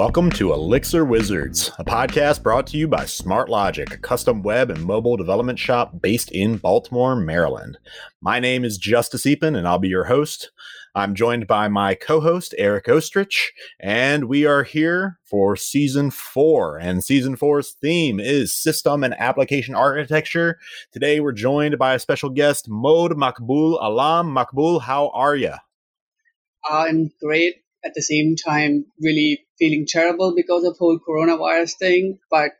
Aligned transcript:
Welcome 0.00 0.30
to 0.30 0.54
Elixir 0.54 1.04
Wizards, 1.04 1.70
a 1.78 1.84
podcast 1.84 2.42
brought 2.42 2.66
to 2.68 2.78
you 2.78 2.88
by 2.88 3.04
SmartLogic, 3.04 3.92
a 3.92 3.98
custom 3.98 4.42
web 4.42 4.70
and 4.70 4.82
mobile 4.82 5.18
development 5.18 5.58
shop 5.58 6.00
based 6.00 6.32
in 6.32 6.56
Baltimore, 6.56 7.14
Maryland. 7.14 7.76
My 8.22 8.40
name 8.40 8.64
is 8.64 8.78
Justus 8.78 9.26
Eapen, 9.26 9.54
and 9.58 9.68
I'll 9.68 9.78
be 9.78 9.88
your 9.88 10.04
host. 10.04 10.52
I'm 10.94 11.14
joined 11.14 11.46
by 11.46 11.68
my 11.68 11.94
co 11.94 12.18
host, 12.18 12.54
Eric 12.56 12.86
Oestrich, 12.86 13.50
and 13.78 14.24
we 14.24 14.46
are 14.46 14.62
here 14.62 15.18
for 15.22 15.54
season 15.54 16.10
four. 16.10 16.78
And 16.78 17.04
season 17.04 17.36
four's 17.36 17.72
theme 17.72 18.18
is 18.20 18.54
system 18.54 19.04
and 19.04 19.12
application 19.18 19.74
architecture. 19.74 20.58
Today, 20.92 21.20
we're 21.20 21.32
joined 21.32 21.78
by 21.78 21.92
a 21.92 21.98
special 21.98 22.30
guest, 22.30 22.70
Mohd 22.70 23.10
Maqbool 23.10 23.76
Alam. 23.82 24.34
Maqbool, 24.34 24.80
how 24.80 25.10
are 25.10 25.36
you? 25.36 25.52
I'm 26.64 27.12
great 27.22 27.56
at 27.84 27.94
the 27.94 28.02
same 28.02 28.36
time 28.36 28.86
really 29.00 29.46
feeling 29.58 29.86
terrible 29.86 30.34
because 30.34 30.64
of 30.64 30.76
whole 30.78 30.98
coronavirus 30.98 31.76
thing 31.78 32.18
but 32.30 32.52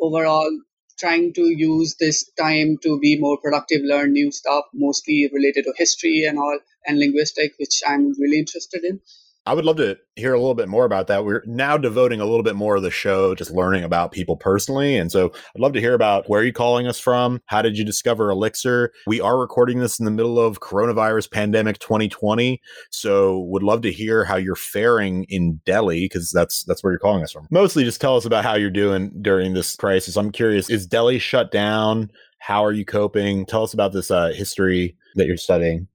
overall 0.00 0.50
trying 0.98 1.32
to 1.34 1.42
use 1.42 1.96
this 2.00 2.30
time 2.38 2.76
to 2.82 2.98
be 3.00 3.18
more 3.20 3.38
productive 3.38 3.82
learn 3.84 4.12
new 4.12 4.30
stuff 4.32 4.64
mostly 4.74 5.30
related 5.32 5.64
to 5.64 5.74
history 5.76 6.24
and 6.28 6.38
all 6.38 6.58
and 6.86 6.98
linguistics 6.98 7.56
which 7.58 7.82
i'm 7.86 8.12
really 8.20 8.38
interested 8.38 8.84
in 8.84 9.00
I 9.46 9.54
would 9.54 9.64
love 9.64 9.76
to 9.76 9.96
hear 10.16 10.34
a 10.34 10.40
little 10.40 10.56
bit 10.56 10.68
more 10.68 10.84
about 10.84 11.06
that. 11.06 11.24
We're 11.24 11.44
now 11.46 11.76
devoting 11.76 12.20
a 12.20 12.24
little 12.24 12.42
bit 12.42 12.56
more 12.56 12.74
of 12.76 12.82
the 12.82 12.90
show 12.90 13.32
just 13.34 13.52
learning 13.52 13.84
about 13.84 14.10
people 14.10 14.36
personally. 14.36 14.96
And 14.96 15.12
so 15.12 15.26
I'd 15.26 15.60
love 15.60 15.72
to 15.74 15.80
hear 15.80 15.94
about 15.94 16.28
where 16.28 16.40
are 16.40 16.44
you 16.44 16.52
calling 16.52 16.88
us 16.88 16.98
from? 16.98 17.40
How 17.46 17.62
did 17.62 17.78
you 17.78 17.84
discover 17.84 18.28
Elixir? 18.30 18.92
We 19.06 19.20
are 19.20 19.38
recording 19.38 19.78
this 19.78 20.00
in 20.00 20.04
the 20.04 20.10
middle 20.10 20.40
of 20.40 20.58
coronavirus 20.58 21.30
pandemic 21.30 21.78
2020. 21.78 22.60
So 22.90 23.38
would 23.42 23.62
love 23.62 23.82
to 23.82 23.92
hear 23.92 24.24
how 24.24 24.36
you're 24.36 24.56
faring 24.56 25.24
in 25.28 25.60
Delhi 25.64 26.06
because 26.06 26.32
that's 26.32 26.64
that's 26.64 26.82
where 26.82 26.92
you're 26.92 26.98
calling 26.98 27.22
us 27.22 27.30
from. 27.30 27.46
Mostly 27.52 27.84
just 27.84 28.00
tell 28.00 28.16
us 28.16 28.24
about 28.24 28.44
how 28.44 28.56
you're 28.56 28.68
doing 28.68 29.12
during 29.22 29.54
this 29.54 29.76
crisis. 29.76 30.16
I'm 30.16 30.32
curious, 30.32 30.68
is 30.68 30.88
Delhi 30.88 31.20
shut 31.20 31.52
down? 31.52 32.10
How 32.38 32.64
are 32.64 32.72
you 32.72 32.84
coping? 32.84 33.46
Tell 33.46 33.62
us 33.62 33.74
about 33.74 33.92
this 33.92 34.10
uh, 34.10 34.28
history 34.28 34.96
that 35.14 35.26
you're 35.26 35.36
studying. 35.36 35.86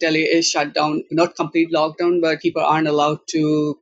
Delhi 0.00 0.22
is 0.22 0.48
shut 0.48 0.74
down, 0.74 1.04
not 1.12 1.36
complete 1.36 1.70
lockdown, 1.72 2.20
but 2.22 2.40
people 2.40 2.62
aren't 2.64 2.88
allowed 2.88 3.20
to 3.30 3.78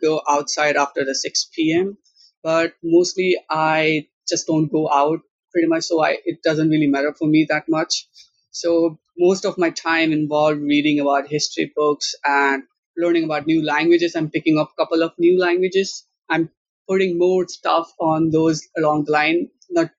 go 0.00 0.22
outside 0.28 0.76
after 0.76 1.04
the 1.04 1.14
6 1.14 1.50
p.m. 1.54 1.98
But 2.42 2.74
mostly 2.82 3.36
I 3.50 4.06
just 4.28 4.46
don't 4.46 4.70
go 4.72 4.90
out 4.92 5.20
pretty 5.52 5.68
much, 5.68 5.84
so 5.84 6.02
I, 6.02 6.18
it 6.24 6.42
doesn't 6.42 6.70
really 6.70 6.86
matter 6.86 7.14
for 7.18 7.28
me 7.28 7.46
that 7.50 7.64
much. 7.68 8.08
So 8.52 8.98
most 9.18 9.44
of 9.44 9.58
my 9.58 9.70
time 9.70 10.12
involved 10.12 10.60
reading 10.60 11.00
about 11.00 11.28
history 11.28 11.72
books 11.76 12.14
and 12.24 12.64
learning 12.96 13.24
about 13.24 13.46
new 13.46 13.64
languages. 13.64 14.14
I'm 14.16 14.30
picking 14.30 14.58
up 14.58 14.70
a 14.72 14.82
couple 14.82 15.02
of 15.02 15.12
new 15.18 15.38
languages. 15.40 16.06
I'm 16.30 16.50
putting 16.88 17.18
more 17.18 17.46
stuff 17.48 17.92
on 18.00 18.30
those 18.30 18.66
along 18.78 19.04
the 19.06 19.12
line, 19.12 19.50
not 19.70 19.90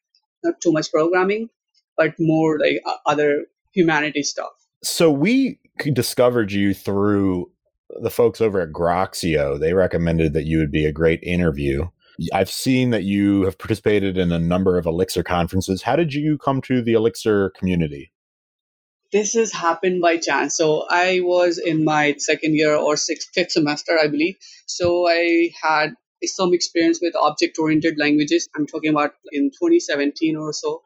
not 0.44 0.62
too 0.62 0.72
much 0.72 0.92
programming, 0.92 1.50
but 1.98 2.16
more 2.20 2.60
like 2.60 2.82
uh, 2.86 2.98
other 3.06 3.46
humanity 3.74 4.24
stuff. 4.24 4.52
So 4.84 5.12
we 5.12 5.60
discovered 5.94 6.52
you 6.52 6.74
through 6.74 7.52
the 8.02 8.10
folks 8.10 8.42
over 8.42 8.62
at 8.62 8.72
Groxio. 8.72 9.60
They 9.60 9.74
recommended 9.74 10.34
that 10.34 10.46
you 10.46 10.58
would 10.58 10.72
be 10.72 10.86
a 10.86 10.92
great 10.92 11.22
interview. 11.24 11.88
I've 12.34 12.52
seen 12.52 12.92
that 12.92 13.04
you 13.04 13.44
have 13.44 13.58
participated 13.58 14.18
in 14.18 14.32
a 14.32 14.40
number 14.40 14.78
of 14.78 14.86
Elixir 14.86 15.24
conferences. 15.24 15.82
How 15.82 15.96
did 15.96 16.14
you 16.14 16.38
come 16.38 16.62
to 16.64 16.82
the 16.82 16.94
Elixir 16.94 17.52
community? 17.52 18.12
This 19.12 19.34
has 19.34 19.52
happened 19.52 20.02
by 20.02 20.18
chance. 20.18 20.56
So 20.56 20.86
I 20.90 21.20
was 21.22 21.58
in 21.58 21.84
my 21.84 22.16
second 22.18 22.56
year 22.56 22.76
or 22.76 22.96
sixth, 22.96 23.30
fifth 23.34 23.52
semester, 23.52 23.98
I 24.02 24.08
believe. 24.08 24.36
So 24.68 25.08
I 25.08 25.52
had 25.62 25.96
some 26.24 26.54
experience 26.54 27.00
with 27.02 27.16
object-oriented 27.16 27.98
languages. 27.98 28.48
I'm 28.56 28.68
talking 28.68 28.92
about 28.92 29.14
in 29.32 29.50
2017 29.50 30.38
or 30.38 30.54
so. 30.54 30.84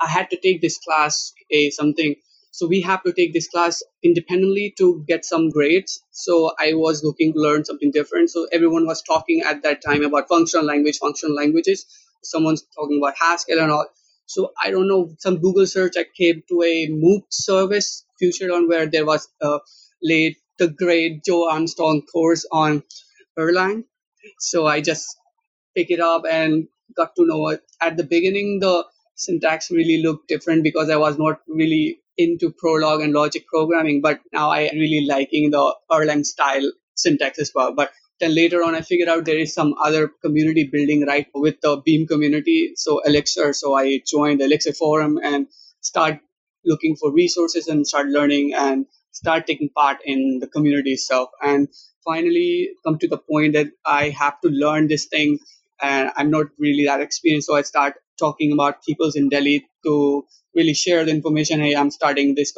I 0.00 0.08
had 0.08 0.30
to 0.30 0.36
take 0.40 0.60
this 0.60 0.78
class, 0.78 1.32
a 1.50 1.70
something 1.70 2.14
so 2.54 2.68
we 2.68 2.80
have 2.82 3.02
to 3.02 3.12
take 3.12 3.32
this 3.32 3.48
class 3.48 3.82
independently 4.04 4.72
to 4.78 5.04
get 5.08 5.24
some 5.24 5.50
grades. 5.50 6.00
So 6.12 6.52
I 6.56 6.74
was 6.74 7.02
looking 7.02 7.32
to 7.32 7.40
learn 7.40 7.64
something 7.64 7.90
different. 7.90 8.30
So 8.30 8.46
everyone 8.52 8.86
was 8.86 9.02
talking 9.02 9.42
at 9.44 9.64
that 9.64 9.82
time 9.82 10.04
about 10.04 10.28
functional 10.28 10.64
language, 10.64 10.98
functional 10.98 11.34
languages. 11.34 11.84
Someone's 12.22 12.62
talking 12.76 13.00
about 13.02 13.16
Haskell 13.18 13.58
and 13.58 13.72
all. 13.72 13.86
So 14.26 14.52
I 14.64 14.70
don't 14.70 14.86
know, 14.86 15.16
some 15.18 15.38
Google 15.40 15.66
search, 15.66 15.94
I 15.98 16.04
came 16.16 16.44
to 16.48 16.62
a 16.62 16.86
MOOC 16.90 17.24
service 17.32 18.06
FutureLearn 18.22 18.68
where 18.68 18.86
there 18.86 19.04
was 19.04 19.28
a 19.42 19.58
late 20.00 20.36
the 20.60 20.68
great 20.68 21.24
Joe 21.24 21.50
Armstrong 21.50 22.02
course 22.02 22.46
on 22.52 22.84
Erlang. 23.36 23.82
So 24.38 24.64
I 24.68 24.80
just 24.80 25.08
pick 25.76 25.90
it 25.90 25.98
up 25.98 26.22
and 26.30 26.68
got 26.96 27.16
to 27.16 27.26
know 27.26 27.48
it. 27.48 27.64
At 27.80 27.96
the 27.96 28.04
beginning, 28.04 28.60
the 28.60 28.84
syntax 29.16 29.72
really 29.72 30.00
looked 30.04 30.28
different 30.28 30.62
because 30.62 30.88
I 30.88 30.98
was 30.98 31.18
not 31.18 31.40
really 31.48 31.98
into 32.16 32.50
Prolog 32.50 33.02
and 33.02 33.12
logic 33.12 33.46
programming, 33.46 34.00
but 34.00 34.20
now 34.32 34.50
I 34.50 34.70
really 34.72 35.06
liking 35.08 35.50
the 35.50 35.74
Erlang 35.90 36.24
style 36.24 36.72
syntax 36.94 37.38
as 37.38 37.52
well. 37.54 37.74
But 37.74 37.92
then 38.20 38.34
later 38.34 38.62
on, 38.62 38.74
I 38.74 38.80
figured 38.80 39.08
out 39.08 39.24
there 39.24 39.38
is 39.38 39.52
some 39.52 39.74
other 39.82 40.08
community 40.22 40.68
building 40.70 41.04
right 41.06 41.26
with 41.34 41.60
the 41.60 41.82
Beam 41.84 42.06
community, 42.06 42.72
so 42.76 43.00
Elixir. 43.00 43.52
So 43.52 43.74
I 43.74 44.00
joined 44.06 44.40
the 44.40 44.44
Elixir 44.44 44.72
forum 44.72 45.18
and 45.22 45.48
start 45.80 46.20
looking 46.64 46.96
for 46.96 47.12
resources 47.12 47.66
and 47.68 47.86
start 47.86 48.06
learning 48.06 48.54
and 48.54 48.86
start 49.10 49.46
taking 49.46 49.68
part 49.68 49.98
in 50.04 50.38
the 50.40 50.46
community 50.46 50.92
itself. 50.92 51.30
And 51.42 51.68
finally, 52.04 52.70
come 52.84 52.98
to 52.98 53.08
the 53.08 53.18
point 53.18 53.54
that 53.54 53.68
I 53.84 54.10
have 54.10 54.40
to 54.42 54.48
learn 54.48 54.86
this 54.86 55.06
thing, 55.06 55.40
and 55.82 56.10
I'm 56.16 56.30
not 56.30 56.46
really 56.58 56.84
that 56.84 57.00
experienced. 57.00 57.48
So 57.48 57.56
I 57.56 57.62
start 57.62 57.94
talking 58.18 58.52
about 58.52 58.82
peoples 58.84 59.16
in 59.16 59.28
Delhi 59.28 59.66
to 59.84 60.24
really 60.54 60.74
share 60.74 61.04
the 61.04 61.10
information. 61.10 61.60
Hey, 61.60 61.74
I'm 61.74 61.90
starting 61.90 62.34
this 62.34 62.52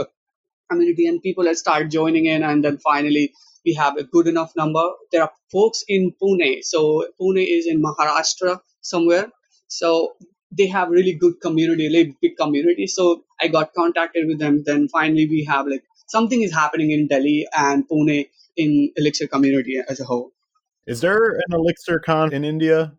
community, 0.70 1.06
and 1.06 1.22
people 1.22 1.52
started 1.54 1.90
joining 1.90 2.26
in, 2.26 2.42
and 2.42 2.64
then 2.64 2.78
finally 2.78 3.32
we 3.64 3.74
have 3.74 3.96
a 3.96 4.04
good 4.04 4.26
enough 4.26 4.52
number. 4.56 4.84
There 5.12 5.22
are 5.22 5.32
folks 5.50 5.84
in 5.88 6.12
Pune, 6.22 6.62
so 6.62 7.06
Pune 7.20 7.44
is 7.46 7.66
in 7.66 7.82
Maharashtra 7.82 8.60
somewhere. 8.80 9.28
So 9.68 10.12
they 10.56 10.68
have 10.68 10.90
really 10.90 11.12
good 11.12 11.40
community, 11.42 11.88
really 11.88 12.16
big 12.22 12.36
community. 12.36 12.86
So 12.86 13.24
I 13.40 13.48
got 13.48 13.74
contacted 13.74 14.26
with 14.28 14.38
them. 14.38 14.62
Then 14.64 14.88
finally 14.88 15.26
we 15.28 15.44
have 15.48 15.66
like 15.66 15.82
something 16.06 16.40
is 16.42 16.52
happening 16.52 16.92
in 16.92 17.08
Delhi 17.08 17.46
and 17.56 17.88
Pune 17.88 18.28
in 18.56 18.92
Elixir 18.96 19.26
community 19.26 19.80
as 19.88 20.00
a 20.00 20.04
whole. 20.04 20.30
Is 20.86 21.00
there 21.00 21.34
an 21.48 21.52
Elixir 21.52 21.98
con 21.98 22.32
in 22.32 22.44
India? 22.44 22.92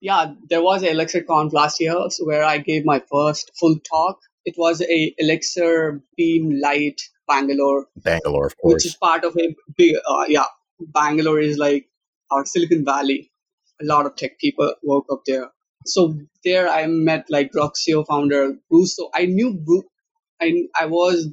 Yeah, 0.00 0.32
there 0.48 0.62
was 0.62 0.82
an 0.82 0.88
Elixir 0.88 1.22
Conf 1.22 1.52
last 1.52 1.80
year 1.80 1.94
so 2.08 2.24
where 2.24 2.42
I 2.42 2.58
gave 2.58 2.84
my 2.84 3.02
first 3.10 3.50
full 3.58 3.76
talk. 3.78 4.18
It 4.44 4.54
was 4.56 4.80
a 4.80 5.14
Elixir 5.18 6.02
Beam 6.16 6.58
Light 6.60 7.00
Bangalore. 7.28 7.86
Bangalore, 7.96 8.46
of 8.46 8.56
course. 8.56 8.74
Which 8.74 8.86
is 8.86 8.96
part 8.96 9.24
of 9.24 9.36
a 9.36 9.54
big, 9.76 9.96
uh, 10.08 10.24
yeah, 10.28 10.46
Bangalore 10.80 11.40
is 11.40 11.58
like 11.58 11.86
our 12.30 12.46
Silicon 12.46 12.84
Valley. 12.84 13.30
A 13.82 13.84
lot 13.84 14.06
of 14.06 14.16
tech 14.16 14.38
people 14.38 14.74
work 14.82 15.04
up 15.10 15.22
there. 15.26 15.50
So 15.86 16.14
there 16.44 16.68
I 16.68 16.86
met 16.86 17.26
like 17.28 17.52
Groxio 17.52 18.06
founder 18.06 18.54
Bruce. 18.70 18.96
So 18.96 19.10
I 19.14 19.26
knew 19.26 19.54
Bruce. 19.54 19.84
I, 20.40 20.52
I 20.78 20.86
was 20.86 21.28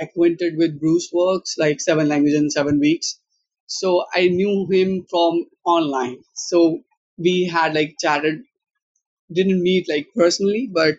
acquainted 0.00 0.54
with 0.56 0.80
Bruce 0.80 1.10
Works, 1.12 1.56
like 1.58 1.80
seven 1.80 2.08
languages 2.08 2.40
in 2.40 2.50
seven 2.50 2.78
weeks. 2.78 3.18
So 3.66 4.04
I 4.14 4.28
knew 4.28 4.68
him 4.70 5.06
from 5.10 5.46
online. 5.64 6.18
So 6.34 6.82
we 7.18 7.46
had 7.46 7.74
like 7.74 7.96
chatted, 8.00 8.40
didn't 9.32 9.62
meet 9.62 9.88
like 9.88 10.08
personally, 10.16 10.68
but 10.72 10.96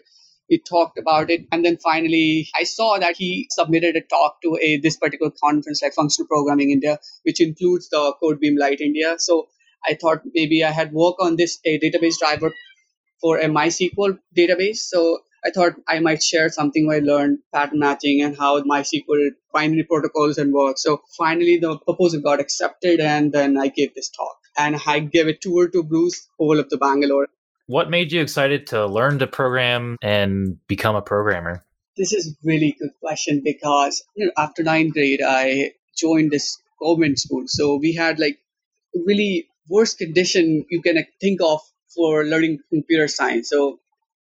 we 0.49 0.59
talked 0.59 0.97
about 0.99 1.29
it. 1.29 1.45
And 1.51 1.63
then 1.65 1.77
finally, 1.77 2.47
I 2.55 2.63
saw 2.63 2.97
that 2.99 3.15
he 3.17 3.47
submitted 3.49 3.95
a 3.95 4.01
talk 4.01 4.41
to 4.43 4.57
a 4.61 4.77
this 4.77 4.97
particular 4.97 5.31
conference 5.43 5.81
like 5.81 5.93
Functional 5.93 6.27
Programming 6.27 6.71
India, 6.71 6.99
which 7.23 7.41
includes 7.41 7.89
the 7.89 8.13
Code 8.19 8.39
BEAM 8.39 8.57
Lite 8.57 8.81
India. 8.81 9.15
So 9.17 9.47
I 9.85 9.95
thought 9.95 10.21
maybe 10.33 10.63
I 10.63 10.71
had 10.71 10.93
work 10.93 11.15
on 11.19 11.35
this 11.35 11.59
a 11.65 11.79
database 11.79 12.17
driver 12.19 12.53
for 13.21 13.37
a 13.37 13.45
MySQL 13.45 14.19
database. 14.37 14.77
So 14.77 15.19
I 15.45 15.51
thought 15.51 15.73
I 15.87 15.99
might 15.99 16.23
share 16.23 16.49
something 16.49 16.89
I 16.91 16.99
learned 16.99 17.39
pattern 17.53 17.79
matching 17.79 18.21
and 18.21 18.37
how 18.37 18.61
MySQL 18.61 19.31
binary 19.53 19.83
protocols 19.83 20.37
and 20.37 20.53
work. 20.53 20.77
So 20.77 21.01
finally, 21.17 21.57
the 21.57 21.77
proposal 21.79 22.21
got 22.21 22.39
accepted, 22.39 22.99
and 22.99 23.31
then 23.33 23.57
I 23.57 23.67
gave 23.67 23.93
this 23.93 24.09
talk 24.09 24.37
and 24.57 24.79
I 24.85 24.99
gave 24.99 25.27
a 25.27 25.35
tour 25.35 25.67
to 25.69 25.83
Bruce 25.83 26.27
all 26.37 26.59
of 26.59 26.69
the 26.69 26.77
Bangalore. 26.77 27.27
What 27.67 27.89
made 27.89 28.11
you 28.11 28.21
excited 28.21 28.67
to 28.67 28.85
learn 28.85 29.19
to 29.19 29.27
program 29.27 29.97
and 30.01 30.57
become 30.67 30.95
a 30.95 31.01
programmer? 31.01 31.63
This 31.95 32.11
is 32.11 32.35
really 32.43 32.75
good 32.79 32.91
question 32.99 33.41
because 33.43 34.03
you 34.15 34.25
know, 34.25 34.31
after 34.37 34.63
ninth 34.63 34.93
grade, 34.93 35.21
I 35.25 35.73
joined 35.95 36.31
this 36.31 36.57
government 36.81 37.19
school. 37.19 37.43
So 37.47 37.77
we 37.77 37.93
had 37.93 38.19
like 38.19 38.39
really 39.05 39.47
worst 39.69 39.97
condition 39.97 40.65
you 40.69 40.81
can 40.81 41.05
think 41.21 41.39
of 41.41 41.61
for 41.95 42.25
learning 42.25 42.59
computer 42.69 43.07
science. 43.07 43.49
So 43.49 43.79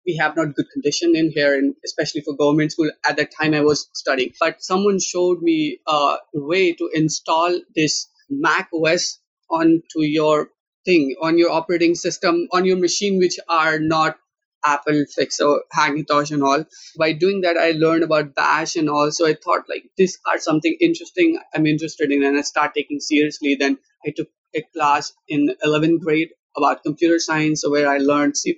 we 0.05 0.15
have 0.17 0.35
not 0.35 0.55
good 0.55 0.67
condition 0.71 1.15
in 1.15 1.31
here, 1.31 1.53
and 1.55 1.75
especially 1.83 2.21
for 2.21 2.35
government 2.35 2.71
school. 2.71 2.91
At 3.07 3.17
that 3.17 3.31
time, 3.39 3.53
I 3.53 3.61
was 3.61 3.89
studying, 3.93 4.33
but 4.39 4.63
someone 4.63 4.99
showed 4.99 5.41
me 5.41 5.79
a 5.87 6.17
way 6.33 6.73
to 6.73 6.89
install 6.93 7.59
this 7.75 8.07
Mac 8.29 8.69
OS 8.73 9.19
onto 9.49 10.01
your 10.01 10.49
thing 10.85 11.15
on 11.21 11.37
your 11.37 11.51
operating 11.51 11.95
system 11.95 12.47
on 12.51 12.65
your 12.65 12.77
machine 12.77 13.17
which 13.17 13.37
are 13.49 13.79
not 13.79 14.17
Apple 14.65 15.05
fix 15.15 15.39
or 15.39 15.63
Hackintosh 15.75 16.31
and 16.31 16.43
all. 16.43 16.65
By 16.97 17.13
doing 17.13 17.41
that, 17.41 17.57
I 17.57 17.71
learned 17.71 18.03
about 18.03 18.33
Bash 18.35 18.75
and 18.75 18.89
also 18.89 19.25
I 19.25 19.35
thought 19.35 19.69
like 19.69 19.83
this 19.97 20.17
are 20.25 20.39
something 20.39 20.75
interesting 20.79 21.39
I'm 21.53 21.67
interested 21.67 22.11
in 22.11 22.23
and 22.23 22.37
I 22.37 22.41
start 22.41 22.73
taking 22.75 22.99
seriously. 22.99 23.55
Then 23.59 23.77
I 24.05 24.13
took 24.15 24.27
a 24.55 24.63
class 24.73 25.13
in 25.27 25.55
11th 25.63 25.99
grade 25.99 26.29
about 26.57 26.83
computer 26.83 27.19
science 27.19 27.63
where 27.67 27.89
I 27.89 27.97
learned 27.97 28.37
C++ 28.37 28.57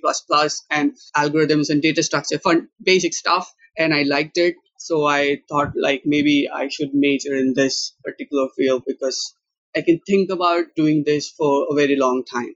and 0.70 0.92
algorithms 1.16 1.70
and 1.70 1.82
data 1.82 2.02
structure, 2.02 2.38
fun 2.38 2.68
basic 2.82 3.14
stuff. 3.14 3.52
And 3.76 3.94
I 3.94 4.02
liked 4.02 4.38
it. 4.38 4.56
So 4.78 5.06
I 5.06 5.42
thought 5.48 5.72
like 5.76 6.02
maybe 6.04 6.48
I 6.52 6.68
should 6.68 6.94
major 6.94 7.34
in 7.34 7.54
this 7.54 7.94
particular 8.04 8.48
field 8.56 8.84
because 8.86 9.34
I 9.76 9.82
can 9.82 10.00
think 10.06 10.30
about 10.30 10.66
doing 10.76 11.04
this 11.04 11.28
for 11.28 11.66
a 11.70 11.74
very 11.74 11.96
long 11.96 12.24
time. 12.24 12.54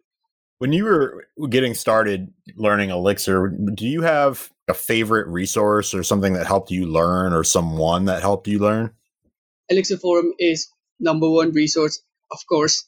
When 0.58 0.72
you 0.72 0.84
were 0.84 1.26
getting 1.48 1.74
started 1.74 2.32
learning 2.56 2.90
Elixir, 2.90 3.48
do 3.48 3.86
you 3.86 4.02
have 4.02 4.52
a 4.68 4.74
favorite 4.74 5.26
resource 5.26 5.92
or 5.92 6.04
something 6.04 6.34
that 6.34 6.46
helped 6.46 6.70
you 6.70 6.86
learn 6.86 7.32
or 7.32 7.42
someone 7.42 8.04
that 8.04 8.22
helped 8.22 8.46
you 8.46 8.60
learn? 8.60 8.92
Elixir 9.68 9.96
Forum 9.96 10.32
is 10.38 10.68
number 11.00 11.28
one 11.28 11.52
resource, 11.52 12.00
of 12.30 12.38
course. 12.48 12.84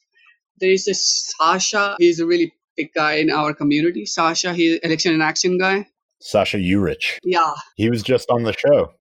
There 0.60 0.70
is 0.70 0.84
this 0.84 1.34
Sasha. 1.38 1.96
He's 1.98 2.20
a 2.20 2.26
really 2.26 2.52
big 2.76 2.92
guy 2.94 3.14
in 3.14 3.30
our 3.30 3.54
community. 3.54 4.06
Sasha, 4.06 4.52
he's 4.54 4.78
Elixir 4.80 5.12
in 5.12 5.20
Action 5.20 5.58
guy. 5.58 5.86
Sasa 6.20 6.56
Juric. 6.56 7.18
Yeah. 7.22 7.54
He 7.76 7.90
was 7.90 8.02
just 8.02 8.30
on 8.30 8.44
the 8.44 8.52
show. 8.52 8.92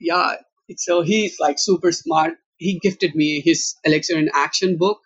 Yeah. 0.00 0.36
So 0.76 1.02
he's 1.02 1.38
like 1.40 1.58
super 1.58 1.92
smart. 1.92 2.34
He 2.56 2.78
gifted 2.78 3.14
me 3.14 3.40
his 3.40 3.76
Elixir 3.84 4.18
in 4.18 4.30
Action 4.34 4.76
book 4.76 5.00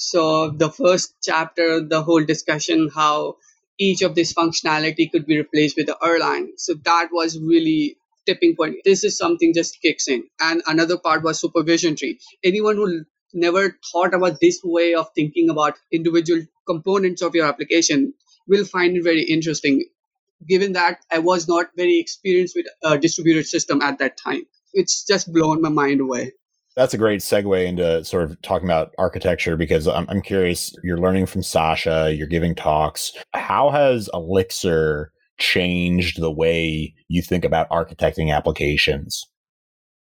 so 0.00 0.48
the 0.48 0.70
first 0.70 1.14
chapter, 1.22 1.86
the 1.86 2.02
whole 2.02 2.24
discussion 2.24 2.88
how 2.94 3.36
each 3.78 4.00
of 4.00 4.14
this 4.14 4.32
functionality 4.32 5.12
could 5.12 5.26
be 5.26 5.36
replaced 5.36 5.76
with 5.76 5.88
the 5.88 5.96
Erlang. 6.02 6.52
So 6.56 6.72
that 6.86 7.08
was 7.12 7.38
really 7.38 7.96
tipping 8.24 8.56
point. 8.56 8.76
This 8.86 9.04
is 9.04 9.18
something 9.18 9.52
just 9.54 9.80
kicks 9.82 10.08
in. 10.08 10.24
And 10.40 10.62
another 10.66 10.96
part 10.96 11.22
was 11.22 11.38
supervision 11.38 11.96
tree. 11.96 12.18
Anyone 12.42 12.76
who 12.76 13.04
never 13.32 13.76
thought 13.92 14.14
about 14.14 14.40
this 14.40 14.60
way 14.62 14.94
of 14.94 15.08
thinking 15.14 15.50
about 15.50 15.78
individual 15.92 16.42
components 16.66 17.22
of 17.22 17.34
your 17.34 17.46
application 17.46 18.12
will 18.46 18.64
find 18.64 18.96
it 18.96 19.04
very 19.04 19.22
interesting. 19.22 19.84
Given 20.48 20.72
that 20.72 21.04
I 21.10 21.18
was 21.18 21.48
not 21.48 21.66
very 21.76 21.98
experienced 21.98 22.56
with 22.56 22.66
a 22.82 22.98
distributed 22.98 23.46
system 23.46 23.82
at 23.82 23.98
that 23.98 24.16
time, 24.16 24.42
it's 24.72 25.04
just 25.04 25.32
blown 25.32 25.60
my 25.60 25.68
mind 25.68 26.00
away 26.00 26.32
that's 26.76 26.94
a 26.94 26.98
great 26.98 27.20
segue 27.20 27.66
into 27.66 28.04
sort 28.04 28.24
of 28.24 28.40
talking 28.42 28.66
about 28.66 28.94
architecture 28.98 29.56
because 29.56 29.86
I'm, 29.88 30.06
I'm 30.08 30.22
curious. 30.22 30.74
You're 30.82 30.98
learning 30.98 31.26
from 31.26 31.42
Sasha, 31.42 32.14
you're 32.14 32.26
giving 32.26 32.54
talks. 32.54 33.12
How 33.34 33.70
has 33.70 34.08
Elixir 34.14 35.12
changed 35.38 36.20
the 36.20 36.30
way 36.30 36.94
you 37.08 37.22
think 37.22 37.44
about 37.44 37.68
architecting 37.70 38.34
applications? 38.34 39.26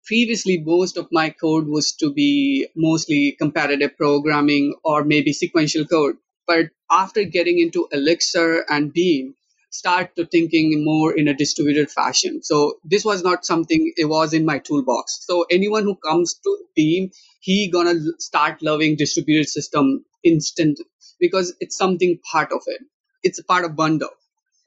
Previously, 0.06 0.59
most 0.59 0.98
of 0.98 1.07
my 1.12 1.30
code 1.30 1.68
was 1.68 1.94
to 1.94 2.12
be 2.12 2.68
mostly 2.75 3.33
comparative 3.38 3.98
programming 3.98 4.75
or 4.83 5.03
maybe 5.03 5.33
sequential 5.33 5.86
code. 5.86 6.15
But 6.48 6.69
after 6.89 7.24
getting 7.24 7.59
into 7.59 7.88
Elixir 7.92 8.65
and 8.69 8.92
Beam, 8.92 9.36
start 9.71 10.15
to 10.18 10.25
thinking 10.25 10.83
more 10.83 11.15
in 11.18 11.27
a 11.27 11.33
distributed 11.33 11.89
fashion. 11.89 12.44
So 12.44 12.80
this 12.83 13.06
was 13.06 13.24
not 13.24 13.45
something 13.45 13.94
it 13.95 14.06
was 14.06 14.33
in 14.33 14.45
my 14.45 14.59
toolbox. 14.59 15.24
So 15.25 15.45
anyone 15.50 15.83
who 15.83 15.95
comes 15.95 16.33
to 16.44 16.57
Beam, 16.75 17.12
he 17.39 17.69
gonna 17.69 17.95
start 18.19 18.62
loving 18.62 18.98
distributed 18.98 19.48
system 19.48 20.03
instant 20.24 20.80
because 21.19 21.56
it's 21.59 21.77
something 21.77 22.19
part 22.31 22.51
of 22.51 22.62
it. 22.68 22.81
It's 23.24 23.39
a 23.39 23.44
part 23.44 23.65
of 23.65 23.75
bundle. 23.75 24.09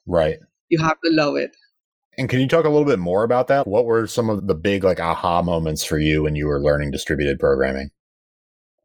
Right. 0.06 0.38
You 0.68 0.78
have 0.78 1.00
to 1.04 1.10
love 1.12 1.36
it. 1.36 1.54
And 2.16 2.28
can 2.28 2.40
you 2.40 2.48
talk 2.48 2.64
a 2.64 2.68
little 2.68 2.86
bit 2.86 2.98
more 2.98 3.24
about 3.24 3.48
that? 3.48 3.66
What 3.66 3.86
were 3.86 4.06
some 4.06 4.30
of 4.30 4.46
the 4.46 4.54
big 4.54 4.84
like 4.84 5.00
aha 5.00 5.42
moments 5.42 5.84
for 5.84 5.98
you 5.98 6.22
when 6.22 6.36
you 6.36 6.46
were 6.46 6.60
learning 6.60 6.90
distributed 6.90 7.38
programming? 7.38 7.90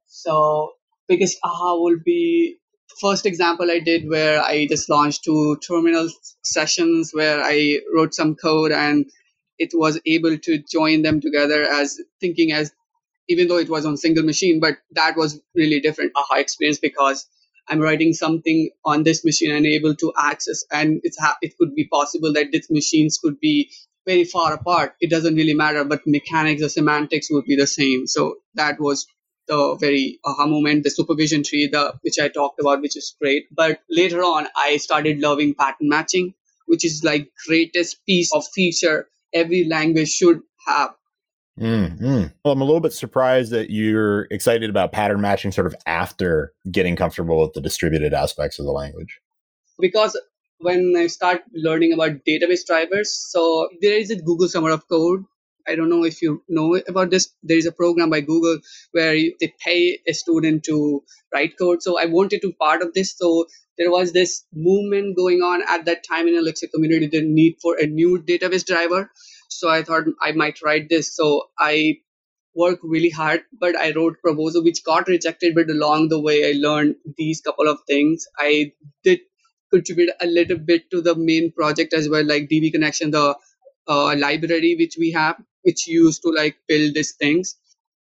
So 0.07 0.73
biggest 1.07 1.37
aha 1.43 1.75
will 1.75 1.97
be 2.03 2.57
first 2.99 3.25
example 3.25 3.69
I 3.71 3.79
did 3.79 4.09
where 4.09 4.41
I 4.41 4.67
just 4.67 4.89
launched 4.89 5.23
two 5.23 5.57
terminal 5.65 6.09
sessions 6.43 7.11
where 7.13 7.41
I 7.43 7.79
wrote 7.95 8.13
some 8.13 8.35
code 8.35 8.71
and 8.71 9.05
it 9.57 9.71
was 9.73 9.99
able 10.05 10.37
to 10.37 10.63
join 10.71 11.01
them 11.01 11.21
together 11.21 11.63
as 11.63 11.99
thinking 12.19 12.51
as 12.51 12.71
even 13.27 13.47
though 13.47 13.57
it 13.57 13.69
was 13.69 13.85
on 13.85 13.95
single 13.95 14.23
machine, 14.23 14.59
but 14.59 14.77
that 14.91 15.15
was 15.15 15.39
really 15.55 15.79
different 15.79 16.11
aha 16.15 16.37
experience 16.37 16.79
because 16.79 17.27
I'm 17.69 17.79
writing 17.79 18.13
something 18.13 18.69
on 18.85 19.03
this 19.03 19.23
machine 19.25 19.55
and 19.55 19.65
able 19.65 19.95
to 19.95 20.13
access 20.17 20.63
and 20.71 21.01
it's 21.03 21.19
ha- 21.19 21.37
it 21.41 21.57
could 21.57 21.75
be 21.75 21.87
possible 21.87 22.33
that 22.33 22.51
these 22.51 22.69
machines 22.69 23.17
could 23.21 23.39
be 23.39 23.69
very 24.05 24.23
far 24.23 24.53
apart. 24.53 24.95
It 25.01 25.09
doesn't 25.09 25.35
really 25.35 25.53
matter, 25.53 25.83
but 25.83 26.01
mechanics 26.07 26.63
or 26.63 26.69
semantics 26.69 27.27
would 27.31 27.45
be 27.45 27.55
the 27.55 27.67
same. 27.67 28.07
So 28.07 28.37
that 28.55 28.79
was 28.79 29.07
the 29.47 29.75
very 29.79 30.19
aha 30.25 30.45
moment, 30.45 30.83
the 30.83 30.89
supervision 30.89 31.43
tree, 31.43 31.67
the 31.67 31.93
which 32.01 32.19
I 32.19 32.27
talked 32.29 32.59
about, 32.59 32.81
which 32.81 32.97
is 32.97 33.15
great. 33.21 33.45
But 33.51 33.81
later 33.89 34.23
on, 34.23 34.47
I 34.55 34.77
started 34.77 35.19
loving 35.19 35.53
pattern 35.55 35.89
matching, 35.89 36.33
which 36.67 36.85
is 36.85 37.03
like 37.03 37.31
greatest 37.47 38.05
piece 38.05 38.33
of 38.33 38.45
feature 38.53 39.09
every 39.33 39.65
language 39.65 40.09
should 40.09 40.41
have. 40.67 40.91
Mm-hmm. 41.59 42.27
Well, 42.43 42.53
I'm 42.53 42.61
a 42.61 42.65
little 42.65 42.79
bit 42.79 42.93
surprised 42.93 43.51
that 43.51 43.69
you're 43.69 44.27
excited 44.31 44.69
about 44.69 44.91
pattern 44.91 45.21
matching 45.21 45.51
sort 45.51 45.67
of 45.67 45.75
after 45.85 46.53
getting 46.71 46.95
comfortable 46.95 47.41
with 47.41 47.53
the 47.53 47.61
distributed 47.61 48.13
aspects 48.13 48.59
of 48.59 48.65
the 48.65 48.71
language. 48.71 49.19
Because 49.79 50.19
when 50.59 50.93
I 50.97 51.07
start 51.07 51.41
learning 51.53 51.93
about 51.93 52.25
database 52.27 52.65
drivers, 52.65 53.13
so 53.13 53.69
there 53.81 53.97
is 53.97 54.09
a 54.09 54.15
Google 54.15 54.47
Summer 54.47 54.71
of 54.71 54.87
Code 54.87 55.25
I 55.69 55.75
don't 55.75 55.89
know 55.89 56.03
if 56.03 56.21
you 56.21 56.43
know 56.49 56.81
about 56.87 57.11
this. 57.11 57.29
There 57.43 57.57
is 57.57 57.67
a 57.67 57.71
program 57.71 58.09
by 58.09 58.21
Google 58.21 58.57
where 58.91 59.13
they 59.13 59.53
pay 59.63 59.99
a 60.07 60.13
student 60.13 60.63
to 60.63 61.03
write 61.33 61.57
code. 61.57 61.83
So 61.83 61.99
I 61.99 62.05
wanted 62.05 62.41
to 62.41 62.53
part 62.53 62.81
of 62.81 62.93
this. 62.93 63.15
So 63.15 63.45
there 63.77 63.91
was 63.91 64.11
this 64.11 64.45
movement 64.53 65.15
going 65.15 65.41
on 65.41 65.61
at 65.69 65.85
that 65.85 66.03
time 66.03 66.27
in 66.27 66.35
Elixir 66.35 66.67
community, 66.73 67.07
the 67.07 67.21
need 67.21 67.57
for 67.61 67.77
a 67.79 67.85
new 67.85 68.19
database 68.19 68.65
driver. 68.65 69.11
So 69.49 69.69
I 69.69 69.83
thought 69.83 70.05
I 70.21 70.31
might 70.33 70.61
write 70.63 70.89
this. 70.89 71.15
So 71.15 71.49
I 71.59 71.97
worked 72.55 72.83
really 72.83 73.09
hard, 73.09 73.41
but 73.59 73.75
I 73.77 73.91
wrote 73.93 74.21
proposal 74.23 74.63
which 74.63 74.83
got 74.83 75.07
rejected. 75.07 75.55
But 75.55 75.69
along 75.69 76.09
the 76.09 76.19
way, 76.21 76.49
I 76.49 76.53
learned 76.57 76.95
these 77.17 77.41
couple 77.41 77.67
of 77.67 77.79
things. 77.87 78.27
I 78.37 78.73
did 79.03 79.21
contribute 79.71 80.11
a 80.21 80.27
little 80.27 80.57
bit 80.57 80.89
to 80.91 81.01
the 81.01 81.15
main 81.15 81.51
project 81.51 81.93
as 81.93 82.09
well, 82.09 82.25
like 82.25 82.49
DB 82.49 82.71
connection, 82.71 83.11
the 83.11 83.35
uh, 83.87 84.15
library 84.17 84.75
which 84.79 84.95
we 84.99 85.11
have 85.11 85.37
which 85.63 85.87
used 85.87 86.21
to 86.23 86.29
like 86.31 86.57
build 86.67 86.93
these 86.95 87.13
things 87.13 87.55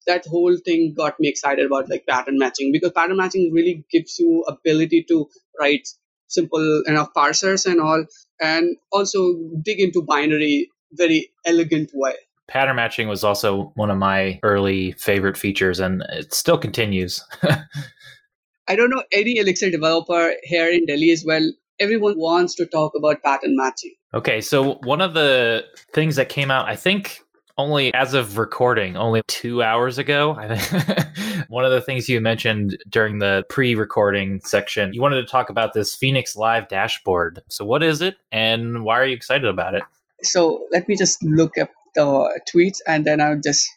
that 0.06 0.26
whole 0.26 0.56
thing 0.64 0.94
got 0.96 1.18
me 1.20 1.28
excited 1.28 1.66
about 1.66 1.88
like 1.90 2.06
pattern 2.06 2.38
matching 2.38 2.72
because 2.72 2.92
pattern 2.92 3.16
matching 3.16 3.52
really 3.52 3.84
gives 3.90 4.18
you 4.18 4.44
ability 4.48 5.04
to 5.08 5.28
write 5.60 5.88
simple 6.28 6.82
enough 6.86 7.10
parsers 7.16 7.66
and 7.70 7.80
all 7.80 8.04
and 8.40 8.76
also 8.92 9.34
dig 9.62 9.80
into 9.80 10.02
binary 10.02 10.70
very 10.96 11.30
elegant 11.44 11.90
way 11.94 12.14
pattern 12.48 12.76
matching 12.76 13.08
was 13.08 13.24
also 13.24 13.72
one 13.74 13.90
of 13.90 13.98
my 13.98 14.38
early 14.42 14.92
favorite 14.92 15.36
features 15.36 15.80
and 15.80 16.02
it 16.10 16.32
still 16.32 16.58
continues 16.58 17.24
i 18.68 18.76
don't 18.76 18.90
know 18.90 19.02
any 19.12 19.38
elixir 19.38 19.70
developer 19.70 20.32
here 20.42 20.68
in 20.68 20.84
delhi 20.86 21.10
as 21.10 21.24
well 21.26 21.52
everyone 21.80 22.18
wants 22.18 22.54
to 22.54 22.66
talk 22.66 22.92
about 22.96 23.22
pattern 23.22 23.56
matching 23.56 23.94
okay 24.12 24.40
so 24.40 24.74
one 24.84 25.00
of 25.00 25.14
the 25.14 25.64
things 25.92 26.16
that 26.16 26.28
came 26.28 26.50
out 26.50 26.68
i 26.68 26.76
think 26.76 27.24
only 27.56 27.94
as 27.94 28.14
of 28.14 28.38
recording, 28.38 28.96
only 28.96 29.22
two 29.28 29.62
hours 29.62 29.98
ago. 29.98 30.34
I 30.38 30.56
think 30.56 31.48
one 31.48 31.64
of 31.64 31.70
the 31.70 31.80
things 31.80 32.08
you 32.08 32.20
mentioned 32.20 32.76
during 32.88 33.18
the 33.18 33.44
pre 33.48 33.74
recording 33.74 34.40
section, 34.40 34.92
you 34.92 35.00
wanted 35.00 35.20
to 35.20 35.26
talk 35.26 35.50
about 35.50 35.72
this 35.72 35.94
Phoenix 35.94 36.36
Live 36.36 36.68
dashboard. 36.68 37.42
So, 37.48 37.64
what 37.64 37.82
is 37.82 38.02
it 38.02 38.16
and 38.32 38.84
why 38.84 38.98
are 38.98 39.06
you 39.06 39.14
excited 39.14 39.46
about 39.46 39.74
it? 39.74 39.82
So, 40.26 40.66
let 40.72 40.88
me 40.88 40.96
just 40.96 41.22
look 41.22 41.58
up 41.58 41.70
the 41.94 42.40
tweets 42.52 42.78
and 42.86 43.04
then 43.04 43.20
I'll 43.20 43.40
just 43.40 43.68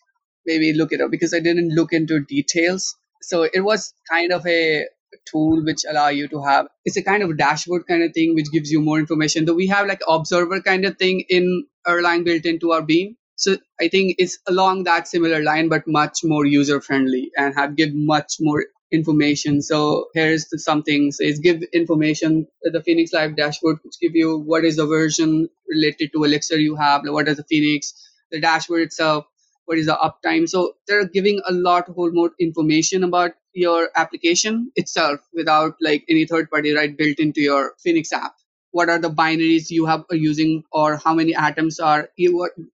maybe 0.46 0.74
look 0.74 0.92
it 0.94 1.02
up 1.02 1.12
because 1.12 1.34
I 1.34 1.40
didn't 1.40 1.70
look 1.70 1.94
into 1.94 2.20
details. 2.22 2.96
So, 3.22 3.44
it 3.44 3.62
was 3.62 3.94
kind 4.10 4.32
of 4.32 4.46
a 4.48 4.86
tool 5.32 5.64
which 5.64 5.82
allow 5.90 6.10
you 6.10 6.28
to 6.28 6.42
have 6.44 6.68
it's 6.84 6.98
a 6.98 7.02
kind 7.02 7.24
of 7.24 7.38
dashboard 7.38 7.88
kind 7.88 8.04
of 8.04 8.14
thing 8.14 8.36
which 8.36 8.52
gives 8.52 8.70
you 8.70 8.82
more 8.82 9.00
information 9.00 9.46
though 9.46 9.54
we 9.54 9.68
have 9.68 9.88
like 9.88 10.02
observer 10.08 10.60
kind 10.62 10.84
of 10.84 10.98
thing 10.98 11.24
in 11.30 11.66
erlang 11.88 12.26
built 12.26 12.46
into 12.46 12.72
our 12.74 12.82
beam 12.82 13.16
so 13.38 13.56
I 13.80 13.88
think 13.88 14.16
it's 14.18 14.40
along 14.48 14.86
that 14.86 15.08
similar 15.08 15.44
line, 15.44 15.70
but 15.70 15.88
much 15.88 16.22
more 16.24 16.44
user 16.44 16.82
friendly 16.82 17.32
and 17.38 17.54
have 17.54 17.76
give 17.76 17.94
much 17.94 18.38
more 18.40 18.66
information. 18.92 19.62
So 19.62 20.08
here's 20.14 20.48
the, 20.48 20.60
some 20.60 20.84
things 20.84 21.20
is 21.20 21.40
give 21.40 21.64
information 21.74 22.48
the 22.64 22.82
Phoenix 22.82 23.14
Live 23.14 23.36
dashboard, 23.36 23.80
which 23.84 24.00
give 24.02 24.16
you 24.16 24.38
what 24.38 24.64
is 24.66 24.78
the 24.78 24.86
version 24.86 25.50
related 25.70 26.12
to 26.14 26.24
Elixir 26.24 26.58
you 26.58 26.76
have, 26.76 27.02
what 27.06 27.28
is 27.28 27.38
the 27.38 27.44
Phoenix, 27.44 27.94
the 28.32 28.40
dashboard 28.40 28.82
itself, 28.82 29.26
what 29.66 29.78
is 29.78 29.88
the 29.88 29.98
uptime. 30.02 30.48
So 30.48 30.76
they're 30.88 31.08
giving 31.08 31.42
a 31.48 31.54
lot 31.54 31.90
whole 31.90 32.12
more 32.12 32.32
information 32.40 33.04
about 33.04 33.32
your 33.54 33.90
application 33.96 34.72
itself 34.76 35.20
without 35.34 35.76
like 35.82 36.06
any 36.10 36.26
third 36.26 36.50
party 36.50 36.74
right 36.74 36.96
built 36.96 37.20
into 37.20 37.42
your 37.42 37.74
Phoenix 37.84 38.14
app. 38.14 38.36
What 38.72 38.90
are 38.90 39.00
the 39.00 39.10
binaries 39.10 39.70
you 39.72 39.86
have 39.86 40.06
are 40.12 40.16
using, 40.16 40.64
or 40.72 40.98
how 40.98 41.14
many 41.16 41.34
atoms 41.34 41.80
are 41.80 42.10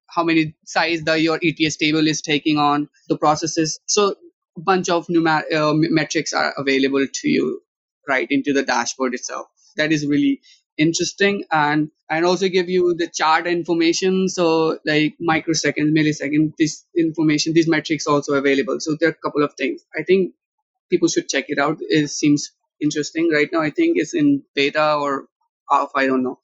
how 0.07 0.23
many 0.23 0.55
size 0.65 1.03
the 1.03 1.19
your 1.19 1.39
ETS 1.41 1.77
table 1.77 2.07
is 2.07 2.21
taking 2.21 2.57
on 2.57 2.89
the 3.07 3.17
processes. 3.17 3.79
So 3.85 4.15
a 4.57 4.61
bunch 4.61 4.89
of 4.89 5.07
numer- 5.07 5.51
uh, 5.53 5.73
metrics 5.73 6.33
are 6.33 6.53
available 6.57 7.05
to 7.11 7.29
you 7.29 7.61
right 8.07 8.27
into 8.29 8.53
the 8.53 8.63
dashboard 8.63 9.13
itself. 9.13 9.47
That 9.77 9.91
is 9.91 10.05
really 10.05 10.41
interesting 10.77 11.43
and 11.51 11.91
and 12.09 12.25
also 12.25 12.49
give 12.49 12.69
you 12.69 12.95
the 12.97 13.07
chart 13.07 13.47
information. 13.47 14.29
So 14.29 14.79
like 14.85 15.15
microseconds 15.21 15.91
milliseconds 15.97 16.53
this 16.57 16.85
information 16.97 17.53
these 17.53 17.67
metrics 17.67 18.07
also 18.07 18.33
available. 18.33 18.79
So 18.79 18.95
there 18.99 19.09
are 19.09 19.13
a 19.13 19.25
couple 19.25 19.43
of 19.43 19.53
things. 19.53 19.81
I 19.97 20.03
think 20.03 20.33
people 20.89 21.07
should 21.07 21.29
check 21.29 21.45
it 21.47 21.59
out. 21.59 21.77
It 21.79 22.09
seems 22.09 22.51
interesting. 22.81 23.29
Right 23.31 23.49
now 23.51 23.61
i 23.61 23.69
think 23.69 23.97
it's 23.97 24.13
in 24.13 24.43
beta 24.55 24.95
or 24.95 25.25
alpha 25.71 25.97
i 25.97 26.07
don't 26.07 26.23
know. 26.23 26.39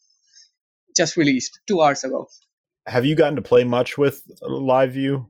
Just 0.96 1.18
released 1.18 1.60
two 1.68 1.82
hours 1.82 2.04
ago. 2.04 2.28
Have 2.88 3.06
you 3.06 3.16
gotten 3.16 3.36
to 3.36 3.42
play 3.42 3.64
much 3.64 3.98
with 3.98 4.24
live 4.42 4.94
view 4.94 5.30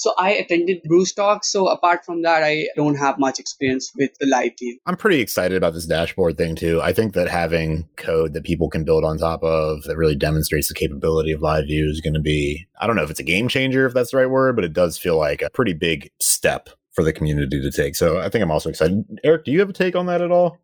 so 0.00 0.14
I 0.16 0.30
attended 0.30 0.82
Bruce 0.84 1.12
talk. 1.12 1.44
So 1.44 1.68
apart 1.68 2.06
from 2.06 2.22
that, 2.22 2.42
I 2.42 2.68
don't 2.74 2.94
have 2.94 3.18
much 3.18 3.38
experience 3.38 3.92
with 3.94 4.10
the 4.18 4.26
live 4.26 4.52
view. 4.58 4.78
I'm 4.86 4.96
pretty 4.96 5.20
excited 5.20 5.58
about 5.58 5.74
this 5.74 5.84
dashboard 5.84 6.38
thing 6.38 6.56
too. 6.56 6.80
I 6.80 6.94
think 6.94 7.12
that 7.12 7.28
having 7.28 7.86
code 7.98 8.32
that 8.32 8.44
people 8.44 8.70
can 8.70 8.82
build 8.82 9.04
on 9.04 9.18
top 9.18 9.42
of 9.42 9.82
that 9.82 9.98
really 9.98 10.16
demonstrates 10.16 10.68
the 10.68 10.74
capability 10.74 11.32
of 11.32 11.42
live 11.42 11.66
view 11.66 11.86
is 11.90 12.00
going 12.00 12.14
to 12.14 12.20
be, 12.20 12.66
I 12.80 12.86
don't 12.86 12.96
know 12.96 13.02
if 13.02 13.10
it's 13.10 13.20
a 13.20 13.24
game 13.24 13.46
changer, 13.46 13.84
if 13.84 13.92
that's 13.92 14.12
the 14.12 14.16
right 14.16 14.30
word, 14.30 14.56
but 14.56 14.64
it 14.64 14.72
does 14.72 14.96
feel 14.96 15.18
like 15.18 15.42
a 15.42 15.50
pretty 15.50 15.74
big 15.74 16.10
step 16.18 16.70
for 16.92 17.04
the 17.04 17.12
community 17.12 17.60
to 17.60 17.70
take. 17.70 17.94
So 17.94 18.20
I 18.20 18.30
think 18.30 18.42
I'm 18.42 18.50
also 18.50 18.70
excited. 18.70 19.04
Eric, 19.22 19.44
do 19.44 19.52
you 19.52 19.60
have 19.60 19.68
a 19.68 19.74
take 19.74 19.96
on 19.96 20.06
that 20.06 20.22
at 20.22 20.30
all? 20.30 20.56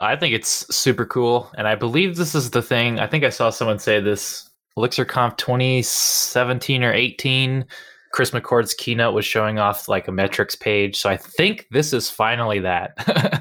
I 0.00 0.16
think 0.16 0.34
it's 0.34 0.66
super 0.74 1.06
cool. 1.06 1.48
And 1.56 1.68
I 1.68 1.76
believe 1.76 2.16
this 2.16 2.34
is 2.34 2.50
the 2.50 2.62
thing. 2.62 2.98
I 2.98 3.06
think 3.06 3.22
I 3.22 3.30
saw 3.30 3.50
someone 3.50 3.78
say 3.78 4.00
this 4.00 4.50
ElixirConf 4.76 5.36
2017 5.36 6.82
or 6.82 6.92
18 6.92 7.66
Chris 8.12 8.32
McCord's 8.32 8.74
keynote 8.74 9.14
was 9.14 9.24
showing 9.24 9.58
off 9.58 9.88
like 9.88 10.08
a 10.08 10.12
metrics 10.12 10.56
page. 10.56 10.96
So 10.96 11.08
I 11.08 11.16
think 11.16 11.66
this 11.70 11.92
is 11.92 12.10
finally 12.10 12.58
that. 12.60 12.94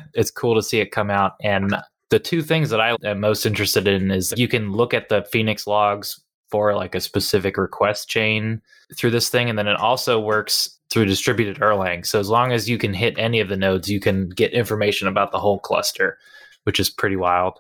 it's 0.14 0.32
cool 0.32 0.56
to 0.56 0.62
see 0.62 0.80
it 0.80 0.92
come 0.92 1.10
out. 1.10 1.34
And 1.42 1.76
the 2.10 2.20
two 2.20 2.42
things 2.42 2.70
that 2.70 2.80
I 2.80 2.96
am 3.04 3.20
most 3.20 3.46
interested 3.46 3.88
in 3.88 4.12
is 4.12 4.34
you 4.38 4.48
can 4.48 4.72
look 4.72 4.94
at 4.94 5.10
the 5.10 5.24
Phoenix 5.32 5.66
logs 5.66 6.22
for 6.50 6.76
like 6.76 6.96
a 6.96 7.02
specific 7.02 7.58
request 7.58 8.10
chain 8.10 8.62
through 8.96 9.12
this 9.12 9.30
thing. 9.30 9.50
And 9.50 9.58
then 9.58 9.68
it 9.68 9.78
also 9.78 10.20
works 10.20 10.80
through 10.90 11.06
distributed 11.06 11.58
Erlang. 11.60 12.06
So 12.06 12.20
as 12.20 12.30
long 12.30 12.52
as 12.52 12.70
you 12.70 12.78
can 12.78 12.94
hit 12.94 13.18
any 13.18 13.40
of 13.40 13.50
the 13.50 13.58
nodes, 13.58 13.90
you 13.90 14.00
can 14.00 14.30
get 14.30 14.54
information 14.54 15.08
about 15.08 15.32
the 15.32 15.40
whole 15.40 15.60
cluster, 15.60 16.18
which 16.64 16.80
is 16.80 16.90
pretty 16.90 17.16
wild. 17.16 17.60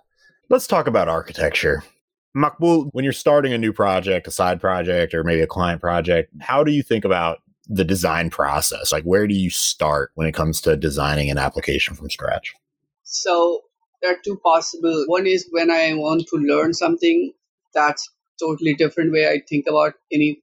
Let's 0.49 0.67
talk 0.67 0.87
about 0.87 1.07
architecture. 1.07 1.83
Maqbool, 2.35 2.89
when 2.93 3.03
you're 3.03 3.13
starting 3.13 3.53
a 3.53 3.57
new 3.57 3.73
project, 3.73 4.27
a 4.27 4.31
side 4.31 4.61
project, 4.61 5.13
or 5.13 5.23
maybe 5.23 5.41
a 5.41 5.47
client 5.47 5.81
project, 5.81 6.31
how 6.41 6.63
do 6.63 6.71
you 6.71 6.83
think 6.83 7.03
about 7.03 7.39
the 7.67 7.83
design 7.83 8.29
process? 8.29 8.91
Like, 8.91 9.03
where 9.03 9.27
do 9.27 9.33
you 9.33 9.49
start 9.49 10.11
when 10.15 10.27
it 10.27 10.33
comes 10.33 10.61
to 10.61 10.75
designing 10.75 11.29
an 11.29 11.37
application 11.37 11.95
from 11.95 12.09
scratch? 12.09 12.53
So, 13.03 13.61
there 14.01 14.13
are 14.13 14.17
two 14.23 14.37
possible. 14.37 15.03
One 15.07 15.27
is 15.27 15.47
when 15.51 15.71
I 15.71 15.93
want 15.93 16.27
to 16.27 16.37
learn 16.37 16.73
something, 16.73 17.33
that's 17.73 18.09
totally 18.39 18.73
different 18.73 19.11
way 19.11 19.27
I 19.27 19.41
think 19.47 19.65
about 19.67 19.93
any 20.11 20.41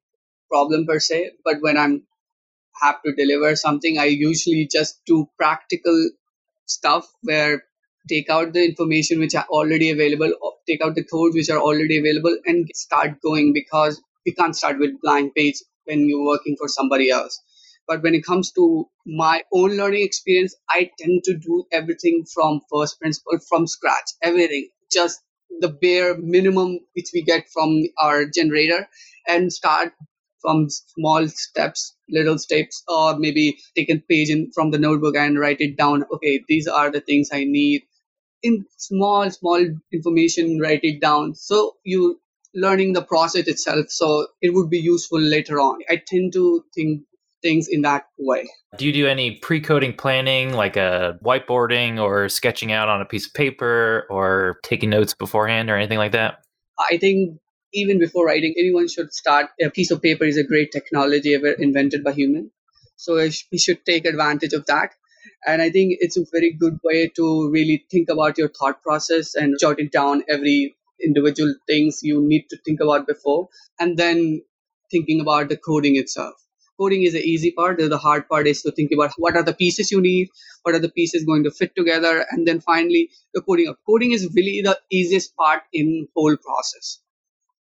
problem 0.51 0.87
per 0.87 1.01
se. 1.01 1.31
But 1.45 1.57
when 1.61 1.77
I'm 1.77 2.03
have 2.83 3.03
to 3.03 3.15
deliver 3.15 3.57
something, 3.57 3.99
I 3.99 4.05
usually 4.05 4.69
just 4.71 5.01
do 5.07 5.29
practical 5.39 6.11
stuff 6.67 7.07
where 7.23 7.65
take 8.09 8.31
out 8.31 8.53
the 8.53 8.65
information 8.65 9.21
which 9.21 9.35
are 9.35 9.47
already 9.51 9.91
available, 9.91 10.33
take 10.67 10.83
out 10.83 10.95
the 10.95 11.05
codes 11.05 11.35
which 11.35 11.51
are 11.51 11.59
already 11.59 11.99
available, 11.99 12.37
and 12.47 12.69
start 12.75 13.21
going 13.23 13.53
because 13.53 14.01
we 14.25 14.33
can't 14.33 14.57
start 14.57 14.79
with 14.79 15.01
blank 15.03 15.35
page 15.35 15.57
when 15.85 16.09
you're 16.09 16.27
working 16.27 16.57
for 16.59 16.69
somebody 16.69 17.11
else. 17.11 17.41
But 17.89 18.03
when 18.03 18.15
it 18.15 18.25
comes 18.25 18.53
to 18.53 18.89
my 19.07 19.43
own 19.53 19.77
learning 19.77 20.03
experience, 20.05 20.57
I 20.71 20.91
tend 20.99 21.25
to 21.25 21.35
do 21.37 21.65
everything 21.73 22.25
from 22.33 22.61
first 22.73 23.01
principle, 23.01 23.39
from 23.49 23.67
scratch, 23.67 24.11
everything, 24.23 24.69
just 24.93 25.21
the 25.61 25.69
bare 25.69 26.17
minimum 26.19 26.81
which 26.95 27.11
we 27.15 27.23
get 27.23 27.49
from 27.53 27.85
our 28.03 28.27
generator 28.27 28.89
and 29.29 29.53
start 29.53 29.93
from 30.41 30.69
small 30.71 31.27
steps, 31.29 31.97
little 32.09 32.39
steps, 32.39 32.83
or 32.89 33.19
maybe 33.19 33.59
take 33.77 33.91
a 33.91 33.99
page 33.99 34.31
in 34.31 34.51
from 34.53 34.71
the 34.71 34.79
notebook 34.79 35.17
and 35.17 35.39
write 35.39 35.61
it 35.61 35.77
down. 35.77 36.05
Okay, 36.13 36.45
these 36.49 36.67
are 36.69 36.91
the 36.91 37.01
things 37.01 37.31
I 37.33 37.45
need 37.45 37.83
in 38.47 38.65
small 38.77 39.31
small 39.31 39.67
information 39.93 40.61
write 40.61 40.85
it 40.85 41.01
down. 41.01 41.35
So 41.35 41.77
you 41.85 42.21
learning 42.55 42.95
the 42.95 43.03
process 43.03 43.47
itself 43.49 43.91
so 43.91 44.27
it 44.41 44.55
would 44.55 44.71
be 44.71 44.79
useful 44.79 45.21
later 45.21 45.61
on. 45.61 45.81
I 45.91 46.01
tend 46.07 46.33
to 46.35 46.65
think 46.75 47.03
things 47.43 47.69
in 47.69 47.83
that 47.83 48.07
way. 48.19 48.49
Do 48.79 48.87
you 48.87 48.93
do 48.93 49.07
any 49.07 49.37
pre-coding 49.37 49.95
planning 49.95 50.55
like 50.55 50.77
a 50.77 51.19
whiteboarding 51.25 52.01
or 52.01 52.29
sketching 52.29 52.73
out 52.73 52.89
on 52.89 53.01
a 53.01 53.05
piece 53.05 53.27
of 53.27 53.35
paper 53.35 54.07
or 54.11 54.59
taking 54.63 54.91
notes 54.91 55.15
beforehand 55.15 55.71
or 55.71 55.77
anything 55.77 55.99
like 55.99 56.13
that? 56.13 56.39
I 56.91 56.97
think 56.99 57.39
even 57.75 57.99
before 57.99 58.27
writing 58.27 58.55
anyone 58.59 58.89
should 58.89 59.13
start 59.13 59.47
a 59.63 59.71
piece 59.71 59.91
of 59.91 60.01
paper 60.03 60.25
is 60.25 60.39
a 60.39 60.45
great 60.45 60.73
technology 60.73 61.35
ever 61.35 61.53
invented 61.53 62.03
by 62.03 62.13
human. 62.13 62.51
So 62.97 63.17
we 63.17 63.59
should 63.59 63.85
take 63.85 64.07
advantage 64.07 64.55
of 64.55 64.65
that 64.67 64.91
and 65.47 65.63
I 65.63 65.71
think 65.71 65.97
it's 66.01 66.17
a 66.17 66.25
very 66.33 66.53
good 66.53 66.79
way 66.85 67.09
to 67.17 67.51
really 67.51 67.85
think 67.91 68.09
about 68.09 68.39
your 68.39 68.49
thought 68.49 68.83
process 68.83 69.35
and 69.35 69.57
jot 69.61 69.81
it 69.81 69.93
down 69.93 70.23
every 70.29 70.77
individual 71.03 71.55
things 71.67 72.01
you 72.03 72.23
need 72.27 72.47
to 72.51 72.57
think 72.65 72.81
about 72.81 73.07
before. 73.07 73.49
And 73.79 73.97
then 73.97 74.43
thinking 74.91 75.21
about 75.21 75.49
the 75.49 75.57
coding 75.57 75.97
itself. 75.97 76.35
Coding 76.79 77.03
is 77.05 77.15
the 77.15 77.21
easy 77.23 77.51
part. 77.53 77.79
The 77.79 77.99
hard 77.99 78.29
part 78.29 78.47
is 78.47 78.63
to 78.63 78.71
think 78.71 78.91
about 78.93 79.13
what 79.19 79.37
are 79.37 79.43
the 79.43 79.55
pieces 79.55 79.91
you 79.91 80.01
need, 80.01 80.29
what 80.63 80.75
are 80.75 80.79
the 80.79 80.91
pieces 80.91 81.25
going 81.25 81.45
to 81.45 81.51
fit 81.51 81.75
together, 81.75 82.27
and 82.31 82.47
then 82.47 82.61
finally 82.61 83.11
the 83.35 83.41
coding 83.43 83.69
up. 83.69 83.79
Coding 83.87 84.13
is 84.13 84.29
really 84.35 84.61
the 84.63 84.79
easiest 84.91 85.35
part 85.37 85.63
in 85.73 86.09
whole 86.15 86.37
process. 86.37 87.01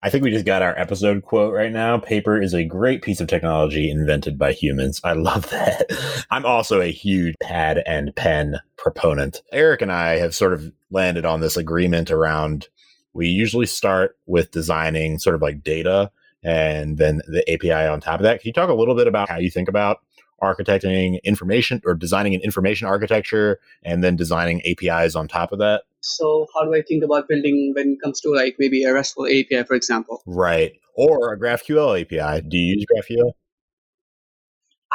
I 0.02 0.10
think 0.10 0.22
we 0.22 0.30
just 0.30 0.46
got 0.46 0.62
our 0.62 0.78
episode 0.78 1.22
quote 1.22 1.54
right 1.54 1.72
now. 1.72 1.98
Paper 1.98 2.40
is 2.40 2.54
a 2.54 2.64
great 2.64 3.02
piece 3.02 3.20
of 3.20 3.28
technology 3.28 3.90
invented 3.90 4.38
by 4.38 4.52
humans. 4.52 5.00
I 5.02 5.14
love 5.14 5.50
that. 5.50 5.90
I'm 6.30 6.46
also 6.46 6.80
a 6.80 6.92
huge 6.92 7.34
pad 7.42 7.82
and 7.86 8.14
pen 8.14 8.60
proponent. 8.76 9.42
Eric 9.52 9.82
and 9.82 9.90
I 9.90 10.18
have 10.18 10.34
sort 10.34 10.52
of 10.52 10.70
landed 10.90 11.24
on 11.24 11.40
this 11.40 11.56
agreement 11.56 12.10
around 12.10 12.68
we 13.16 13.28
usually 13.28 13.66
start 13.66 14.16
with 14.26 14.50
designing 14.50 15.18
sort 15.18 15.34
of 15.34 15.42
like 15.42 15.64
data 15.64 16.10
and 16.44 16.98
then 16.98 17.22
the 17.26 17.50
API 17.50 17.72
on 17.72 18.00
top 18.00 18.20
of 18.20 18.24
that. 18.24 18.40
Can 18.40 18.48
you 18.48 18.52
talk 18.52 18.68
a 18.68 18.74
little 18.74 18.94
bit 18.94 19.08
about 19.08 19.28
how 19.28 19.38
you 19.38 19.50
think 19.50 19.68
about 19.68 20.00
architecting 20.42 21.18
information 21.24 21.80
or 21.86 21.94
designing 21.94 22.34
an 22.34 22.42
information 22.42 22.86
architecture 22.86 23.58
and 23.82 24.04
then 24.04 24.16
designing 24.16 24.60
APIs 24.66 25.16
on 25.16 25.26
top 25.26 25.50
of 25.50 25.58
that? 25.58 25.84
So 26.06 26.46
how 26.54 26.64
do 26.64 26.74
I 26.74 26.82
think 26.82 27.02
about 27.04 27.28
building 27.28 27.72
when 27.74 27.94
it 27.94 27.98
comes 28.02 28.20
to 28.22 28.30
like 28.30 28.56
maybe 28.58 28.84
a 28.84 28.92
RESTful 28.92 29.26
API, 29.26 29.64
for 29.64 29.74
example? 29.74 30.22
Right. 30.26 30.72
Or 30.94 31.32
a 31.32 31.38
GraphQL 31.38 32.00
API. 32.00 32.46
Do 32.48 32.56
you 32.56 32.76
use 32.76 32.86
GraphQL? 32.86 33.32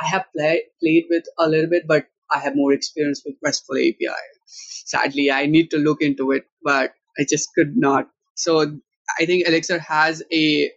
I 0.01 0.07
have 0.07 0.25
play, 0.35 0.63
played 0.81 1.05
with 1.09 1.25
a 1.37 1.47
little 1.47 1.69
bit, 1.69 1.83
but 1.87 2.05
I 2.31 2.39
have 2.39 2.55
more 2.55 2.73
experience 2.73 3.21
with 3.25 3.35
RESTful 3.43 3.75
API. 3.75 4.23
Sadly, 4.47 5.31
I 5.31 5.45
need 5.45 5.69
to 5.71 5.77
look 5.77 6.01
into 6.01 6.31
it, 6.31 6.45
but 6.63 6.93
I 7.19 7.25
just 7.29 7.49
could 7.55 7.75
not. 7.75 8.07
So 8.35 8.61
I 9.19 9.25
think 9.25 9.47
Elixir 9.47 9.79
has 9.79 10.23
a 10.31 10.71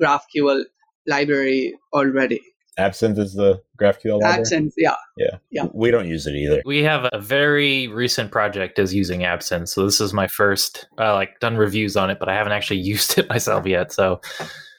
GraphQL 0.00 0.64
library 1.06 1.74
already. 1.92 2.40
Absinthe 2.78 3.18
is 3.18 3.34
the 3.34 3.62
GraphQL 3.80 4.20
library? 4.20 4.40
Absinthe, 4.40 4.74
yeah. 4.76 4.94
Yeah. 5.16 5.36
Yeah. 5.50 5.66
We 5.72 5.90
don't 5.90 6.08
use 6.08 6.26
it 6.26 6.34
either. 6.34 6.62
We 6.64 6.82
have 6.82 7.08
a 7.12 7.20
very 7.20 7.88
recent 7.88 8.30
project 8.30 8.78
is 8.78 8.94
using 8.94 9.24
Absinthe. 9.24 9.68
So 9.68 9.84
this 9.84 10.00
is 10.00 10.12
my 10.12 10.26
first, 10.26 10.86
uh, 10.98 11.14
like, 11.14 11.40
done 11.40 11.56
reviews 11.56 11.96
on 11.96 12.10
it, 12.10 12.18
but 12.18 12.28
I 12.28 12.34
haven't 12.34 12.52
actually 12.52 12.80
used 12.94 13.18
it 13.18 13.28
myself 13.28 13.66
yet. 13.66 13.92
So 13.92 14.20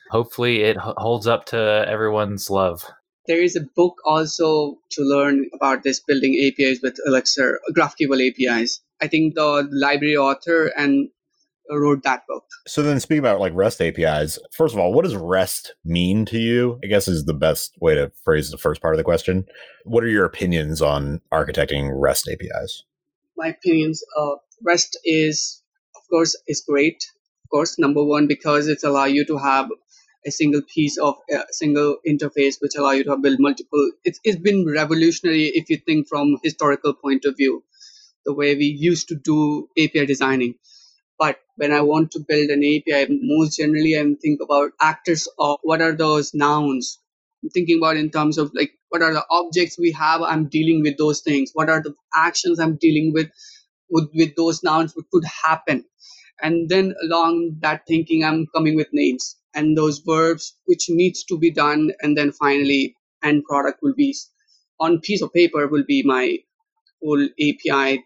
hopefully 0.09 0.61
it 0.61 0.77
holds 0.77 1.27
up 1.27 1.45
to 1.47 1.85
everyone's 1.87 2.49
love. 2.49 2.83
There 3.27 3.41
is 3.41 3.55
a 3.55 3.61
book 3.75 3.97
also 4.03 4.77
to 4.91 5.03
learn 5.03 5.49
about 5.53 5.83
this 5.83 5.99
building 5.99 6.35
APIs 6.43 6.79
with 6.81 6.97
Elixir, 7.05 7.59
GraphQL 7.71 8.29
APIs. 8.29 8.81
I 9.01 9.07
think 9.07 9.35
the 9.35 9.67
library 9.71 10.17
author 10.17 10.67
and 10.77 11.09
wrote 11.75 12.03
that 12.03 12.23
book. 12.27 12.43
So 12.67 12.81
then 12.81 12.99
speaking 12.99 13.19
about 13.19 13.39
like 13.39 13.53
REST 13.55 13.81
APIs, 13.81 14.39
first 14.51 14.73
of 14.73 14.79
all, 14.79 14.93
what 14.93 15.03
does 15.03 15.15
REST 15.15 15.73
mean 15.83 16.25
to 16.25 16.37
you? 16.37 16.79
I 16.83 16.87
guess 16.87 17.07
is 17.07 17.25
the 17.25 17.33
best 17.33 17.75
way 17.79 17.95
to 17.95 18.11
phrase 18.23 18.51
the 18.51 18.57
first 18.57 18.81
part 18.81 18.93
of 18.93 18.97
the 18.97 19.03
question. 19.03 19.45
What 19.85 20.03
are 20.03 20.09
your 20.09 20.25
opinions 20.25 20.81
on 20.81 21.21
architecting 21.31 21.89
REST 21.93 22.29
APIs? 22.29 22.83
My 23.37 23.47
opinions, 23.47 24.03
uh, 24.17 24.35
REST 24.63 24.99
is, 25.03 25.63
of 25.95 26.01
course, 26.09 26.35
is 26.47 26.63
great. 26.67 27.03
Of 27.45 27.49
course, 27.49 27.79
number 27.79 28.03
one, 28.03 28.27
because 28.27 28.67
it's 28.67 28.83
allow 28.83 29.05
you 29.05 29.25
to 29.25 29.37
have 29.37 29.69
a 30.25 30.31
single 30.31 30.61
piece 30.61 30.97
of 30.97 31.15
a 31.29 31.43
single 31.51 31.97
interface 32.07 32.55
which 32.61 32.75
allow 32.77 32.91
you 32.91 33.03
to 33.03 33.17
build 33.17 33.37
multiple 33.39 33.91
it's, 34.03 34.19
it's 34.23 34.37
been 34.37 34.65
revolutionary 34.67 35.51
if 35.55 35.69
you 35.69 35.77
think 35.77 36.07
from 36.07 36.37
historical 36.43 36.93
point 36.93 37.25
of 37.25 37.35
view 37.35 37.63
the 38.25 38.33
way 38.33 38.55
we 38.55 38.65
used 38.65 39.07
to 39.07 39.15
do 39.15 39.67
api 39.77 40.05
designing 40.05 40.53
but 41.23 41.39
when 41.57 41.73
i 41.77 41.81
want 41.91 42.11
to 42.13 42.21
build 42.31 42.51
an 42.55 42.63
api 42.71 43.01
most 43.33 43.57
generally 43.57 43.93
I'm 44.01 44.17
thinking 44.17 44.45
about 44.45 44.73
actors 44.81 45.27
of 45.39 45.59
what 45.63 45.81
are 45.81 45.93
those 45.95 46.33
nouns. 46.35 46.99
I'm 47.43 47.51
thinking 47.51 47.79
about 47.79 47.97
in 47.97 48.11
terms 48.11 48.39
of 48.39 48.51
like 48.55 48.73
what 48.89 49.03
are 49.03 49.13
the 49.13 49.25
objects 49.31 49.79
we 49.79 49.91
have 49.93 50.23
i'm 50.23 50.47
dealing 50.49 50.83
with 50.83 50.97
those 50.99 51.21
things. 51.21 51.51
What 51.55 51.69
are 51.69 51.83
the 51.83 51.95
actions 52.15 52.59
i'm 52.59 52.77
dealing 52.77 53.13
with 53.13 53.29
with, 53.91 54.09
with 54.15 54.35
those 54.37 54.63
nouns 54.63 54.95
what 54.95 55.09
could 55.13 55.25
happen. 55.25 55.85
And 56.43 56.69
then 56.69 56.95
along 57.03 57.57
that 57.61 57.83
thinking 57.87 58.25
i'm 58.25 58.47
coming 58.55 58.75
with 58.77 58.89
names 58.93 59.37
and 59.55 59.77
those 59.77 59.99
verbs 59.99 60.55
which 60.67 60.87
needs 60.89 61.25
to 61.25 61.39
be 61.39 61.51
done 61.51 61.91
and 62.01 62.17
then 62.17 62.33
finally 62.33 62.95
end 63.23 63.43
product 63.45 63.79
will 63.83 63.95
be 63.95 64.15
on 64.79 64.99
piece 65.01 65.23
of 65.23 65.33
paper 65.33 65.67
will 65.67 65.85
be 65.87 66.03
my 66.03 66.37
whole 67.03 67.23
api 67.49 68.03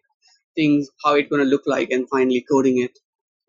things 0.55 0.89
how 1.05 1.15
it's 1.15 1.29
going 1.29 1.43
to 1.43 1.49
look 1.49 1.63
like 1.67 1.91
and 1.91 2.09
finally 2.09 2.45
coding 2.51 2.79
it 2.81 2.97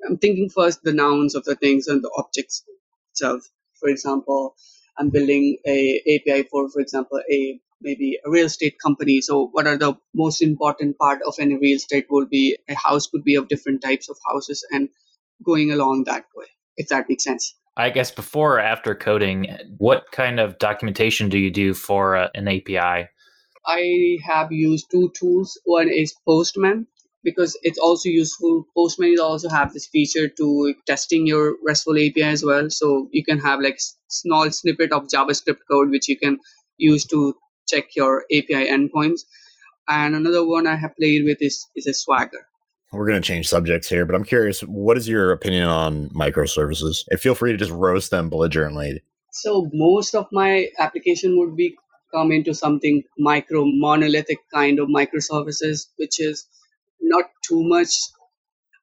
i'm 0.07 0.19
thinking 0.19 0.49
first 0.49 0.83
the 0.83 0.93
nouns 0.93 1.35
of 1.35 1.45
the 1.45 1.55
things 1.55 1.87
and 1.87 2.03
the 2.03 2.11
objects 2.17 2.65
itself 3.11 3.49
for 3.81 3.89
example 3.89 4.55
i'm 4.99 5.11
building 5.11 5.57
a 5.67 6.01
api 6.15 6.43
for 6.45 6.69
for 6.71 6.81
example 6.81 7.21
a 7.31 7.61
maybe 7.81 8.19
a 8.25 8.31
real 8.31 8.47
estate 8.47 8.77
company 8.83 9.21
so 9.21 9.49
what 9.53 9.67
are 9.67 9.77
the 9.77 9.95
most 10.15 10.43
important 10.43 10.97
part 10.99 11.21
of 11.27 11.35
any 11.39 11.57
real 11.57 11.77
estate 11.77 12.07
will 12.09 12.27
be 12.27 12.57
a 12.69 12.75
house 12.75 13.07
could 13.07 13.25
be 13.25 13.35
of 13.35 13.49
different 13.49 13.83
types 13.83 14.09
of 14.09 14.17
houses 14.27 14.67
and 14.71 14.89
going 15.45 15.71
along 15.71 16.05
that 16.05 16.25
way 16.35 16.47
if 16.77 16.89
that 16.89 17.09
makes 17.09 17.25
sense 17.25 17.55
I 17.79 17.91
guess 17.91 18.11
before 18.11 18.57
or 18.57 18.61
after 18.61 18.95
coding, 18.95 19.55
what 19.77 20.11
kind 20.11 20.41
of 20.41 20.59
documentation 20.59 21.29
do 21.29 21.39
you 21.39 21.51
do 21.51 21.75
for 21.75 22.17
uh, 22.17 22.29
an 22.35 22.49
API? 22.49 23.11
I 23.67 24.19
have 24.25 24.51
used 24.51 24.91
two 24.91 25.13
tools. 25.15 25.61
One 25.65 25.91
is 25.91 26.15
Postman 26.27 26.87
because 27.27 27.59
it's 27.63 27.79
also 27.79 28.09
useful. 28.09 28.65
Postman 28.77 29.13
is 29.13 29.21
also 29.21 29.49
have 29.49 29.73
this 29.73 29.87
feature 29.87 30.29
to 30.29 30.75
testing 30.87 31.27
your 31.27 31.57
RESTful 31.67 31.99
API 31.99 32.23
as 32.23 32.45
well. 32.45 32.71
So 32.71 33.09
you 33.13 33.25
can 33.25 33.41
have 33.41 33.61
like 33.61 33.81
small 34.09 34.51
snippet 34.51 34.93
of 34.93 35.09
JavaScript 35.09 35.65
code 35.71 35.91
which 35.91 36.09
you 36.09 36.17
can 36.17 36.39
use 36.79 37.05
to 37.07 37.35
check 37.69 37.97
your 37.97 38.25
API 38.33 38.69
endpoints. 38.77 39.23
And 39.89 40.15
another 40.15 40.47
one 40.47 40.67
I 40.67 40.77
have 40.77 40.97
played 40.97 41.25
with 41.25 41.39
is 41.41 41.67
is 41.75 41.87
a 41.87 41.95
Swagger 41.95 42.47
we're 42.93 43.07
going 43.07 43.21
to 43.21 43.27
change 43.27 43.49
subjects 43.49 43.89
here, 43.89 44.07
but 44.07 44.15
I'm 44.15 44.25
curious, 44.25 44.61
what 44.61 44.97
is 44.97 45.09
your 45.09 45.33
opinion 45.33 45.65
on 45.65 46.09
microservices? 46.11 47.05
And 47.11 47.21
feel 47.21 47.35
free 47.35 47.53
to 47.53 47.59
just 47.59 47.71
roast 47.71 48.11
them 48.11 48.31
belligerently. 48.31 49.03
So 49.33 49.69
most 49.73 50.15
of 50.15 50.27
my 50.33 50.69
application 50.79 51.39
would 51.39 51.57
be 51.57 51.77
come 52.15 52.33
into 52.33 52.55
something 52.55 53.03
micro 53.19 53.65
monolithic 53.67 54.39
kind 54.53 54.79
of 54.79 54.89
microservices, 54.89 55.87
which 55.97 56.21
is 56.21 56.47
not 57.09 57.25
too 57.47 57.63
much 57.63 57.95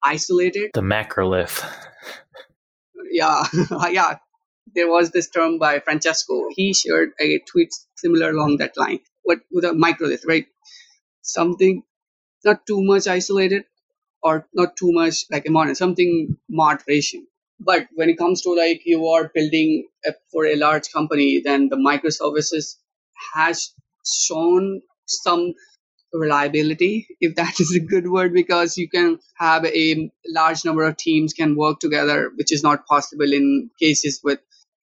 isolated. 0.03 0.71
The 0.73 0.81
macrolith. 0.81 1.63
yeah, 3.11 3.43
yeah. 3.89 4.17
There 4.75 4.89
was 4.89 5.11
this 5.11 5.29
term 5.29 5.59
by 5.59 5.79
Francesco. 5.79 6.47
He 6.51 6.73
shared 6.73 7.11
a 7.19 7.39
tweet 7.51 7.69
similar 7.95 8.31
along 8.31 8.57
that 8.57 8.75
line. 8.77 8.99
What 9.23 9.39
with 9.51 9.65
a 9.65 9.69
microlith, 9.69 10.27
right? 10.27 10.47
Something 11.21 11.83
not 12.43 12.65
too 12.65 12.81
much 12.83 13.07
isolated, 13.07 13.65
or 14.23 14.47
not 14.53 14.75
too 14.77 14.91
much 14.91 15.25
like 15.29 15.45
a 15.47 15.51
modern 15.51 15.75
something 15.75 16.37
moderation 16.49 17.27
but 17.59 17.87
when 17.95 18.09
it 18.09 18.17
comes 18.17 18.41
to 18.41 18.53
like 18.55 18.81
you 18.85 19.05
are 19.07 19.31
building 19.33 19.87
a, 20.05 20.13
for 20.31 20.45
a 20.45 20.55
large 20.55 20.91
company 20.91 21.41
then 21.43 21.69
the 21.69 21.75
microservices 21.75 22.75
has 23.33 23.73
shown 24.05 24.81
some 25.05 25.53
reliability 26.13 27.07
if 27.19 27.35
that 27.35 27.59
is 27.59 27.75
a 27.75 27.79
good 27.79 28.09
word 28.09 28.33
because 28.33 28.77
you 28.77 28.89
can 28.89 29.19
have 29.35 29.65
a 29.65 30.09
large 30.27 30.63
number 30.65 30.83
of 30.83 30.97
teams 30.97 31.33
can 31.33 31.55
work 31.55 31.79
together 31.79 32.31
which 32.35 32.51
is 32.51 32.63
not 32.63 32.85
possible 32.85 33.33
in 33.33 33.69
cases 33.79 34.19
with 34.23 34.39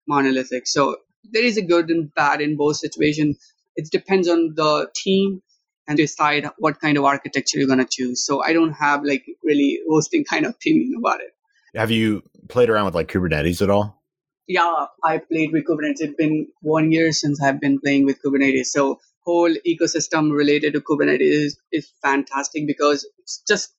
monolithic 0.07 0.67
so 0.67 0.95
there 1.31 1.43
is 1.43 1.57
a 1.57 1.61
good 1.61 1.89
and 1.89 2.13
bad 2.15 2.41
in 2.41 2.57
both 2.57 2.77
situations 2.77 3.37
it 3.75 3.89
depends 3.91 4.27
on 4.27 4.53
the 4.55 4.89
team 4.95 5.41
and 5.89 5.97
decide 5.97 6.47
what 6.59 6.79
kind 6.79 6.97
of 6.97 7.03
architecture 7.03 7.57
you're 7.57 7.67
going 7.67 7.79
to 7.79 7.87
choose. 7.89 8.23
So 8.23 8.43
I 8.43 8.53
don't 8.53 8.73
have 8.73 9.03
like 9.03 9.25
really 9.43 9.79
roasting 9.89 10.23
kind 10.23 10.45
of 10.45 10.51
opinion 10.51 10.93
about 10.97 11.19
it. 11.19 11.31
Have 11.75 11.91
you 11.91 12.23
played 12.47 12.69
around 12.69 12.85
with 12.85 12.95
like 12.95 13.11
Kubernetes 13.11 13.61
at 13.61 13.71
all? 13.71 14.01
Yeah, 14.47 14.85
I 15.03 15.17
played 15.17 15.51
with 15.51 15.65
Kubernetes. 15.67 15.97
It's 15.99 16.15
been 16.15 16.47
one 16.61 16.91
year 16.91 17.11
since 17.11 17.41
I've 17.41 17.59
been 17.59 17.79
playing 17.79 18.05
with 18.05 18.21
Kubernetes. 18.21 18.67
So 18.67 18.99
whole 19.29 19.55
ecosystem 19.71 20.31
related 20.35 20.73
to 20.73 20.81
Kubernetes 20.81 21.43
is, 21.47 21.57
is 21.71 21.91
fantastic 22.01 22.67
because 22.67 23.03
it 23.03 23.31
just 23.47 23.73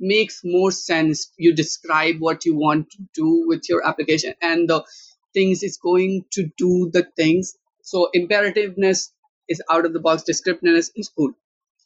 makes 0.00 0.40
more 0.44 0.70
sense. 0.70 1.30
You 1.36 1.54
describe 1.54 2.16
what 2.18 2.44
you 2.44 2.56
want 2.56 2.90
to 2.92 2.98
do 3.14 3.44
with 3.46 3.68
your 3.68 3.86
application 3.86 4.34
and 4.40 4.68
the 4.68 4.84
things 5.34 5.62
is 5.62 5.76
going 5.76 6.24
to 6.32 6.48
do 6.56 6.90
the 6.92 7.06
things. 7.16 7.54
So 7.82 8.08
imperativeness 8.14 9.10
is 9.48 9.62
out 9.70 9.84
of 9.84 9.92
the 9.92 10.00
box. 10.00 10.22
Descriptiveness 10.22 10.90
is 10.96 11.10
cool 11.16 11.32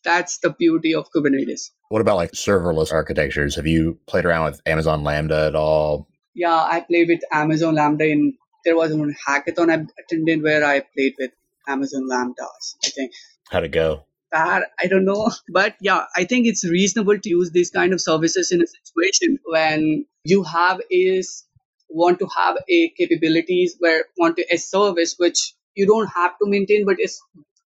that's 0.05 0.39
the 0.39 0.51
beauty 0.51 0.95
of 0.95 1.11
Kubernetes. 1.15 1.71
What 1.89 2.01
about 2.01 2.17
like 2.17 2.33
serverless 2.33 2.93
architectures? 2.93 3.57
Have 3.57 3.67
you 3.67 3.99
played 4.07 4.25
around 4.25 4.45
with 4.51 4.61
Amazon 4.67 5.05
Lambda 5.05 5.47
at 5.47 5.55
all? 5.55 6.09
Yeah, 6.35 6.55
I 6.55 6.81
played 6.81 7.09
with 7.09 7.21
Amazon 7.33 7.75
Lambda 7.75 8.07
in 8.07 8.35
there 8.65 8.77
was 8.77 8.93
one 8.93 9.15
hackathon 9.27 9.71
I 9.71 9.87
attended 10.03 10.43
where 10.43 10.65
I 10.65 10.81
played 10.81 11.15
with 11.19 11.31
Amazon 11.69 12.09
Lambdas, 12.11 12.77
I 12.85 12.89
think. 12.91 13.13
How'd 13.51 13.65
it 13.65 13.73
go? 13.73 14.05
Bad, 14.31 14.65
I 14.79 14.87
don't 14.87 15.05
know. 15.05 15.31
But 15.53 15.77
yeah, 15.81 16.05
I 16.17 16.25
think 16.25 16.47
it's 16.47 16.65
reasonable 16.65 17.19
to 17.19 17.29
use 17.29 17.51
these 17.51 17.71
kind 17.71 17.93
of 17.93 18.01
services 18.01 18.53
in 18.53 18.63
a 18.63 18.67
situation 18.67 19.39
when 19.45 20.05
you 20.25 20.43
have 20.43 20.81
is 20.91 21.45
want 21.89 22.19
to 22.19 22.29
have 22.37 22.57
a 22.69 22.91
capabilities 22.91 23.77
where 23.79 24.05
want 24.19 24.37
to, 24.37 24.45
a 24.53 24.59
service 24.59 25.15
which 25.19 25.55
you 25.75 25.87
don't 25.87 26.09
have 26.09 26.33
to 26.39 26.51
maintain 26.51 26.85
but 26.85 26.97
it's 26.99 27.23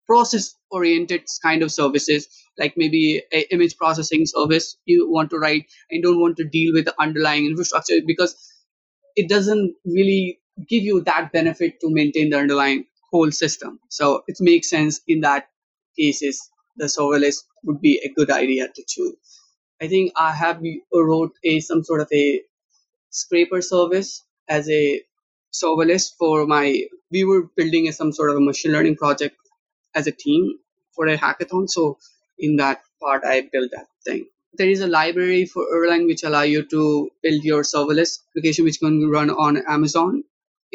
process 0.07 0.55
oriented 0.71 1.23
kind 1.41 1.63
of 1.63 1.71
services 1.71 2.27
like 2.57 2.73
maybe 2.77 3.21
a 3.33 3.53
image 3.53 3.77
processing 3.77 4.25
service 4.25 4.77
you 4.85 5.09
want 5.09 5.29
to 5.29 5.37
write 5.37 5.65
and 5.89 6.03
don't 6.03 6.19
want 6.19 6.37
to 6.37 6.43
deal 6.43 6.73
with 6.73 6.85
the 6.85 6.95
underlying 7.01 7.45
infrastructure 7.45 7.99
because 8.05 8.35
it 9.15 9.29
doesn't 9.29 9.75
really 9.85 10.39
give 10.69 10.83
you 10.83 11.01
that 11.01 11.31
benefit 11.31 11.79
to 11.81 11.89
maintain 11.89 12.29
the 12.29 12.37
underlying 12.37 12.85
whole 13.13 13.31
system 13.31 13.79
so 13.99 14.23
it 14.27 14.37
makes 14.49 14.69
sense 14.75 15.01
in 15.07 15.21
that 15.27 15.49
cases 15.99 16.41
the 16.77 16.89
serverless 16.95 17.43
would 17.63 17.81
be 17.81 17.93
a 18.03 18.09
good 18.19 18.31
idea 18.41 18.67
to 18.77 18.83
choose 18.95 19.39
i 19.81 19.87
think 19.93 20.11
i 20.27 20.31
have 20.43 20.61
wrote 20.93 21.33
a 21.51 21.59
some 21.69 21.83
sort 21.89 22.01
of 22.05 22.17
a 22.23 22.25
scraper 23.21 23.61
service 23.61 24.23
as 24.49 24.69
a 24.69 24.83
serverless 25.61 26.11
for 26.19 26.47
my 26.47 26.65
we 27.11 27.23
were 27.23 27.43
building 27.55 27.87
a, 27.87 27.93
some 27.93 28.11
sort 28.11 28.31
of 28.31 28.37
a 28.37 28.41
machine 28.41 28.71
learning 28.71 28.95
project 28.95 29.37
as 29.95 30.07
a 30.07 30.11
team 30.11 30.57
for 30.95 31.07
a 31.07 31.17
hackathon. 31.17 31.69
So 31.69 31.97
in 32.39 32.55
that 32.57 32.81
part, 33.01 33.23
I 33.23 33.41
built 33.51 33.71
that 33.71 33.87
thing. 34.05 34.25
There 34.55 34.69
is 34.69 34.81
a 34.81 34.87
library 34.87 35.45
for 35.45 35.63
Erlang 35.73 36.05
which 36.07 36.23
allow 36.23 36.41
you 36.43 36.63
to 36.69 37.09
build 37.21 37.43
your 37.43 37.63
serverless 37.63 38.19
application, 38.29 38.65
which 38.65 38.79
can 38.79 39.09
run 39.09 39.29
on 39.29 39.63
Amazon 39.67 40.23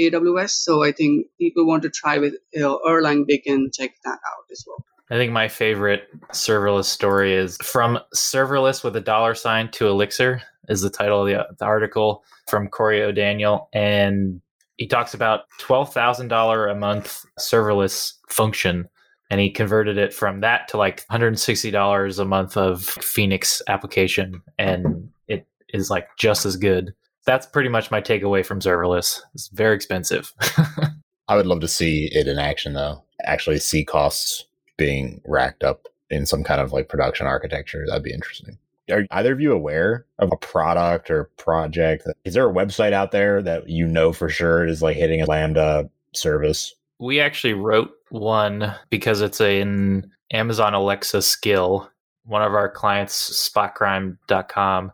AWS. 0.00 0.50
So 0.50 0.84
I 0.84 0.92
think 0.92 1.26
people 1.38 1.66
want 1.66 1.82
to 1.82 1.90
try 1.90 2.18
with 2.18 2.34
Erlang, 2.56 3.26
they 3.28 3.38
can 3.38 3.70
check 3.72 3.92
that 4.04 4.18
out 4.26 4.44
as 4.50 4.64
well. 4.66 4.84
I 5.10 5.16
think 5.16 5.32
my 5.32 5.48
favorite 5.48 6.08
serverless 6.32 6.84
story 6.84 7.32
is 7.32 7.56
from 7.62 7.98
serverless 8.14 8.84
with 8.84 8.94
a 8.94 9.00
dollar 9.00 9.34
sign 9.34 9.70
to 9.72 9.88
Elixir 9.88 10.42
is 10.68 10.82
the 10.82 10.90
title 10.90 11.22
of 11.22 11.28
the, 11.28 11.46
the 11.58 11.64
article 11.64 12.24
from 12.46 12.68
Corey 12.68 13.02
O'Daniel. 13.02 13.70
And 13.72 14.42
he 14.76 14.86
talks 14.86 15.14
about 15.14 15.44
$12,000 15.60 16.70
a 16.70 16.74
month 16.74 17.24
serverless 17.38 18.14
function 18.28 18.88
and 19.30 19.40
he 19.40 19.50
converted 19.50 19.98
it 19.98 20.14
from 20.14 20.40
that 20.40 20.68
to 20.68 20.76
like 20.76 21.06
$160 21.08 22.18
a 22.18 22.24
month 22.24 22.56
of 22.56 22.82
Phoenix 22.82 23.60
application 23.68 24.42
and 24.58 25.10
it 25.26 25.46
is 25.70 25.90
like 25.90 26.08
just 26.18 26.46
as 26.46 26.56
good. 26.56 26.94
That's 27.28 27.44
pretty 27.44 27.68
much 27.68 27.90
my 27.90 28.00
takeaway 28.00 28.42
from 28.42 28.60
serverless. 28.60 29.20
It's 29.34 29.48
very 29.48 29.76
expensive. 29.76 30.32
I 31.28 31.36
would 31.36 31.44
love 31.44 31.60
to 31.60 31.68
see 31.68 32.08
it 32.10 32.26
in 32.26 32.38
action 32.38 32.72
though. 32.72 33.02
Actually 33.22 33.58
see 33.58 33.84
costs 33.84 34.46
being 34.78 35.20
racked 35.26 35.62
up 35.62 35.88
in 36.08 36.24
some 36.24 36.42
kind 36.42 36.58
of 36.58 36.72
like 36.72 36.88
production 36.88 37.26
architecture. 37.26 37.84
That'd 37.86 38.02
be 38.02 38.14
interesting. 38.14 38.56
Are 38.90 39.04
either 39.10 39.34
of 39.34 39.42
you 39.42 39.52
aware 39.52 40.06
of 40.18 40.32
a 40.32 40.38
product 40.38 41.10
or 41.10 41.24
project? 41.36 42.06
Is 42.24 42.32
there 42.32 42.48
a 42.48 42.54
website 42.54 42.94
out 42.94 43.10
there 43.10 43.42
that 43.42 43.68
you 43.68 43.86
know 43.86 44.14
for 44.14 44.30
sure 44.30 44.64
is 44.64 44.80
like 44.80 44.96
hitting 44.96 45.20
a 45.20 45.26
Lambda 45.26 45.90
service? 46.14 46.74
We 46.98 47.20
actually 47.20 47.52
wrote 47.52 47.90
one 48.08 48.74
because 48.88 49.20
it's 49.20 49.42
an 49.42 50.10
Amazon 50.32 50.72
Alexa 50.72 51.20
skill. 51.20 51.90
One 52.24 52.40
of 52.40 52.54
our 52.54 52.70
clients, 52.70 53.50
spotcrime.com, 53.54 54.92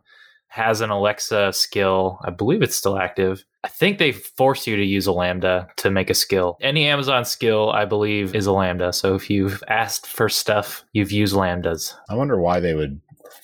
has 0.55 0.81
an 0.81 0.90
Alexa 0.90 1.53
skill. 1.53 2.21
I 2.25 2.31
believe 2.31 2.62
it's 2.62 2.77
still 2.77 2.97
active. 2.97 3.45
I 3.64 3.69
think 3.69 3.99
they 3.99 4.12
force 4.12 4.69
you 4.69 4.77
to 4.77 4.85
use 4.85 5.09
a 5.09 5.12
Lambda 5.12 5.67
to 5.79 5.90
make 5.90 6.11
a 6.11 6.14
skill. 6.14 6.59
Any 6.61 6.87
Amazon 6.87 7.25
skill, 7.25 7.71
I 7.71 7.85
believe, 7.87 8.37
is 8.37 8.47
a 8.47 8.53
Lambda. 8.53 8.93
So 8.93 9.17
if 9.17 9.29
you've 9.29 9.64
asked 9.67 10.07
for 10.07 10.29
stuff, 10.29 10.85
you've 10.93 11.11
used 11.11 11.35
Lambdas. 11.35 11.97
I 12.09 12.14
wonder 12.14 12.40
why 12.40 12.61
they 12.61 12.75
would 12.75 13.01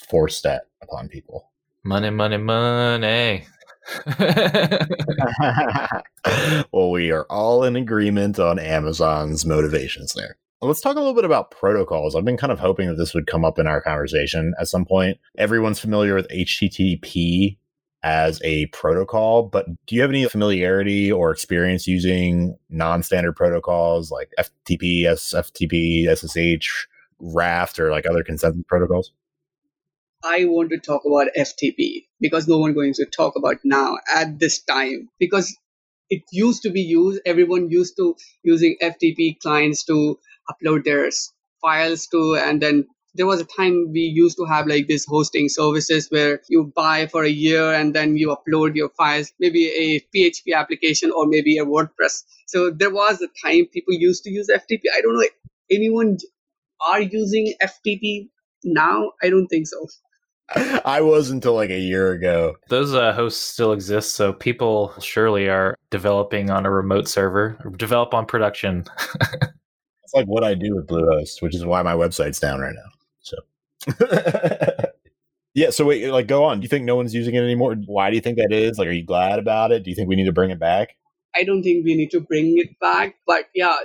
force 0.09 0.41
that 0.43 0.69
upon 0.83 1.09
people. 1.09 1.51
Money, 1.83 2.11
money, 2.11 2.37
money. 2.37 3.45
well, 6.73 6.93
we 6.93 7.11
are 7.11 7.27
all 7.29 7.65
in 7.65 7.75
agreement 7.75 8.39
on 8.39 8.61
Amazon's 8.61 9.45
motivations 9.45 10.13
there. 10.13 10.37
Let's 10.63 10.83
talk 10.83 10.97
a 10.97 10.99
little 10.99 11.15
bit 11.15 11.25
about 11.25 11.51
protocols. 11.51 12.15
I've 12.15 12.27
been 12.27 12.37
kind 12.37 12.53
of 12.53 12.61
hoping 12.61 12.89
that 12.89 12.97
this 12.97 13.15
would 13.15 13.27
come 13.27 13.47
up 13.47 13.59
in 13.59 13.67
our 13.67 13.81
conversation 13.81 14.53
at 14.61 14.69
some 14.69 14.85
point. 14.85 15.17
Everyone's 15.39 15.81
familiar 15.81 16.15
with 16.15 16.29
HTTP 16.29 17.57
as 18.03 18.41
a 18.45 18.67
protocol, 18.67 19.43
but 19.43 19.65
do 19.87 19.95
you 19.95 20.03
have 20.03 20.11
any 20.11 20.27
familiarity 20.27 21.11
or 21.11 21.31
experience 21.31 21.87
using 21.87 22.59
non-standard 22.69 23.37
protocols 23.37 24.11
like 24.11 24.33
FTP, 24.39 25.05
SFTP, 25.05 26.05
SSH, 26.15 26.87
Raft, 27.19 27.79
or 27.79 27.91
like 27.91 28.07
other 28.07 28.23
consensus 28.23 28.63
protocols? 28.69 29.13
I 30.23 30.45
want 30.45 30.69
to 30.71 30.79
talk 30.79 31.07
about 31.07 31.29
FTP 31.39 32.05
because 32.21 32.47
no 32.47 32.59
one 32.59 32.75
going 32.75 32.93
to 32.95 33.07
talk 33.07 33.35
about 33.35 33.57
now 33.65 33.97
at 34.15 34.39
this 34.39 34.61
time 34.61 35.09
because 35.19 35.57
it 36.11 36.23
used 36.33 36.63
to 36.65 36.71
be 36.71 36.83
used. 36.83 37.23
Everyone 37.25 37.71
used 37.71 37.97
to 37.97 38.15
using 38.43 38.77
FTP 38.83 39.39
clients 39.39 39.85
to 39.85 40.19
upload 40.51 40.85
their 40.85 41.09
files 41.63 42.07
to, 42.09 42.37
and 42.37 42.61
then 42.61 42.87
there 43.15 43.27
was 43.27 43.41
a 43.41 43.45
time 43.45 43.91
we 43.93 44.01
used 44.01 44.37
to 44.37 44.45
have 44.45 44.67
like 44.67 44.87
this 44.87 45.05
hosting 45.05 45.49
services 45.49 46.09
where 46.11 46.41
you 46.49 46.73
buy 46.77 47.07
for 47.07 47.25
a 47.25 47.31
year 47.31 47.73
and 47.73 47.95
then 47.95 48.17
you 48.17 48.35
upload 48.35 48.75
your 48.75 48.91
files, 48.91 49.33
maybe 49.41 49.67
a 49.67 50.01
PHP 50.15 50.55
application 50.55 51.11
or 51.11 51.27
maybe 51.27 51.59
a 51.59 51.65
WordPress. 51.65 52.23
So 52.47 52.71
there 52.71 52.91
was 52.91 53.21
a 53.21 53.29
time 53.45 53.67
people 53.73 53.95
used 53.95 54.23
to 54.25 54.31
use 54.31 54.49
FTP. 54.49 54.83
I 54.97 55.01
don't 55.01 55.15
know 55.15 55.27
anyone 55.71 56.19
are 56.89 57.01
using 57.01 57.55
FTP 57.63 58.29
now. 58.65 59.13
I 59.23 59.31
don't 59.31 59.49
think 59.49 59.67
so. 59.67 59.87
I 60.85 61.01
was 61.01 61.31
until 61.31 61.55
like 61.55 61.71
a 61.71 61.79
year 61.79 62.13
ago. 62.13 62.57
Those 62.69 62.93
uh, 62.93 63.13
hosts 63.13 63.41
still 63.41 63.73
exist, 63.73 64.15
so 64.15 64.33
people 64.33 64.93
surely 65.01 65.49
are 65.49 65.77
developing 65.91 66.51
on 66.51 66.67
a 66.67 66.71
remote 66.71 67.07
server, 67.07 67.57
develop 67.77 68.15
on 68.15 68.27
production. 68.27 68.85
it's 70.11 70.15
like 70.17 70.27
what 70.27 70.43
I 70.43 70.55
do 70.55 70.75
with 70.75 70.89
Bluehost, 70.89 71.41
which 71.41 71.55
is 71.55 71.65
why 71.65 71.83
my 71.83 71.95
website's 71.95 72.41
down 72.41 72.61
right 72.61 72.75
now. 72.75 72.91
So, 73.21 73.37
yeah. 75.55 75.71
So 75.71 75.85
wait, 75.85 76.11
like, 76.11 76.27
go 76.27 76.45
on. 76.45 76.59
Do 76.59 76.65
you 76.65 76.69
think 76.69 76.85
no 76.85 76.97
one's 76.97 77.15
using 77.15 77.37
it 77.37 77.43
anymore? 77.43 77.77
Why 77.87 78.11
do 78.11 78.17
you 78.17 78.23
think 78.23 78.39
that 78.39 78.53
is? 78.53 78.77
Like, 78.77 78.89
are 78.89 78.93
you 78.93 79.05
glad 79.05 79.39
about 79.39 79.71
it? 79.71 79.85
Do 79.85 79.91
you 79.91 79.95
think 79.95 80.09
we 80.09 80.17
need 80.17 80.27
to 80.27 80.33
bring 80.33 80.51
it 80.51 80.59
back? 80.59 80.97
I 81.37 81.45
don't 81.45 81.63
think 81.63 81.85
we 81.85 81.95
need 81.95 82.11
to 82.11 82.21
bring 82.21 82.59
it 82.59 82.77
back, 82.81 83.15
but 83.25 83.45
yeah, 83.55 83.77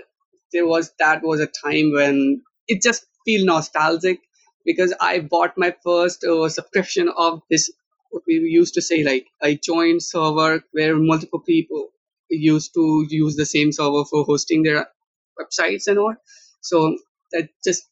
there 0.52 0.66
was 0.66 0.92
that 0.98 1.22
was 1.22 1.40
a 1.40 1.46
time 1.46 1.92
when 1.94 2.42
it 2.68 2.82
just 2.82 3.06
feel 3.24 3.46
nostalgic 3.46 4.20
because 4.66 4.96
I 5.00 5.20
bought 5.20 5.54
my 5.58 5.76
first 5.84 6.24
uh, 6.24 6.50
subscription 6.50 7.12
of 7.16 7.42
this. 7.52 7.72
What 8.10 8.24
we 8.26 8.36
used 8.36 8.74
to 8.76 8.82
say, 8.82 9.04
like 9.04 9.28
a 9.44 9.56
joint 9.56 10.02
server 10.02 10.64
where 10.72 10.96
multiple 10.96 11.42
people 11.42 11.90
used 12.30 12.74
to 12.74 13.06
use 13.10 13.36
the 13.36 13.46
same 13.46 13.72
server 13.72 14.06
for 14.06 14.24
hosting 14.24 14.64
their 14.64 14.88
websites 15.40 15.88
and 15.88 15.98
all. 15.98 16.16
So 16.62 16.98
that 17.32 17.50
just 17.64 17.84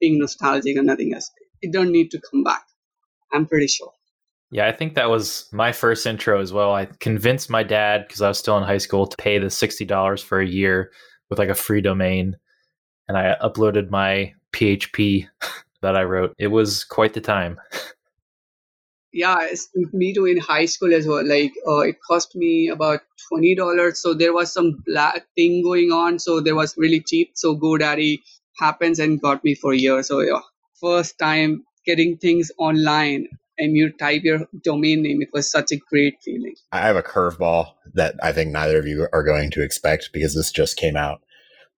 being 0.00 0.18
nostalgic 0.18 0.76
and 0.76 0.86
nothing 0.86 1.14
else. 1.14 1.30
It 1.62 1.72
don't 1.72 1.90
need 1.90 2.10
to 2.12 2.20
come 2.30 2.44
back. 2.44 2.62
I'm 3.32 3.46
pretty 3.46 3.66
sure. 3.66 3.92
Yeah, 4.50 4.66
I 4.66 4.72
think 4.72 4.94
that 4.94 5.10
was 5.10 5.48
my 5.52 5.72
first 5.72 6.06
intro 6.06 6.40
as 6.40 6.52
well. 6.52 6.74
I 6.74 6.86
convinced 7.00 7.50
my 7.50 7.62
dad 7.62 8.06
because 8.06 8.22
I 8.22 8.28
was 8.28 8.38
still 8.38 8.56
in 8.56 8.64
high 8.64 8.78
school 8.78 9.06
to 9.06 9.16
pay 9.18 9.38
the 9.38 9.50
sixty 9.50 9.84
dollars 9.84 10.22
for 10.22 10.40
a 10.40 10.46
year 10.46 10.90
with 11.28 11.38
like 11.38 11.50
a 11.50 11.54
free 11.54 11.82
domain, 11.82 12.36
and 13.08 13.18
I 13.18 13.36
uploaded 13.42 13.90
my 13.90 14.32
PHP 14.54 15.26
that 15.82 15.96
I 15.96 16.04
wrote. 16.04 16.32
It 16.38 16.48
was 16.48 16.84
quite 16.84 17.12
the 17.12 17.20
time. 17.20 17.60
yeah, 19.12 19.46
me 19.92 20.12
too 20.14 20.26
in 20.26 20.38
high 20.38 20.66
school 20.66 20.92
as 20.92 21.06
well. 21.06 21.26
Like 21.26 21.52
uh, 21.66 21.80
it 21.80 21.96
cost 22.06 22.34
me 22.36 22.68
about 22.68 23.00
twenty 23.28 23.54
dollars. 23.54 24.02
So 24.02 24.14
there 24.14 24.32
was 24.32 24.52
some 24.52 24.82
black 24.86 25.26
thing 25.36 25.62
going 25.62 25.92
on. 25.92 26.18
So 26.18 26.40
there 26.40 26.54
was 26.54 26.74
really 26.76 27.00
cheap. 27.00 27.32
So 27.34 27.56
GoDaddy 27.56 28.18
happens 28.58 28.98
and 28.98 29.20
got 29.20 29.44
me 29.44 29.54
for 29.54 29.72
a 29.72 29.76
year. 29.76 30.02
So 30.02 30.20
yeah, 30.20 30.40
first 30.80 31.18
time 31.18 31.64
getting 31.86 32.18
things 32.18 32.52
online 32.58 33.28
and 33.56 33.76
you 33.76 33.90
type 33.92 34.22
your 34.24 34.46
domain 34.62 35.02
name. 35.02 35.22
It 35.22 35.30
was 35.32 35.50
such 35.50 35.72
a 35.72 35.76
great 35.76 36.14
feeling. 36.22 36.54
I 36.72 36.80
have 36.80 36.96
a 36.96 37.02
curveball 37.02 37.72
that 37.94 38.14
I 38.22 38.32
think 38.32 38.52
neither 38.52 38.78
of 38.78 38.86
you 38.86 39.08
are 39.12 39.22
going 39.22 39.50
to 39.52 39.62
expect 39.62 40.10
because 40.12 40.34
this 40.34 40.52
just 40.52 40.76
came 40.76 40.96
out. 40.96 41.22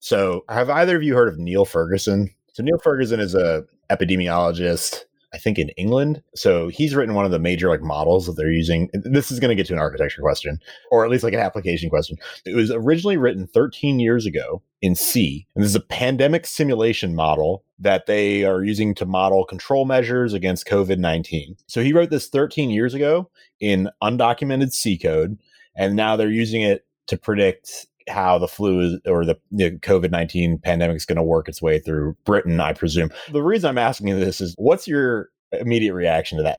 So, 0.00 0.44
have 0.48 0.70
either 0.70 0.96
of 0.96 1.02
you 1.02 1.14
heard 1.14 1.28
of 1.28 1.38
Neil 1.38 1.64
Ferguson? 1.64 2.34
So, 2.54 2.62
Neil 2.62 2.78
Ferguson 2.82 3.20
is 3.20 3.34
a 3.34 3.64
epidemiologist 3.90 5.04
I 5.32 5.38
think 5.38 5.58
in 5.58 5.68
England. 5.70 6.22
So 6.34 6.68
he's 6.68 6.94
written 6.94 7.14
one 7.14 7.24
of 7.24 7.30
the 7.30 7.38
major 7.38 7.68
like 7.68 7.82
models 7.82 8.26
that 8.26 8.32
they're 8.32 8.50
using. 8.50 8.90
This 8.92 9.30
is 9.30 9.38
going 9.38 9.50
to 9.50 9.54
get 9.54 9.66
to 9.66 9.72
an 9.72 9.78
architecture 9.78 10.22
question, 10.22 10.58
or 10.90 11.04
at 11.04 11.10
least 11.10 11.22
like 11.22 11.34
an 11.34 11.40
application 11.40 11.88
question. 11.88 12.16
It 12.44 12.54
was 12.54 12.70
originally 12.70 13.16
written 13.16 13.46
13 13.46 14.00
years 14.00 14.26
ago 14.26 14.62
in 14.82 14.94
C, 14.94 15.46
and 15.54 15.62
this 15.62 15.70
is 15.70 15.76
a 15.76 15.80
pandemic 15.80 16.46
simulation 16.46 17.14
model 17.14 17.64
that 17.78 18.06
they 18.06 18.44
are 18.44 18.64
using 18.64 18.94
to 18.96 19.06
model 19.06 19.44
control 19.44 19.84
measures 19.84 20.32
against 20.32 20.66
COVID 20.66 20.98
19. 20.98 21.56
So 21.66 21.82
he 21.82 21.92
wrote 21.92 22.10
this 22.10 22.28
13 22.28 22.70
years 22.70 22.94
ago 22.94 23.30
in 23.60 23.88
undocumented 24.02 24.72
C 24.72 24.98
code, 24.98 25.38
and 25.76 25.94
now 25.94 26.16
they're 26.16 26.28
using 26.28 26.62
it 26.62 26.86
to 27.06 27.16
predict 27.16 27.86
how 28.08 28.38
the 28.38 28.48
flu 28.48 28.80
is, 28.80 29.00
or 29.06 29.24
the 29.24 29.38
you 29.50 29.70
know, 29.70 29.76
COVID 29.78 30.10
19 30.10 30.58
pandemic 30.58 30.96
is 30.96 31.04
going 31.04 31.16
to 31.16 31.22
work 31.22 31.48
its 31.48 31.62
way 31.62 31.78
through 31.78 32.16
Britain, 32.24 32.60
I 32.60 32.72
presume. 32.72 33.10
The 33.32 33.42
reason 33.42 33.68
I'm 33.68 33.78
asking 33.78 34.08
you 34.08 34.18
this 34.18 34.40
is 34.40 34.54
what's 34.56 34.86
your 34.88 35.28
immediate 35.52 35.94
reaction 35.94 36.38
to 36.38 36.44
that? 36.44 36.58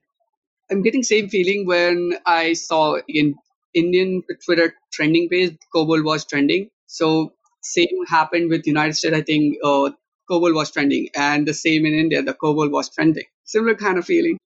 I'm 0.69 0.81
getting 0.81 1.03
same 1.03 1.29
feeling 1.29 1.65
when 1.65 2.13
I 2.25 2.53
saw 2.53 2.97
in 3.07 3.35
Indian 3.73 4.23
Twitter 4.45 4.73
trending 4.93 5.29
page, 5.29 5.57
COBOL 5.75 6.03
was 6.03 6.25
trending. 6.25 6.69
So 6.87 7.33
same 7.61 8.05
happened 8.07 8.49
with 8.49 8.65
United 8.65 8.95
States. 8.95 9.15
I 9.15 9.21
think 9.21 9.57
uh, 9.63 9.91
COBOL 10.29 10.53
was 10.53 10.71
trending, 10.71 11.09
and 11.15 11.47
the 11.47 11.53
same 11.53 11.85
in 11.85 11.93
India, 11.93 12.21
the 12.21 12.33
COBOL 12.33 12.71
was 12.71 12.89
trending. 12.89 13.25
Similar 13.43 13.75
kind 13.75 13.97
of 13.97 14.05
feeling. 14.05 14.37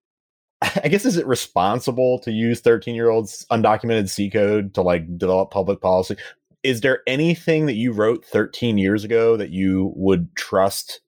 I 0.83 0.87
guess 0.87 1.05
is 1.05 1.17
it 1.17 1.27
responsible 1.27 2.19
to 2.19 2.31
use 2.31 2.61
13 2.61 2.95
year 2.95 3.09
olds 3.09 3.45
undocumented 3.51 4.09
C 4.09 4.29
code 4.29 4.73
to 4.75 4.81
like 4.81 5.17
develop 5.17 5.51
public 5.51 5.81
policy? 5.81 6.15
Is 6.65 6.81
there 6.81 7.01
anything 7.05 7.67
that 7.67 7.75
you 7.75 7.91
wrote 7.91 8.25
13 8.25 8.79
years 8.79 9.03
ago 9.03 9.37
that 9.37 9.51
you 9.51 9.93
would 9.95 10.35
trust 10.35 10.99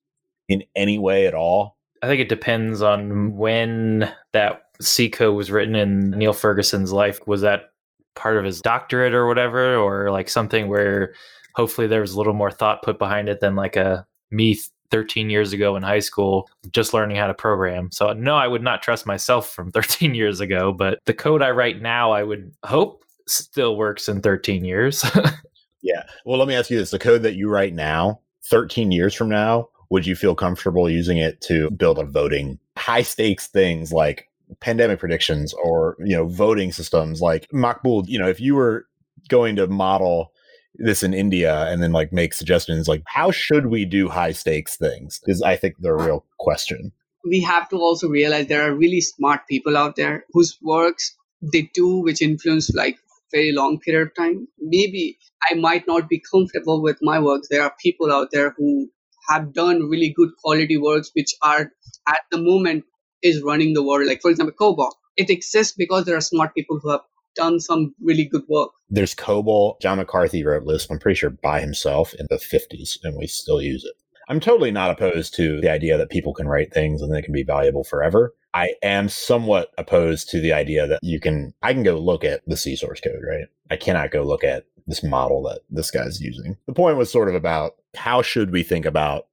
in 0.47 0.63
any 0.75 0.99
way 0.99 1.25
at 1.25 1.33
all? 1.33 1.77
I 2.03 2.07
think 2.07 2.21
it 2.21 2.29
depends 2.29 2.83
on 2.83 3.35
when 3.35 4.13
that 4.33 4.61
C 4.79 5.09
code 5.09 5.35
was 5.35 5.49
written 5.49 5.75
in 5.75 6.11
Neil 6.11 6.33
Ferguson's 6.33 6.93
life. 6.93 7.19
Was 7.25 7.41
that 7.41 7.71
part 8.15 8.37
of 8.37 8.45
his 8.45 8.61
doctorate 8.61 9.15
or 9.15 9.25
whatever, 9.25 9.75
or 9.75 10.11
like 10.11 10.29
something 10.29 10.67
where 10.67 11.15
hopefully 11.55 11.87
there 11.87 12.01
was 12.01 12.13
a 12.13 12.17
little 12.19 12.33
more 12.33 12.51
thought 12.51 12.83
put 12.83 12.99
behind 12.99 13.27
it 13.27 13.39
than 13.39 13.55
like 13.55 13.75
a 13.75 14.05
me 14.29 14.59
13 14.91 15.31
years 15.31 15.53
ago 15.53 15.75
in 15.75 15.81
high 15.81 15.99
school 15.99 16.47
just 16.71 16.93
learning 16.93 17.17
how 17.17 17.25
to 17.25 17.33
program. 17.33 17.89
So 17.91 18.13
no, 18.13 18.35
I 18.35 18.47
would 18.47 18.61
not 18.61 18.83
trust 18.83 19.07
myself 19.07 19.49
from 19.49 19.71
13 19.71 20.13
years 20.13 20.39
ago, 20.39 20.71
but 20.71 20.99
the 21.05 21.15
code 21.15 21.41
I 21.41 21.49
write 21.49 21.81
now, 21.81 22.11
I 22.11 22.21
would 22.21 22.53
hope 22.63 23.03
still 23.27 23.75
works 23.75 24.07
in 24.07 24.21
13 24.21 24.65
years. 24.65 25.03
yeah. 25.81 26.03
Well, 26.25 26.39
let 26.39 26.47
me 26.47 26.55
ask 26.55 26.69
you 26.69 26.77
this. 26.77 26.91
The 26.91 26.99
code 26.99 27.23
that 27.23 27.35
you 27.35 27.49
write 27.49 27.73
now, 27.73 28.21
13 28.45 28.91
years 28.91 29.13
from 29.13 29.29
now, 29.29 29.69
would 29.89 30.05
you 30.05 30.15
feel 30.15 30.35
comfortable 30.35 30.89
using 30.89 31.17
it 31.17 31.39
to 31.41 31.69
build 31.71 31.97
a 31.97 32.03
voting 32.03 32.59
high 32.77 33.01
stakes 33.01 33.47
things 33.47 33.91
like 33.91 34.29
pandemic 34.59 34.99
predictions 34.99 35.53
or, 35.53 35.97
you 35.99 36.15
know, 36.15 36.25
voting 36.25 36.71
systems 36.71 37.21
like 37.21 37.47
Maqbool, 37.53 38.07
you 38.07 38.19
know, 38.19 38.27
if 38.27 38.39
you 38.39 38.55
were 38.55 38.85
going 39.29 39.55
to 39.57 39.67
model 39.67 40.31
this 40.75 41.03
in 41.03 41.13
India 41.13 41.65
and 41.67 41.81
then 41.81 41.91
like 41.91 42.13
make 42.13 42.33
suggestions 42.33 42.87
like 42.87 43.01
how 43.07 43.31
should 43.31 43.67
we 43.67 43.83
do 43.83 44.07
high 44.07 44.31
stakes 44.31 44.77
things 44.77 45.19
is 45.25 45.41
I 45.41 45.55
think 45.55 45.75
the 45.79 45.93
real 45.93 46.23
question. 46.39 46.91
We 47.25 47.41
have 47.41 47.67
to 47.69 47.77
also 47.77 48.07
realize 48.07 48.47
there 48.47 48.61
are 48.61 48.75
really 48.75 49.01
smart 49.01 49.41
people 49.49 49.75
out 49.75 49.95
there 49.95 50.25
whose 50.31 50.57
works 50.61 51.15
they 51.41 51.69
do 51.73 51.99
which 51.99 52.21
influence 52.21 52.73
like 52.73 52.97
very 53.31 53.51
long 53.51 53.79
period 53.79 54.07
of 54.07 54.15
time. 54.15 54.47
Maybe 54.59 55.17
I 55.49 55.55
might 55.55 55.87
not 55.87 56.09
be 56.09 56.21
comfortable 56.31 56.81
with 56.81 56.97
my 57.01 57.19
works. 57.19 57.47
There 57.49 57.63
are 57.63 57.73
people 57.81 58.11
out 58.11 58.29
there 58.31 58.53
who 58.57 58.89
have 59.29 59.53
done 59.53 59.89
really 59.89 60.13
good 60.15 60.29
quality 60.41 60.77
works, 60.77 61.11
which 61.13 61.33
are 61.41 61.71
at 62.07 62.21
the 62.31 62.41
moment 62.41 62.85
is 63.21 63.43
running 63.43 63.73
the 63.73 63.83
world. 63.83 64.07
Like 64.07 64.21
for 64.21 64.31
example, 64.31 64.55
COBOL. 64.59 64.91
It 65.17 65.29
exists 65.29 65.73
because 65.75 66.05
there 66.05 66.15
are 66.15 66.21
smart 66.21 66.53
people 66.53 66.79
who 66.81 66.91
have 66.91 67.01
done 67.35 67.59
some 67.59 67.93
really 68.01 68.25
good 68.25 68.43
work. 68.47 68.69
There's 68.89 69.15
COBOL. 69.15 69.79
John 69.81 69.97
McCarthy 69.97 70.43
wrote 70.43 70.63
Lisp, 70.63 70.91
I'm 70.91 70.99
pretty 70.99 71.17
sure 71.17 71.29
by 71.29 71.61
himself 71.61 72.13
in 72.13 72.27
the 72.29 72.37
50s, 72.37 72.97
and 73.03 73.17
we 73.17 73.27
still 73.27 73.61
use 73.61 73.83
it. 73.83 73.93
I'm 74.29 74.39
totally 74.39 74.71
not 74.71 74.91
opposed 74.91 75.35
to 75.35 75.61
the 75.61 75.71
idea 75.71 75.97
that 75.97 76.09
people 76.09 76.33
can 76.33 76.47
write 76.47 76.73
things 76.73 77.01
and 77.01 77.13
they 77.13 77.21
can 77.21 77.33
be 77.33 77.43
valuable 77.43 77.85
forever. 77.85 78.33
I 78.57 78.73
am 78.81 79.07
somewhat 79.07 79.71
opposed 79.77 80.29
to 80.29 80.41
the 80.41 80.51
idea 80.51 80.87
that 80.87 80.99
you 81.03 81.19
can, 81.19 81.53
I 81.61 81.73
can 81.73 81.83
go 81.83 81.99
look 81.99 82.23
at 82.23 82.41
the 82.47 82.57
C 82.57 82.75
source 82.75 82.99
code, 82.99 83.21
right? 83.27 83.45
I 83.69 83.75
cannot 83.75 84.09
go 84.09 84.23
look 84.23 84.43
at 84.43 84.65
this 84.87 85.03
model 85.03 85.43
that 85.43 85.61
this 85.69 85.91
guy's 85.91 86.19
using. 86.19 86.57
The 86.65 86.73
point 86.73 86.97
was 86.97 87.11
sort 87.11 87.29
of 87.29 87.35
about 87.35 87.73
how 87.95 88.23
should 88.23 88.51
we 88.51 88.63
think 88.63 88.87
about 88.87 89.27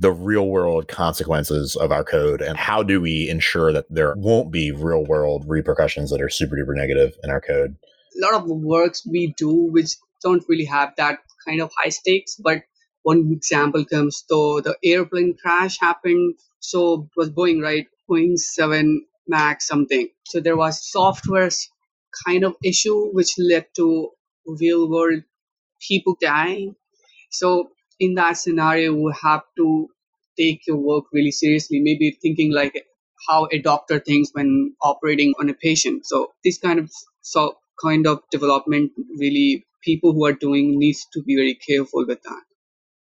the 0.00 0.10
real 0.10 0.48
world 0.48 0.88
consequences 0.88 1.76
of 1.76 1.92
our 1.92 2.02
code 2.02 2.42
and 2.42 2.58
how 2.58 2.82
do 2.82 3.00
we 3.00 3.28
ensure 3.28 3.72
that 3.72 3.86
there 3.88 4.14
won't 4.16 4.50
be 4.50 4.72
real 4.72 5.04
world 5.04 5.44
repercussions 5.46 6.10
that 6.10 6.20
are 6.20 6.28
super 6.28 6.56
duper 6.56 6.74
negative 6.74 7.16
in 7.22 7.30
our 7.30 7.40
code 7.40 7.76
a 8.18 8.20
lot 8.20 8.34
of 8.34 8.44
works 8.46 9.06
we 9.10 9.32
do 9.38 9.70
which 9.72 9.92
don't 10.22 10.44
really 10.50 10.66
have 10.66 10.92
that 10.98 11.20
kind 11.46 11.62
of 11.62 11.70
high 11.78 11.88
stakes 11.88 12.36
but 12.36 12.62
one 13.04 13.30
example 13.32 13.86
comes 13.86 14.22
though 14.28 14.60
the 14.60 14.76
airplane 14.84 15.34
crash 15.40 15.78
happened 15.80 16.34
so 16.60 17.08
was 17.16 17.30
boeing 17.30 17.62
right 17.62 17.86
boeing 18.08 18.38
7 18.38 19.06
max 19.28 19.66
something. 19.66 20.08
So 20.26 20.40
there 20.40 20.56
was 20.56 20.90
software 20.90 21.50
kind 22.26 22.44
of 22.44 22.56
issue 22.64 23.10
which 23.12 23.32
led 23.38 23.66
to 23.76 24.10
real 24.46 24.88
world 24.88 25.22
people 25.86 26.16
dying. 26.20 26.74
So 27.30 27.70
in 27.98 28.14
that 28.14 28.36
scenario 28.38 28.94
we 28.94 29.12
have 29.22 29.42
to 29.56 29.88
take 30.38 30.66
your 30.66 30.76
work 30.76 31.04
really 31.12 31.30
seriously 31.30 31.80
maybe 31.80 32.16
thinking 32.22 32.52
like 32.52 32.74
how 33.28 33.48
a 33.50 33.58
doctor 33.58 33.98
thinks 33.98 34.30
when 34.32 34.74
operating 34.82 35.34
on 35.40 35.48
a 35.48 35.54
patient. 35.54 36.06
So 36.06 36.32
this 36.44 36.58
kind 36.58 36.78
of 36.78 36.90
so 37.22 37.56
kind 37.82 38.06
of 38.06 38.20
development 38.30 38.92
really 39.18 39.66
people 39.82 40.12
who 40.12 40.24
are 40.26 40.32
doing 40.32 40.78
needs 40.78 41.06
to 41.12 41.22
be 41.22 41.36
very 41.36 41.54
careful 41.54 42.04
with 42.06 42.22
that 42.22 42.42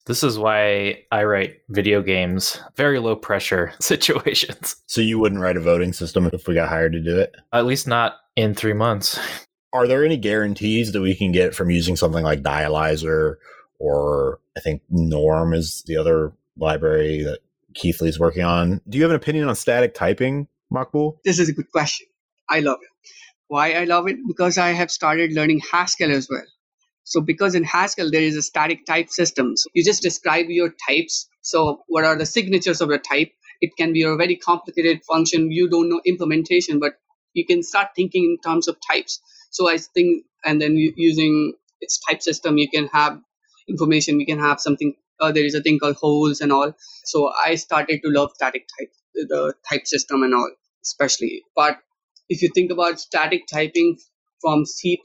this 0.06 0.24
is 0.24 0.38
why 0.38 1.04
I 1.12 1.24
write 1.24 1.62
video 1.70 2.02
games, 2.02 2.60
very 2.76 3.00
low 3.00 3.16
pressure 3.16 3.74
situations. 3.80 4.76
So 4.88 5.02
you 5.02 5.20
wouldn't 5.20 5.42
write 5.42 5.58
a 5.58 5.62
voting 5.62 5.94
system 5.94 6.30
if 6.34 6.48
we 6.48 6.56
got 6.56 6.70
hired 6.70 6.94
to 6.94 7.00
do 7.00 7.20
it? 7.20 7.36
At 7.54 7.66
least 7.66 7.88
not 7.88 8.16
in 8.36 8.56
three 8.56 8.74
months. 8.74 9.20
Are 9.74 9.88
there 9.88 10.04
any 10.04 10.18
guarantees 10.18 10.92
that 10.92 11.02
we 11.02 11.16
can 11.16 11.32
get 11.32 11.56
from 11.56 11.70
using 11.70 11.96
something 11.96 12.24
like 12.24 12.42
Dialyzer 12.42 13.36
or 13.80 14.40
I 14.58 14.60
think 14.60 14.82
Norm 14.90 15.54
is 15.54 15.84
the 15.84 15.98
other 15.98 16.34
library 16.58 17.24
that 17.24 17.40
Keathley's 17.74 18.20
working 18.20 18.44
on? 18.44 18.82
Do 18.90 18.98
you 18.98 19.04
have 19.04 19.12
an 19.12 19.18
opinion 19.18 19.48
on 19.48 19.56
static 19.56 19.94
typing, 19.94 20.48
Maqbool? 20.74 21.18
This 21.24 21.40
is 21.40 21.48
a 21.48 21.54
good 21.54 21.72
question. 21.72 22.08
I 22.50 22.60
love 22.60 22.80
it. 22.82 22.90
Why 23.48 23.74
I 23.74 23.86
love 23.86 24.08
it? 24.08 24.18
Because 24.28 24.58
I 24.58 24.70
have 24.70 24.92
started 24.92 25.34
learning 25.34 25.62
Haskell 25.72 26.12
as 26.12 26.28
well. 26.30 26.44
So 27.12 27.20
because 27.20 27.56
in 27.56 27.66
Haskell 27.66 28.10
there 28.10 28.22
is 28.22 28.38
a 28.38 28.42
static 28.42 28.86
type 28.86 29.10
system, 29.10 29.58
so 29.58 29.70
you 29.74 29.84
just 29.84 30.02
describe 30.02 30.46
your 30.48 30.70
types. 30.88 31.28
So 31.42 31.82
what 31.88 32.06
are 32.06 32.18
the 32.18 32.26
signatures 32.26 32.80
of 32.80 32.88
the 32.88 32.98
type? 32.98 33.34
It 33.60 33.72
can 33.78 33.92
be 33.92 34.04
a 34.04 34.16
very 34.16 34.38
complicated 34.38 35.04
function. 35.04 35.52
You 35.52 35.70
don't 35.70 35.90
know 35.90 36.00
implementation, 36.06 36.80
but 36.80 36.94
you 37.34 37.46
can 37.46 37.64
start 37.64 37.90
thinking 37.98 38.24
in 38.24 38.38
terms 38.50 38.70
of 38.70 38.78
types. 38.90 39.20
So 39.50 39.70
I 39.70 39.78
think, 39.78 40.24
and 40.46 40.62
then 40.62 40.78
using 40.78 41.54
its 41.82 42.00
type 42.08 42.22
system, 42.22 42.58
you 42.58 42.70
can 42.70 42.88
have 42.94 43.20
information. 43.68 44.22
You 44.22 44.26
can 44.26 44.40
have 44.40 44.62
something. 44.62 44.94
Uh, 45.20 45.34
there 45.34 45.46
is 45.46 45.54
a 45.54 45.62
thing 45.62 45.80
called 45.80 45.98
holes 45.98 46.40
and 46.40 46.54
all. 46.54 46.74
So 47.04 47.30
I 47.46 47.56
started 47.56 48.00
to 48.06 48.10
love 48.10 48.32
static 48.36 48.70
type, 48.80 48.94
the 49.16 49.54
type 49.70 49.86
system 49.86 50.24
and 50.24 50.34
all, 50.34 50.50
especially. 50.82 51.44
But 51.58 51.78
if 52.30 52.42
you 52.42 52.50
think 52.56 52.72
about 52.72 53.02
static 53.02 53.48
typing 53.52 53.98
from 54.42 54.66
C++ 54.66 55.02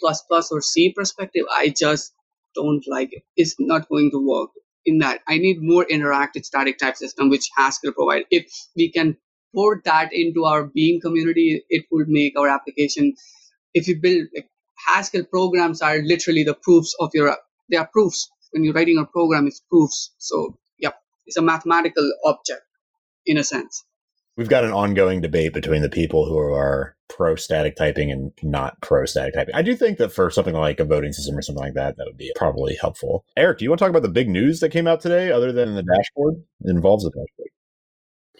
or 0.50 0.62
C 0.62 0.92
perspective, 0.96 1.44
I 1.52 1.74
just 1.76 2.12
don't 2.54 2.84
like 2.88 3.12
it. 3.12 3.22
It's 3.36 3.54
not 3.58 3.88
going 3.88 4.10
to 4.12 4.26
work 4.26 4.50
in 4.84 4.98
that. 4.98 5.20
I 5.28 5.38
need 5.38 5.58
more 5.60 5.84
interactive 5.84 6.44
static 6.44 6.78
type 6.78 6.96
system, 6.96 7.28
which 7.28 7.50
Haskell 7.56 7.92
provide. 7.92 8.24
If 8.30 8.46
we 8.76 8.90
can 8.90 9.16
port 9.54 9.84
that 9.84 10.12
into 10.12 10.44
our 10.44 10.64
Beam 10.64 11.00
community, 11.00 11.62
it 11.68 11.84
would 11.90 12.08
make 12.08 12.38
our 12.38 12.48
application. 12.48 13.14
If 13.74 13.88
you 13.88 14.00
build 14.00 14.28
like, 14.34 14.48
Haskell 14.86 15.24
programs 15.24 15.82
are 15.82 15.98
literally 15.98 16.44
the 16.44 16.54
proofs 16.54 16.94
of 17.00 17.10
your. 17.14 17.36
They 17.70 17.76
are 17.76 17.88
proofs. 17.92 18.28
When 18.52 18.64
you're 18.64 18.74
writing 18.74 18.98
a 18.98 19.04
program, 19.04 19.46
it's 19.46 19.60
proofs. 19.68 20.14
So, 20.18 20.58
yep, 20.78 20.96
it's 21.26 21.36
a 21.36 21.42
mathematical 21.42 22.10
object 22.24 22.62
in 23.26 23.38
a 23.38 23.44
sense. 23.44 23.84
We've 24.36 24.48
got 24.48 24.64
an 24.64 24.72
ongoing 24.72 25.22
debate 25.22 25.54
between 25.54 25.82
the 25.82 25.88
people 25.88 26.26
who 26.26 26.36
are 26.38 26.94
pro 27.08 27.36
static 27.36 27.76
typing 27.76 28.10
and 28.10 28.32
not 28.42 28.80
pro 28.82 29.06
static 29.06 29.34
typing. 29.34 29.54
I 29.54 29.62
do 29.62 29.74
think 29.74 29.96
that 29.98 30.12
for 30.12 30.30
something 30.30 30.54
like 30.54 30.78
a 30.78 30.84
voting 30.84 31.12
system 31.12 31.36
or 31.36 31.42
something 31.42 31.64
like 31.64 31.74
that, 31.74 31.96
that 31.96 32.06
would 32.06 32.18
be 32.18 32.32
probably 32.36 32.76
helpful. 32.78 33.24
Eric, 33.36 33.58
do 33.58 33.64
you 33.64 33.70
want 33.70 33.78
to 33.78 33.84
talk 33.84 33.90
about 33.90 34.02
the 34.02 34.08
big 34.08 34.28
news 34.28 34.60
that 34.60 34.70
came 34.70 34.86
out 34.86 35.00
today 35.00 35.30
other 35.30 35.52
than 35.52 35.74
the 35.74 35.82
dashboard? 35.82 36.34
It 36.60 36.70
involves 36.70 37.04
the 37.04 37.10
dashboard. 37.10 37.48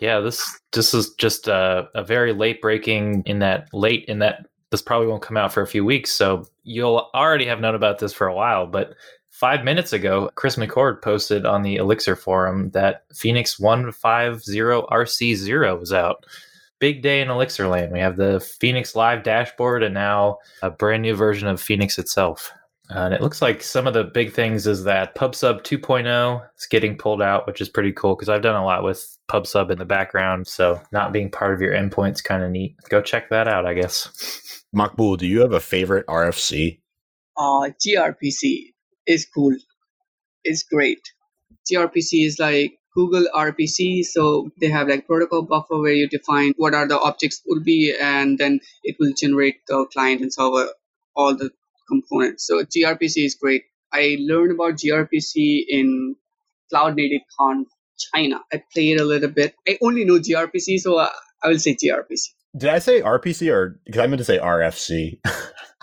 Yeah, 0.01 0.21
this 0.21 0.61
this 0.73 0.93
is 0.93 1.15
just 1.15 1.49
a, 1.49 1.89
a 1.95 2.05
very 2.05 2.35
late 2.35 2.61
breaking 2.61 3.23
in 3.25 3.39
that 3.39 3.69
late 3.73 4.05
in 4.07 4.19
that 4.19 4.47
this 4.71 4.83
probably 4.83 5.07
won't 5.07 5.23
come 5.23 5.37
out 5.37 5.53
for 5.53 5.63
a 5.63 5.67
few 5.67 5.85
weeks. 5.85 6.11
So 6.11 6.45
you'll 6.65 7.09
already 7.15 7.47
have 7.47 7.61
known 7.61 7.75
about 7.75 7.99
this 7.99 8.13
for 8.13 8.27
a 8.27 8.35
while, 8.35 8.67
but 8.67 8.95
five 9.37 9.65
minutes 9.65 9.93
ago, 9.93 10.31
Chris 10.35 10.57
McCord 10.57 11.03
posted 11.03 11.45
on 11.45 11.61
the 11.61 11.77
Elixir 11.77 12.17
forum 12.17 12.71
that 12.71 13.05
Phoenix 13.15 13.57
150RC0 13.57 15.79
was 15.79 15.93
out. 15.93 16.25
Big 16.79 17.03
day 17.03 17.21
in 17.21 17.29
Elixir 17.29 17.69
land. 17.69 17.93
We 17.93 18.01
have 18.01 18.17
the 18.17 18.41
Phoenix 18.41 18.97
Live 18.97 19.23
dashboard 19.23 19.83
and 19.83 19.93
now 19.93 20.39
a 20.63 20.71
brand 20.71 21.03
new 21.03 21.15
version 21.15 21.49
of 21.49 21.61
Phoenix 21.61 21.99
itself. 21.99 22.51
Uh, 22.91 23.01
and 23.01 23.15
it 23.15 23.21
looks 23.21 23.43
like 23.43 23.63
some 23.63 23.87
of 23.87 23.93
the 23.93 24.05
big 24.05 24.33
things 24.33 24.67
is 24.67 24.85
that 24.85 25.15
PubSub 25.15 25.63
2.0 25.63 26.49
is 26.57 26.67
getting 26.67 26.97
pulled 26.97 27.21
out, 27.21 27.47
which 27.47 27.61
is 27.61 27.69
pretty 27.69 27.93
cool 27.93 28.15
because 28.15 28.31
I've 28.31 28.43
done 28.43 28.57
a 28.57 28.65
lot 28.65 28.85
with 28.85 29.19
PubSub 29.29 29.71
in 29.71 29.79
the 29.79 29.85
background. 29.85 30.47
So 30.47 30.81
not 30.93 31.13
being 31.13 31.31
part 31.31 31.53
of 31.53 31.61
your 31.61 31.75
endpoint's 31.75 32.23
kind 32.23 32.43
of 32.43 32.51
neat. 32.51 32.77
Go 32.89 33.03
check 33.03 33.29
that 33.29 33.49
out, 33.49 33.67
I 33.67 33.75
guess. 33.75 34.65
Maqbool, 34.75 35.19
do 35.19 35.27
you 35.27 35.41
have 35.41 35.53
a 35.53 35.61
favorite 35.61 36.07
RFC? 36.07 36.81
Uh, 37.37 37.69
gRPC 37.85 38.73
is 39.07 39.27
cool. 39.27 39.55
It's 40.45 40.63
great. 40.63 41.01
gRPC 41.71 42.27
is 42.27 42.39
like 42.39 42.79
Google 42.95 43.27
RPC, 43.35 44.05
so 44.05 44.51
they 44.61 44.69
have 44.69 44.89
like 44.89 45.07
protocol 45.07 45.43
buffer 45.43 45.79
where 45.79 45.93
you 45.93 46.09
define 46.09 46.55
what 46.57 46.75
are 46.75 46.89
the 46.89 46.99
objects 46.99 47.43
will 47.47 47.63
be, 47.63 47.95
and 48.01 48.39
then 48.39 48.61
it 48.83 48.97
will 48.99 49.13
generate 49.17 49.57
the 49.69 49.87
client 49.93 50.23
and 50.23 50.33
server 50.33 50.69
all 51.15 51.37
the 51.37 51.51
components. 51.89 52.47
So 52.47 52.63
gRPC 52.65 53.25
is 53.27 53.35
great. 53.35 53.65
I 53.93 54.17
learned 54.21 54.53
about 54.53 54.75
gRPC 54.75 55.65
in 55.69 56.17
Cloud 56.71 56.97
Native 56.97 57.23
Conf 57.39 57.69
China. 58.15 58.41
I 58.53 58.63
played 58.73 59.01
a 59.01 59.05
little 59.05 59.31
bit. 59.31 59.55
I 59.69 59.79
only 59.83 60.05
know 60.05 60.19
gRPC, 60.19 60.79
so 60.79 60.99
I, 60.99 61.11
I 61.43 61.49
will 61.49 61.59
say 61.59 61.75
gRPC. 61.75 62.29
Did 62.57 62.71
I 62.71 62.79
say 62.79 63.03
RPC 63.03 63.53
or 63.53 63.81
because 63.85 64.01
I 64.01 64.07
meant 64.07 64.19
to 64.19 64.25
say 64.25 64.39
RFC? 64.39 65.21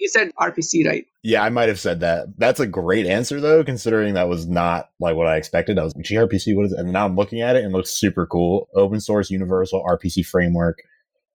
you 0.00 0.08
said 0.08 0.32
RPC, 0.36 0.86
right? 0.86 1.06
Yeah, 1.22 1.42
I 1.42 1.50
might 1.50 1.68
have 1.68 1.78
said 1.78 2.00
that. 2.00 2.38
That's 2.38 2.60
a 2.60 2.66
great 2.66 3.06
answer 3.06 3.40
though, 3.40 3.62
considering 3.62 4.14
that 4.14 4.28
was 4.28 4.46
not 4.46 4.90
like 4.98 5.14
what 5.14 5.26
I 5.26 5.36
expected. 5.36 5.78
I 5.78 5.84
was 5.84 5.94
like, 5.94 6.06
gRPC, 6.06 6.56
what 6.56 6.66
is 6.66 6.72
it? 6.72 6.78
And 6.78 6.92
now 6.92 7.04
I'm 7.04 7.16
looking 7.16 7.42
at 7.42 7.56
it 7.56 7.64
and 7.64 7.74
it 7.74 7.76
looks 7.76 7.90
super 7.90 8.26
cool. 8.26 8.68
Open 8.74 9.00
source 9.00 9.30
universal 9.30 9.84
RPC 9.84 10.26
framework 10.26 10.82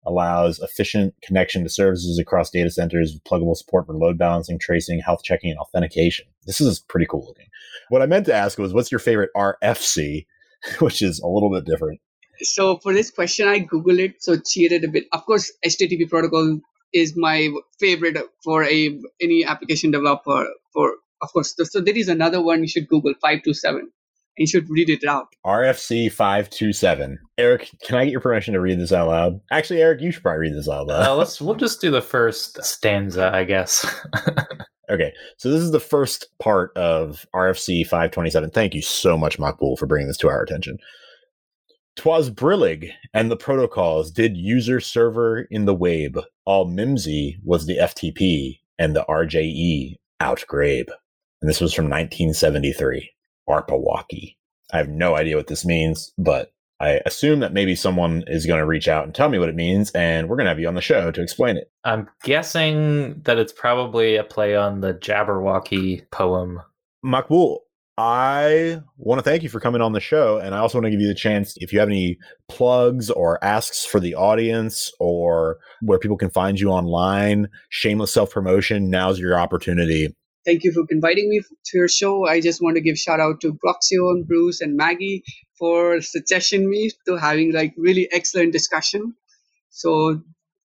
allows 0.06 0.60
efficient 0.60 1.15
connection 1.23 1.63
to 1.63 1.69
services 1.69 2.19
across 2.19 2.49
data 2.49 2.69
centers 2.69 3.13
with 3.13 3.23
pluggable 3.23 3.56
support 3.56 3.88
for 3.88 3.93
load 3.93 4.17
balancing, 4.17 4.60
tracing, 4.60 4.99
health 4.99 5.23
checking, 5.23 5.51
and 5.51 5.60
authentication. 5.60 6.25
This 6.45 6.62
is 6.62 6.80
pretty 6.80 7.08
cool 7.08 7.25
looking. 7.25 7.47
What 7.89 8.01
I 8.01 8.06
meant 8.06 8.25
to 8.28 8.34
ask 8.34 8.58
was, 8.58 8.73
what's 8.73 8.91
your 8.91 8.99
favorite 8.99 9.32
RFC, 9.36 10.25
which 10.80 11.01
is 11.01 11.19
a 11.19 11.28
little 11.28 11.51
bit 11.51 11.65
different. 11.65 11.99
So 12.41 12.78
for 12.78 12.93
this 12.93 13.12
question, 13.12 13.47
I 13.47 13.60
googled 13.60 13.99
it, 13.99 14.21
so 14.21 14.38
cheated 14.38 14.84
a 14.84 14.88
bit. 14.89 15.06
Of 15.13 15.25
course, 15.25 15.51
HTTP 15.65 16.10
protocol 16.10 16.60
is 16.93 17.13
my 17.15 17.49
favorite 17.79 18.17
for 18.43 18.63
a 18.63 18.99
any 19.21 19.45
application 19.45 19.91
developer. 19.91 20.47
For 20.73 20.93
of 21.21 21.31
course, 21.33 21.55
so 21.63 21.81
there 21.81 21.97
is 21.97 22.09
another 22.09 22.41
one 22.41 22.61
you 22.61 22.67
should 22.67 22.87
Google 22.87 23.13
five 23.21 23.43
two 23.43 23.53
seven. 23.53 23.91
You 24.37 24.47
should 24.47 24.69
read 24.69 24.89
it 24.89 25.05
out. 25.07 25.27
RFC 25.45 26.11
five 26.11 26.49
two 26.49 26.73
seven. 26.73 27.19
Eric, 27.37 27.69
can 27.83 27.97
I 27.97 28.05
get 28.05 28.11
your 28.11 28.21
permission 28.21 28.53
to 28.53 28.59
read 28.59 28.79
this 28.79 28.91
out 28.91 29.07
loud? 29.07 29.39
Actually, 29.51 29.81
Eric, 29.81 30.01
you 30.01 30.11
should 30.11 30.23
probably 30.23 30.39
read 30.39 30.55
this 30.55 30.67
out 30.67 30.87
loud. 30.87 31.07
Uh, 31.07 31.15
let's 31.15 31.39
we'll 31.39 31.55
just 31.55 31.79
do 31.79 31.89
the 31.89 32.01
first 32.01 32.61
stanza, 32.63 33.31
I 33.33 33.45
guess. 33.45 33.85
okay, 34.89 35.13
so 35.37 35.49
this 35.49 35.61
is 35.61 35.71
the 35.71 35.79
first 35.79 36.27
part 36.39 36.75
of 36.75 37.25
RFC 37.33 37.87
five 37.87 38.11
twenty 38.11 38.29
seven. 38.29 38.49
Thank 38.49 38.73
you 38.73 38.81
so 38.81 39.17
much, 39.17 39.37
Maqbool, 39.37 39.77
for 39.77 39.85
bringing 39.85 40.07
this 40.07 40.17
to 40.17 40.29
our 40.29 40.41
attention. 40.41 40.77
Twas 41.95 42.29
Brillig 42.29 42.91
and 43.13 43.31
the 43.31 43.38
protocols 43.38 44.12
did 44.12 44.38
user 44.38 44.79
server 44.79 45.41
in 45.49 45.65
the 45.65 45.73
Wabe. 45.73 46.17
All 46.45 46.65
Mimsy 46.65 47.39
was 47.43 47.65
the 47.65 47.77
FTP 47.77 48.60
and 48.77 48.95
the 48.95 49.05
RJE 49.08 49.97
outgrabe. 50.21 50.89
And 51.41 51.49
this 51.49 51.62
was 51.62 51.73
from 51.73 51.86
1973. 51.86 53.12
Arpawocky. 53.47 54.36
I 54.73 54.77
have 54.77 54.89
no 54.89 55.15
idea 55.15 55.38
what 55.38 55.47
this 55.47 55.65
means, 55.65 56.13
but 56.17 56.51
I 56.79 57.01
assume 57.05 57.39
that 57.39 57.53
maybe 57.53 57.75
someone 57.75 58.23
is 58.27 58.45
going 58.45 58.60
to 58.60 58.65
reach 58.65 58.88
out 58.88 59.05
and 59.05 59.15
tell 59.15 59.29
me 59.29 59.39
what 59.39 59.49
it 59.49 59.55
means, 59.55 59.91
and 59.91 60.27
we're 60.27 60.36
going 60.36 60.45
to 60.45 60.49
have 60.49 60.60
you 60.60 60.67
on 60.67 60.75
the 60.75 60.81
show 60.81 61.12
to 61.12 61.21
explain 61.21 61.55
it. 61.55 61.71
I'm 61.86 62.10
guessing 62.23 63.21
that 63.23 63.38
it's 63.38 63.53
probably 63.53 64.17
a 64.17 64.23
play 64.23 64.55
on 64.55 64.81
the 64.81 64.93
Jabberwocky 64.93 66.10
poem. 66.12 66.62
Maqbool, 67.05 67.60
I 67.97 68.81
want 68.97 69.19
to 69.19 69.23
thank 69.23 69.43
you 69.43 69.49
for 69.49 69.62
coming 69.62 69.81
on 69.81 69.93
the 69.93 70.01
show. 70.01 70.38
And 70.38 70.53
I 70.53 70.58
also 70.58 70.77
want 70.77 70.86
to 70.86 70.91
give 70.91 70.99
you 70.99 71.08
the 71.08 71.15
chance 71.15 71.55
if 71.58 71.71
you 71.71 71.79
have 71.79 71.88
any 71.88 72.17
plugs 72.49 73.10
or 73.10 73.41
asks 73.43 73.86
for 73.86 74.01
the 74.01 74.15
audience 74.15 74.91
or 74.99 75.60
where 75.81 75.97
people 75.97 76.17
can 76.17 76.29
find 76.29 76.60
you 76.60 76.69
online, 76.69 77.47
shameless 77.69 78.13
self 78.13 78.31
promotion, 78.31 78.89
now's 78.89 79.17
your 79.17 79.39
opportunity. 79.39 80.13
Thank 80.45 80.63
you 80.63 80.73
for 80.73 80.84
inviting 80.89 81.29
me 81.29 81.39
to 81.39 81.77
your 81.77 81.88
show. 81.88 82.27
I 82.27 82.41
just 82.41 82.62
want 82.62 82.75
to 82.75 82.81
give 82.81 82.97
shout 82.97 83.21
out 83.21 83.39
to 83.41 83.53
Groxio 83.53 84.12
and 84.12 84.27
Bruce 84.27 84.60
and 84.60 84.75
Maggie 84.75 85.23
for 85.58 86.01
suggesting 86.01 86.69
me 86.69 86.91
to 87.08 87.15
having 87.15 87.53
like 87.53 87.73
really 87.77 88.10
excellent 88.12 88.51
discussion. 88.51 89.15
So 89.69 90.21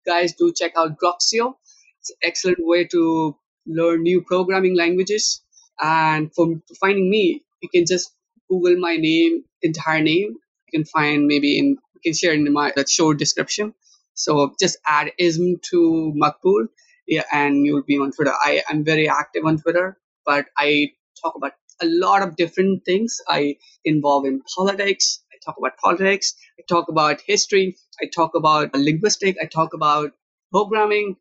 guys 0.06 0.32
do 0.32 0.52
check 0.56 0.72
out 0.76 0.96
Groxio. 0.98 1.54
It's 2.00 2.12
excellent 2.22 2.58
way 2.60 2.86
to 2.86 3.36
learn 3.66 4.02
new 4.02 4.22
programming 4.22 4.74
languages 4.74 5.42
and 5.80 6.34
for 6.34 6.48
finding 6.80 7.10
me, 7.10 7.44
you 7.62 7.68
can 7.68 7.86
just 7.86 8.12
Google 8.50 8.76
my 8.78 8.96
name, 8.96 9.44
entire 9.62 10.02
name. 10.02 10.36
You 10.72 10.80
can 10.80 10.84
find 10.84 11.26
maybe 11.26 11.58
in, 11.58 11.66
you 11.94 12.00
can 12.04 12.14
share 12.14 12.32
in 12.34 12.50
my 12.52 12.72
that 12.76 12.88
show 12.88 13.12
description. 13.12 13.74
So 14.14 14.54
just 14.60 14.78
add 14.86 15.12
ism 15.18 15.56
to 15.70 16.12
Maqbool, 16.16 16.68
yeah, 17.06 17.24
and 17.32 17.64
you'll 17.64 17.84
be 17.84 17.98
on 17.98 18.12
Twitter. 18.12 18.32
I 18.32 18.62
am 18.70 18.84
very 18.84 19.08
active 19.08 19.44
on 19.44 19.58
Twitter, 19.58 19.98
but 20.26 20.46
I 20.58 20.90
talk 21.22 21.34
about 21.36 21.52
a 21.82 21.86
lot 21.86 22.22
of 22.22 22.36
different 22.36 22.84
things. 22.84 23.20
I 23.28 23.56
involve 23.84 24.26
in 24.26 24.42
politics. 24.56 25.20
I 25.32 25.36
talk 25.44 25.56
about 25.58 25.76
politics. 25.78 26.34
I 26.58 26.62
talk 26.68 26.88
about 26.88 27.20
history. 27.26 27.76
I 28.02 28.06
talk 28.14 28.32
about 28.34 28.74
linguistic. 28.74 29.36
I 29.42 29.46
talk 29.46 29.74
about 29.74 30.12
programming. 30.52 31.16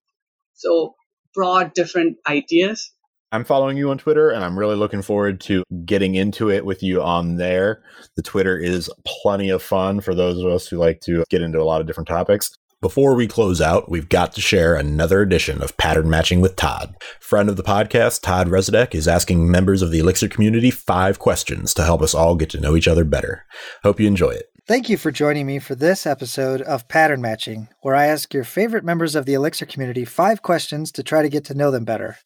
So 0.56 0.96
broad 1.34 1.74
different 1.74 2.18
ideas 2.28 2.92
I'm 3.30 3.44
following 3.44 3.76
you 3.76 3.90
on 3.90 3.98
Twitter 3.98 4.30
and 4.30 4.46
I'm 4.46 4.58
really 4.58 4.78
looking 4.78 5.02
forward 5.02 5.42
to 5.42 5.64
getting 5.84 6.16
into 6.16 6.50
it 6.50 6.66
with 6.66 6.82
you 6.82 7.02
on 7.02 7.36
there. 7.36 7.84
The 8.16 8.22
Twitter 8.22 8.58
is 8.58 8.90
plenty 9.06 9.50
of 9.50 9.62
fun 9.62 10.00
for 10.00 10.16
those 10.16 10.40
of 10.40 10.46
us 10.46 10.68
who 10.68 10.78
like 10.78 11.02
to 11.02 11.26
get 11.30 11.42
into 11.42 11.60
a 11.60 11.66
lot 11.66 11.82
of 11.82 11.88
different 11.88 12.08
topics. 12.08 12.50
Before 12.80 13.16
we 13.16 13.28
close 13.28 13.60
out, 13.60 13.90
we've 13.92 14.08
got 14.08 14.32
to 14.34 14.42
share 14.42 14.76
another 14.76 15.22
edition 15.22 15.62
of 15.62 15.76
Pattern 15.76 16.10
Matching 16.10 16.40
with 16.40 16.56
Todd. 16.56 16.96
Friend 17.20 17.50
of 17.50 17.58
the 17.58 17.64
podcast, 17.64 18.22
Todd 18.22 18.48
Resudek, 18.48 18.96
is 18.96 19.10
asking 19.10 19.52
members 19.52 19.82
of 19.82 19.92
the 19.92 20.00
Elixir 20.00 20.30
community 20.30 20.72
five 20.72 21.20
questions 21.20 21.74
to 21.74 21.84
help 21.84 22.02
us 22.02 22.14
all 22.14 22.36
get 22.36 22.50
to 22.52 22.62
know 22.62 22.78
each 22.78 22.88
other 22.88 23.04
better. 23.04 23.46
Hope 23.84 24.00
you 24.00 24.08
enjoy 24.08 24.30
it. 24.30 24.46
Thank 24.68 24.90
you 24.90 24.96
for 24.96 25.12
joining 25.12 25.48
me 25.48 25.60
for 25.60 25.76
this 25.76 26.06
episode 26.06 26.62
of 26.62 26.88
Pattern 26.88 27.20
Matching, 27.20 27.68
where 27.82 27.96
I 27.96 28.06
ask 28.06 28.34
your 28.34 28.44
favorite 28.44 28.86
members 28.86 29.16
of 29.16 29.26
the 29.26 29.34
Elixir 29.34 29.66
community 29.66 30.06
five 30.06 30.42
questions 30.42 30.92
to 30.94 31.04
try 31.04 31.22
to 31.24 31.30
get 31.30 31.44
to 31.46 31.56
know 31.56 31.72
them 31.72 31.84
better. 31.84 32.18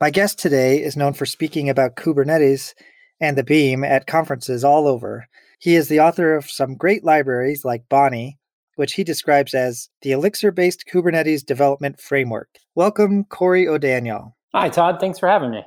My 0.00 0.10
guest 0.10 0.40
today 0.40 0.82
is 0.82 0.96
known 0.96 1.12
for 1.12 1.24
speaking 1.24 1.70
about 1.70 1.94
Kubernetes 1.94 2.74
and 3.20 3.38
the 3.38 3.44
Beam 3.44 3.84
at 3.84 4.08
conferences 4.08 4.64
all 4.64 4.88
over. 4.88 5.28
He 5.60 5.76
is 5.76 5.86
the 5.86 6.00
author 6.00 6.34
of 6.34 6.50
some 6.50 6.74
great 6.74 7.04
libraries 7.04 7.64
like 7.64 7.88
Bonny, 7.88 8.36
which 8.74 8.94
he 8.94 9.04
describes 9.04 9.54
as 9.54 9.88
the 10.02 10.10
Elixir 10.10 10.50
based 10.50 10.84
Kubernetes 10.92 11.46
development 11.46 12.00
framework. 12.00 12.48
Welcome, 12.74 13.22
Corey 13.26 13.68
O'Daniel. 13.68 14.36
Hi, 14.52 14.68
Todd. 14.68 14.98
Thanks 14.98 15.20
for 15.20 15.28
having 15.28 15.52
me. 15.52 15.64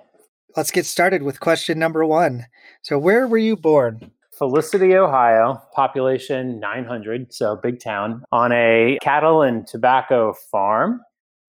Let's 0.57 0.71
get 0.71 0.85
started 0.85 1.23
with 1.23 1.39
question 1.39 1.79
number 1.79 2.05
one. 2.05 2.47
So, 2.81 2.99
where 2.99 3.27
were 3.27 3.37
you 3.37 3.55
born? 3.55 4.11
Felicity, 4.37 4.93
Ohio, 4.95 5.61
population 5.73 6.59
900, 6.59 7.33
so 7.33 7.55
big 7.55 7.79
town, 7.79 8.23
on 8.33 8.51
a 8.51 8.97
cattle 9.01 9.41
and 9.41 9.65
tobacco 9.65 10.33
farm. 10.51 10.99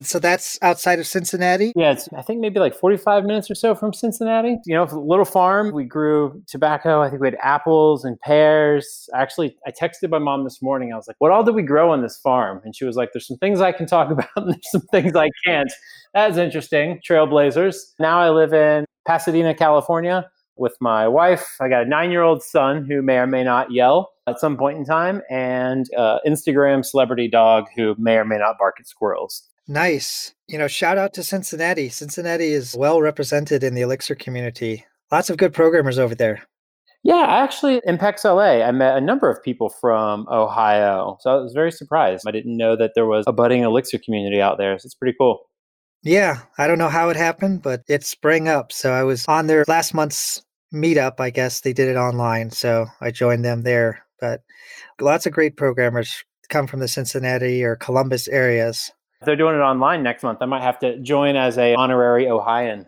So 0.00 0.20
that's 0.20 0.58
outside 0.62 1.00
of 1.00 1.06
Cincinnati? 1.08 1.72
Yeah, 1.74 1.90
it's 1.90 2.08
I 2.16 2.22
think 2.22 2.40
maybe 2.40 2.60
like 2.60 2.74
45 2.74 3.24
minutes 3.24 3.50
or 3.50 3.56
so 3.56 3.74
from 3.74 3.92
Cincinnati. 3.92 4.58
You 4.64 4.76
know, 4.76 4.84
little 4.84 5.24
farm. 5.24 5.72
We 5.72 5.84
grew 5.84 6.40
tobacco. 6.46 7.02
I 7.02 7.10
think 7.10 7.20
we 7.20 7.26
had 7.26 7.38
apples 7.42 8.04
and 8.04 8.18
pears. 8.20 9.08
Actually, 9.12 9.56
I 9.66 9.72
texted 9.72 10.08
my 10.10 10.18
mom 10.18 10.44
this 10.44 10.62
morning. 10.62 10.92
I 10.92 10.96
was 10.96 11.08
like, 11.08 11.16
"What 11.18 11.32
all 11.32 11.42
did 11.42 11.56
we 11.56 11.62
grow 11.62 11.90
on 11.90 12.02
this 12.02 12.16
farm?" 12.16 12.60
And 12.64 12.76
she 12.76 12.84
was 12.84 12.96
like, 12.96 13.10
"There's 13.12 13.26
some 13.26 13.38
things 13.38 13.60
I 13.60 13.72
can 13.72 13.86
talk 13.86 14.10
about 14.12 14.28
and 14.36 14.50
there's 14.52 14.70
some 14.70 14.82
things 14.92 15.16
I 15.16 15.30
can't." 15.44 15.72
That's 16.14 16.36
interesting. 16.36 17.00
Trailblazers. 17.06 17.94
Now 17.98 18.20
I 18.20 18.30
live 18.30 18.52
in 18.52 18.84
Pasadena, 19.04 19.52
California 19.54 20.30
with 20.56 20.76
my 20.80 21.08
wife. 21.08 21.56
I 21.60 21.68
got 21.68 21.82
a 21.84 21.86
9-year-old 21.86 22.42
son 22.42 22.84
who 22.84 23.00
may 23.02 23.18
or 23.18 23.26
may 23.26 23.44
not 23.44 23.72
yell 23.72 24.12
at 24.26 24.38
some 24.38 24.56
point 24.56 24.78
in 24.78 24.84
time 24.84 25.22
and 25.30 25.86
uh, 25.96 26.18
Instagram 26.26 26.84
celebrity 26.84 27.28
dog 27.28 27.66
who 27.76 27.94
may 27.98 28.16
or 28.16 28.24
may 28.24 28.38
not 28.38 28.58
bark 28.58 28.76
at 28.78 28.86
squirrels. 28.86 29.47
Nice. 29.68 30.34
You 30.48 30.56
know, 30.56 30.66
shout 30.66 30.96
out 30.96 31.12
to 31.14 31.22
Cincinnati. 31.22 31.90
Cincinnati 31.90 32.52
is 32.52 32.74
well 32.76 33.02
represented 33.02 33.62
in 33.62 33.74
the 33.74 33.82
Elixir 33.82 34.14
community. 34.14 34.86
Lots 35.12 35.28
of 35.28 35.36
good 35.36 35.52
programmers 35.52 35.98
over 35.98 36.14
there. 36.14 36.42
Yeah, 37.04 37.14
I 37.14 37.42
actually, 37.42 37.80
in 37.84 37.96
LA, 37.96 38.62
I 38.64 38.72
met 38.72 38.96
a 38.96 39.00
number 39.00 39.30
of 39.30 39.42
people 39.42 39.68
from 39.68 40.26
Ohio. 40.28 41.18
So 41.20 41.30
I 41.30 41.36
was 41.36 41.52
very 41.52 41.70
surprised. 41.70 42.24
I 42.26 42.32
didn't 42.32 42.56
know 42.56 42.76
that 42.76 42.92
there 42.94 43.06
was 43.06 43.24
a 43.26 43.32
budding 43.32 43.62
Elixir 43.62 43.98
community 43.98 44.40
out 44.40 44.58
there. 44.58 44.76
So 44.78 44.86
it's 44.86 44.94
pretty 44.94 45.16
cool. 45.18 45.48
Yeah, 46.02 46.40
I 46.56 46.66
don't 46.66 46.78
know 46.78 46.88
how 46.88 47.08
it 47.10 47.16
happened, 47.16 47.62
but 47.62 47.82
it 47.88 48.04
sprang 48.04 48.48
up. 48.48 48.72
So 48.72 48.92
I 48.92 49.02
was 49.04 49.26
on 49.28 49.46
their 49.46 49.64
last 49.68 49.94
month's 49.94 50.42
meetup. 50.74 51.20
I 51.20 51.30
guess 51.30 51.60
they 51.60 51.72
did 51.72 51.88
it 51.88 51.96
online. 51.96 52.50
So 52.50 52.86
I 53.00 53.10
joined 53.10 53.44
them 53.44 53.62
there. 53.62 54.04
But 54.20 54.40
lots 55.00 55.26
of 55.26 55.32
great 55.32 55.56
programmers 55.56 56.24
come 56.48 56.66
from 56.66 56.80
the 56.80 56.88
Cincinnati 56.88 57.62
or 57.62 57.76
Columbus 57.76 58.28
areas. 58.28 58.90
If 59.20 59.26
they're 59.26 59.36
doing 59.36 59.56
it 59.56 59.60
online 59.60 60.02
next 60.02 60.22
month, 60.22 60.38
I 60.40 60.46
might 60.46 60.62
have 60.62 60.78
to 60.80 60.98
join 61.00 61.36
as 61.36 61.58
a 61.58 61.74
honorary 61.74 62.28
Ohioan. 62.28 62.86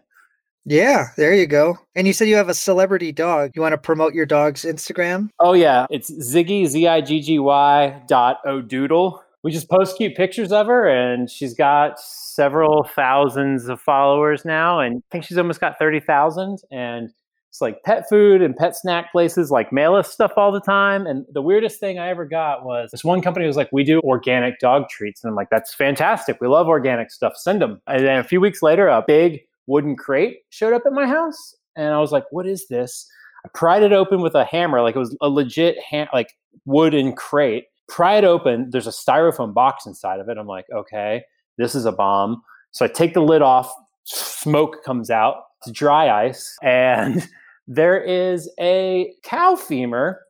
Yeah, 0.65 1.09
there 1.17 1.35
you 1.35 1.47
go. 1.47 1.79
And 1.97 2.07
you 2.07 2.13
said 2.13 2.29
you 2.29 2.37
have 2.37 2.49
a 2.49 2.55
celebrity 2.55 3.13
dog. 3.13 3.53
You 3.55 3.63
want 3.63 3.73
to 3.73 3.79
promote 3.79 4.15
your 4.15 4.27
dog's 4.27 4.65
Instagram? 4.65 5.31
Oh 5.41 5.55
yeah, 5.55 5.87
it's 5.91 6.11
Ziggy 6.11 6.67
Z 6.67 6.87
I 6.87 7.01
G 7.01 7.21
G 7.21 7.39
Y 7.39 8.03
dot 8.07 8.39
O'Doodle. 8.47 9.21
We 9.43 9.51
just 9.51 9.71
post 9.71 9.97
cute 9.97 10.15
pictures 10.17 10.53
of 10.53 10.67
her, 10.67 10.87
and 10.87 11.31
she's 11.31 11.55
got 11.55 11.99
several 11.99 12.85
thousands 12.95 13.69
of 13.69 13.81
followers 13.81 14.45
now, 14.45 14.81
and 14.81 14.99
I 14.99 15.03
think 15.11 15.25
she's 15.25 15.39
almost 15.39 15.61
got 15.61 15.79
thirty 15.79 15.99
thousand. 15.99 16.59
And 16.71 17.11
it's 17.51 17.61
like 17.61 17.83
pet 17.83 18.09
food 18.09 18.43
and 18.43 18.57
pet 18.57 18.77
snack 18.77 19.11
places 19.11 19.51
like 19.51 19.73
mail 19.73 19.97
us 19.97 20.13
stuff 20.13 20.33
all 20.37 20.53
the 20.53 20.61
time. 20.61 21.05
And 21.05 21.27
the 21.33 21.43
weirdest 21.43 21.81
thing 21.81 21.99
I 21.99 22.09
ever 22.09 22.25
got 22.25 22.65
was 22.65 22.93
this 22.93 23.03
one 23.03 23.21
company 23.21 23.45
was 23.45 23.57
like, 23.57 23.69
we 23.73 23.83
do 23.83 24.01
organic 24.05 24.61
dog 24.61 24.89
treats. 24.89 25.25
And 25.25 25.31
I'm 25.31 25.35
like, 25.35 25.51
that's 25.51 25.75
fantastic. 25.75 26.41
We 26.41 26.47
love 26.47 26.69
organic 26.69 27.11
stuff. 27.11 27.33
Send 27.37 27.61
them. 27.61 27.83
And 27.89 28.05
then 28.05 28.19
a 28.19 28.25
few 28.25 28.41
weeks 28.41 28.63
later, 28.63 28.87
a 28.87 29.03
big 29.05 29.41
wooden 29.67 29.97
crate 29.97 30.39
showed 30.51 30.73
up 30.73 30.83
at 30.87 30.93
my 30.93 31.09
house. 31.09 31.57
And 31.75 31.93
I 31.93 31.99
was 31.99 32.13
like, 32.13 32.25
what 32.31 32.47
is 32.47 32.69
this? 32.69 33.11
I 33.45 33.49
pried 33.53 33.83
it 33.83 33.93
open 33.93 34.21
with 34.21 34.37
a 34.37 34.45
hammer, 34.45 34.81
like 34.81 34.95
it 34.95 35.01
was 35.01 35.17
a 35.21 35.29
legit 35.29 35.77
hand, 35.83 36.09
like 36.13 36.37
wooden 36.67 37.15
crate. 37.15 37.65
Pry 37.89 38.17
it 38.17 38.25
open. 38.25 38.71
There's 38.71 38.87
a 38.87 38.91
styrofoam 38.91 39.53
box 39.53 39.87
inside 39.87 40.21
of 40.21 40.29
it. 40.29 40.39
I'm 40.39 40.47
like, 40.47 40.67
okay, 40.73 41.25
this 41.59 41.75
is 41.75 41.85
a 41.85 41.91
bomb. 41.91 42.43
So 42.71 42.85
I 42.85 42.89
take 42.89 43.15
the 43.15 43.23
lid 43.23 43.43
off. 43.43 43.75
Smoke 44.05 44.85
comes 44.85 45.11
out. 45.11 45.43
It's 45.63 45.73
dry 45.73 46.27
ice, 46.27 46.57
and 46.63 47.29
there 47.71 48.03
is 48.03 48.51
a 48.59 49.15
cow 49.23 49.55
femur 49.55 50.21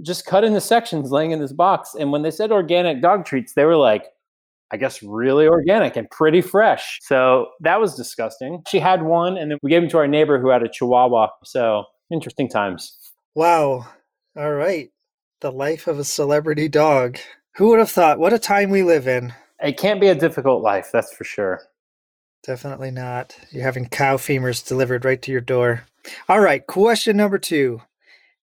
just 0.00 0.24
cut 0.24 0.42
into 0.42 0.60
sections 0.60 1.12
laying 1.12 1.30
in 1.30 1.38
this 1.38 1.52
box. 1.52 1.94
And 1.94 2.10
when 2.10 2.22
they 2.22 2.30
said 2.30 2.50
organic 2.50 3.02
dog 3.02 3.26
treats, 3.26 3.52
they 3.52 3.66
were 3.66 3.76
like, 3.76 4.06
I 4.72 4.78
guess 4.78 5.02
really 5.02 5.46
organic 5.46 5.96
and 5.96 6.10
pretty 6.10 6.40
fresh. 6.40 6.98
So 7.02 7.48
that 7.60 7.78
was 7.78 7.94
disgusting. 7.94 8.62
She 8.68 8.78
had 8.78 9.02
one, 9.02 9.36
and 9.36 9.50
then 9.50 9.58
we 9.62 9.68
gave 9.68 9.82
them 9.82 9.90
to 9.90 9.98
our 9.98 10.08
neighbor 10.08 10.40
who 10.40 10.48
had 10.48 10.62
a 10.62 10.68
chihuahua. 10.68 11.28
So 11.44 11.84
interesting 12.10 12.48
times. 12.48 12.96
Wow. 13.34 13.86
All 14.34 14.52
right. 14.54 14.88
The 15.42 15.52
life 15.52 15.86
of 15.86 15.98
a 15.98 16.04
celebrity 16.04 16.68
dog. 16.68 17.18
Who 17.56 17.68
would 17.68 17.80
have 17.80 17.90
thought? 17.90 18.18
What 18.18 18.32
a 18.32 18.38
time 18.38 18.70
we 18.70 18.82
live 18.82 19.06
in. 19.06 19.34
It 19.60 19.76
can't 19.76 20.00
be 20.00 20.08
a 20.08 20.14
difficult 20.14 20.62
life, 20.62 20.88
that's 20.90 21.12
for 21.12 21.24
sure. 21.24 21.60
Definitely 22.42 22.90
not. 22.90 23.36
You're 23.50 23.62
having 23.62 23.88
cow 23.88 24.16
femurs 24.16 24.66
delivered 24.66 25.04
right 25.04 25.20
to 25.20 25.30
your 25.30 25.42
door. 25.42 25.84
All 26.28 26.40
right, 26.40 26.66
question 26.66 27.16
number 27.16 27.38
two. 27.38 27.80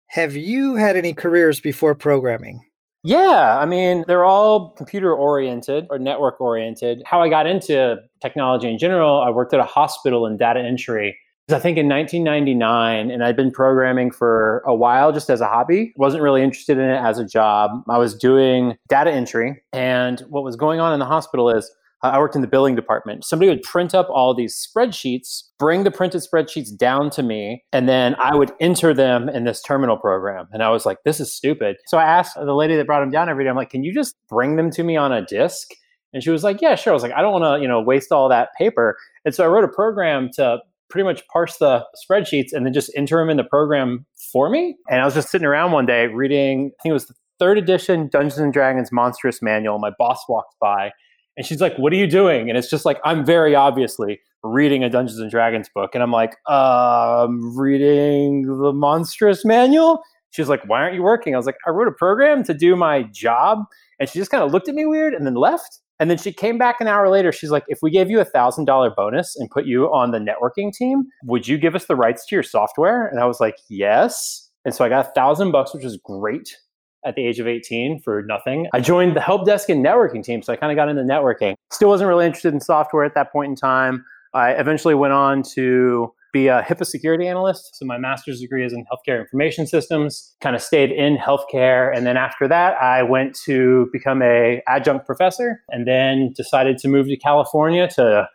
Have 0.08 0.36
you 0.36 0.76
had 0.76 0.96
any 0.96 1.12
careers 1.12 1.60
before 1.60 1.94
programming? 1.94 2.64
Yeah, 3.04 3.58
I 3.58 3.66
mean, 3.66 4.04
they're 4.06 4.24
all 4.24 4.70
computer 4.70 5.14
oriented 5.14 5.86
or 5.90 5.98
network 5.98 6.40
oriented. 6.40 7.02
How 7.06 7.22
I 7.22 7.28
got 7.28 7.46
into 7.46 7.96
technology 8.20 8.68
in 8.68 8.78
general, 8.78 9.20
I 9.20 9.30
worked 9.30 9.54
at 9.54 9.60
a 9.60 9.64
hospital 9.64 10.26
in 10.26 10.36
data 10.36 10.60
entry. 10.60 11.16
I 11.50 11.58
think 11.58 11.78
in 11.78 11.88
1999, 11.88 13.10
and 13.10 13.24
I'd 13.24 13.36
been 13.36 13.50
programming 13.50 14.10
for 14.10 14.62
a 14.66 14.74
while 14.74 15.12
just 15.12 15.30
as 15.30 15.40
a 15.40 15.46
hobby. 15.46 15.94
Wasn't 15.96 16.22
really 16.22 16.42
interested 16.42 16.76
in 16.76 16.84
it 16.84 16.98
as 16.98 17.18
a 17.18 17.24
job. 17.24 17.70
I 17.88 17.96
was 17.96 18.14
doing 18.14 18.76
data 18.88 19.10
entry, 19.10 19.62
and 19.72 20.20
what 20.28 20.44
was 20.44 20.56
going 20.56 20.78
on 20.78 20.92
in 20.92 20.98
the 20.98 21.06
hospital 21.06 21.48
is 21.48 21.70
I 22.02 22.18
worked 22.18 22.36
in 22.36 22.42
the 22.42 22.48
billing 22.48 22.76
department. 22.76 23.24
Somebody 23.24 23.48
would 23.48 23.62
print 23.62 23.94
up 23.94 24.08
all 24.10 24.34
these 24.34 24.54
spreadsheets, 24.56 25.42
bring 25.58 25.84
the 25.84 25.90
printed 25.90 26.22
spreadsheets 26.22 26.76
down 26.76 27.10
to 27.10 27.22
me, 27.22 27.64
and 27.72 27.88
then 27.88 28.14
I 28.16 28.36
would 28.36 28.52
enter 28.60 28.94
them 28.94 29.28
in 29.28 29.44
this 29.44 29.60
terminal 29.62 29.96
program. 29.96 30.48
And 30.52 30.62
I 30.62 30.70
was 30.70 30.86
like, 30.86 30.98
this 31.04 31.18
is 31.18 31.32
stupid. 31.32 31.76
So 31.86 31.98
I 31.98 32.04
asked 32.04 32.36
the 32.36 32.54
lady 32.54 32.76
that 32.76 32.86
brought 32.86 33.00
them 33.00 33.10
down 33.10 33.28
every 33.28 33.44
day, 33.44 33.50
I'm 33.50 33.56
like, 33.56 33.70
can 33.70 33.82
you 33.82 33.92
just 33.92 34.14
bring 34.28 34.56
them 34.56 34.70
to 34.72 34.82
me 34.84 34.96
on 34.96 35.12
a 35.12 35.24
disk? 35.24 35.68
And 36.12 36.22
she 36.22 36.30
was 36.30 36.44
like, 36.44 36.62
yeah, 36.62 36.74
sure. 36.74 36.92
I 36.92 36.94
was 36.94 37.02
like, 37.02 37.12
I 37.12 37.20
don't 37.20 37.32
want 37.32 37.44
to, 37.44 37.62
you 37.62 37.68
know, 37.68 37.80
waste 37.80 38.12
all 38.12 38.28
that 38.28 38.50
paper. 38.56 38.96
And 39.24 39.34
so 39.34 39.44
I 39.44 39.48
wrote 39.48 39.64
a 39.64 39.68
program 39.68 40.30
to 40.34 40.58
pretty 40.88 41.04
much 41.04 41.26
parse 41.28 41.58
the 41.58 41.84
spreadsheets 42.02 42.52
and 42.52 42.64
then 42.64 42.72
just 42.72 42.90
enter 42.96 43.18
them 43.18 43.28
in 43.28 43.36
the 43.36 43.44
program 43.44 44.06
for 44.32 44.48
me. 44.48 44.76
And 44.88 45.02
I 45.02 45.04
was 45.04 45.14
just 45.14 45.28
sitting 45.30 45.46
around 45.46 45.72
one 45.72 45.84
day 45.84 46.06
reading, 46.06 46.70
I 46.78 46.82
think 46.82 46.90
it 46.90 46.94
was 46.94 47.06
the 47.06 47.14
third 47.38 47.58
edition 47.58 48.08
Dungeons 48.08 48.38
and 48.38 48.52
Dragons 48.52 48.90
Monstrous 48.90 49.42
Manual. 49.42 49.78
My 49.78 49.90
boss 49.98 50.24
walked 50.28 50.54
by 50.60 50.92
and 51.38 51.46
she's 51.46 51.60
like, 51.60 51.78
What 51.78 51.92
are 51.92 51.96
you 51.96 52.08
doing? 52.08 52.48
And 52.50 52.58
it's 52.58 52.68
just 52.68 52.84
like, 52.84 52.98
I'm 53.04 53.24
very 53.24 53.54
obviously 53.54 54.20
reading 54.42 54.82
a 54.82 54.90
Dungeons 54.90 55.20
and 55.20 55.30
Dragons 55.30 55.70
book. 55.72 55.94
And 55.94 56.02
I'm 56.02 56.10
like, 56.10 56.36
um, 56.50 57.56
reading 57.56 58.42
the 58.42 58.72
Monstrous 58.72 59.44
Manual? 59.44 60.02
She's 60.30 60.48
like, 60.48 60.68
Why 60.68 60.80
aren't 60.80 60.96
you 60.96 61.02
working? 61.04 61.34
I 61.34 61.38
was 61.38 61.46
like, 61.46 61.56
I 61.64 61.70
wrote 61.70 61.86
a 61.86 61.92
program 61.92 62.42
to 62.42 62.54
do 62.54 62.74
my 62.74 63.04
job. 63.04 63.60
And 64.00 64.08
she 64.08 64.18
just 64.18 64.32
kind 64.32 64.42
of 64.42 64.50
looked 64.50 64.68
at 64.68 64.74
me 64.74 64.84
weird 64.84 65.14
and 65.14 65.24
then 65.24 65.36
left. 65.36 65.78
And 66.00 66.10
then 66.10 66.18
she 66.18 66.32
came 66.32 66.58
back 66.58 66.80
an 66.80 66.88
hour 66.88 67.08
later. 67.08 67.30
She's 67.30 67.50
like, 67.50 67.64
if 67.68 67.78
we 67.82 67.90
gave 67.92 68.10
you 68.10 68.18
a 68.18 68.24
thousand 68.24 68.64
dollar 68.64 68.90
bonus 68.90 69.36
and 69.36 69.48
put 69.48 69.64
you 69.64 69.86
on 69.86 70.10
the 70.10 70.18
networking 70.18 70.72
team, 70.72 71.04
would 71.22 71.46
you 71.46 71.56
give 71.56 71.76
us 71.76 71.86
the 71.86 71.96
rights 71.96 72.26
to 72.26 72.34
your 72.34 72.42
software? 72.42 73.06
And 73.06 73.20
I 73.20 73.26
was 73.26 73.38
like, 73.38 73.56
yes. 73.68 74.50
And 74.64 74.74
so 74.74 74.84
I 74.84 74.88
got 74.88 75.06
a 75.06 75.10
thousand 75.12 75.52
bucks, 75.52 75.72
which 75.72 75.84
was 75.84 75.96
great 76.04 76.56
at 77.04 77.14
the 77.14 77.26
age 77.26 77.38
of 77.38 77.46
18 77.46 78.00
for 78.00 78.22
nothing. 78.22 78.66
I 78.72 78.80
joined 78.80 79.16
the 79.16 79.20
help 79.20 79.46
desk 79.46 79.68
and 79.68 79.84
networking 79.84 80.22
team. 80.22 80.42
So 80.42 80.52
I 80.52 80.56
kind 80.56 80.72
of 80.72 80.76
got 80.76 80.88
into 80.88 81.02
networking. 81.02 81.54
Still 81.72 81.88
wasn't 81.88 82.08
really 82.08 82.26
interested 82.26 82.52
in 82.52 82.60
software 82.60 83.04
at 83.04 83.14
that 83.14 83.32
point 83.32 83.50
in 83.50 83.56
time. 83.56 84.04
I 84.34 84.50
eventually 84.52 84.94
went 84.94 85.12
on 85.12 85.42
to 85.54 86.12
be 86.32 86.48
a 86.48 86.62
HIPAA 86.62 86.86
security 86.86 87.26
analyst. 87.26 87.76
So 87.76 87.86
my 87.86 87.98
master's 87.98 88.40
degree 88.40 88.64
is 88.64 88.72
in 88.72 88.84
healthcare 88.84 89.18
information 89.18 89.66
systems. 89.66 90.34
Kind 90.40 90.54
of 90.54 90.62
stayed 90.62 90.90
in 90.90 91.16
healthcare, 91.16 91.96
and 91.96 92.06
then 92.06 92.16
after 92.16 92.46
that, 92.48 92.76
I 92.82 93.02
went 93.02 93.34
to 93.46 93.88
become 93.92 94.20
a 94.22 94.62
adjunct 94.66 95.06
professor, 95.06 95.62
and 95.70 95.86
then 95.86 96.32
decided 96.36 96.78
to 96.78 96.88
move 96.88 97.06
to 97.06 97.16
California 97.16 97.88
to 97.94 98.28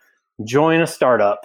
join 0.44 0.82
a 0.82 0.88
startup. 0.88 1.42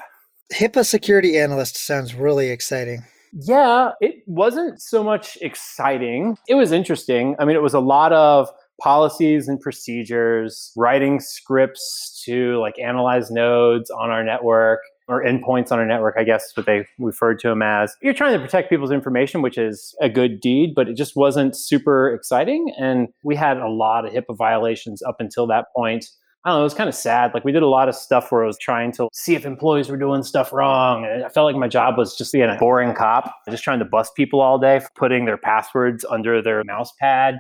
HIPAA 0.53 0.87
security 0.87 1.39
analyst 1.39 1.77
sounds 1.77 2.15
really 2.15 2.49
exciting. 2.49 3.05
Yeah, 3.33 3.93
it 4.01 4.23
wasn't 4.27 4.81
so 4.81 5.03
much 5.03 5.39
exciting. 5.41 6.37
It 6.49 6.55
was 6.55 6.73
interesting. 6.73 7.37
I 7.39 7.45
mean, 7.45 7.57
it 7.57 7.63
was 7.63 7.75
a 7.75 7.81
lot 7.81 8.13
of 8.13 8.49
policies 8.81 9.49
and 9.49 9.61
procedures, 9.61 10.73
writing 10.77 11.21
scripts 11.21 12.23
to 12.25 12.59
like 12.61 12.79
analyze 12.79 13.31
nodes 13.31 13.91
on 13.91 14.11
our 14.11 14.23
network, 14.23 14.81
or 15.09 15.25
endpoints 15.25 15.73
on 15.73 15.79
our 15.79 15.87
network, 15.87 16.15
I 16.19 16.23
guess 16.23 16.45
is 16.45 16.53
what 16.55 16.67
they 16.67 16.87
referred 16.99 17.39
to 17.41 17.49
them 17.49 17.63
as. 17.63 17.97
You're 18.03 18.13
trying 18.13 18.35
to 18.35 18.45
protect 18.45 18.69
people's 18.69 18.91
information, 18.91 19.41
which 19.41 19.57
is 19.57 19.97
a 20.03 20.09
good 20.09 20.41
deed, 20.41 20.75
but 20.77 20.89
it 20.89 20.97
just 20.97 21.17
wasn't 21.17 21.57
super 21.57 22.13
exciting. 22.13 22.73
And 22.79 23.09
we 23.25 23.35
had 23.35 23.57
a 23.57 23.69
lot 23.69 24.05
of 24.05 24.13
HIPAA 24.13 24.37
violations 24.37 25.03
up 25.03 25.17
until 25.19 25.47
that 25.47 25.67
point. 25.75 26.07
I 26.49 26.53
don't 26.53 26.61
know, 26.61 26.63
it 26.63 26.65
was 26.65 26.73
kind 26.73 26.89
of 26.89 26.95
sad. 26.95 27.35
Like 27.35 27.45
we 27.45 27.53
did 27.53 27.63
a 27.63 27.69
lot 27.69 27.91
of 27.91 27.95
stuff 27.95 28.33
where 28.33 28.43
I 28.43 28.47
was 28.47 28.57
trying 28.57 28.91
to 28.93 29.11
see 29.13 29.35
if 29.35 29.45
employees 29.45 29.91
were 29.91 29.99
doing 29.99 30.23
stuff 30.23 30.51
wrong. 30.51 31.05
And 31.05 31.23
I 31.23 31.29
felt 31.29 31.45
like 31.45 31.61
my 31.61 31.69
job 31.69 31.99
was 31.99 32.17
just 32.17 32.33
being 32.33 32.49
a 32.49 32.57
boring 32.57 32.95
cop, 32.95 33.35
just 33.51 33.63
trying 33.63 33.81
to 33.81 33.85
bust 33.85 34.15
people 34.15 34.41
all 34.41 34.59
day, 34.59 34.81
for 34.81 34.89
putting 34.95 35.27
their 35.27 35.37
passwords 35.37 36.07
under 36.09 36.41
their 36.41 36.65
mouse 36.65 36.91
pad. 36.99 37.39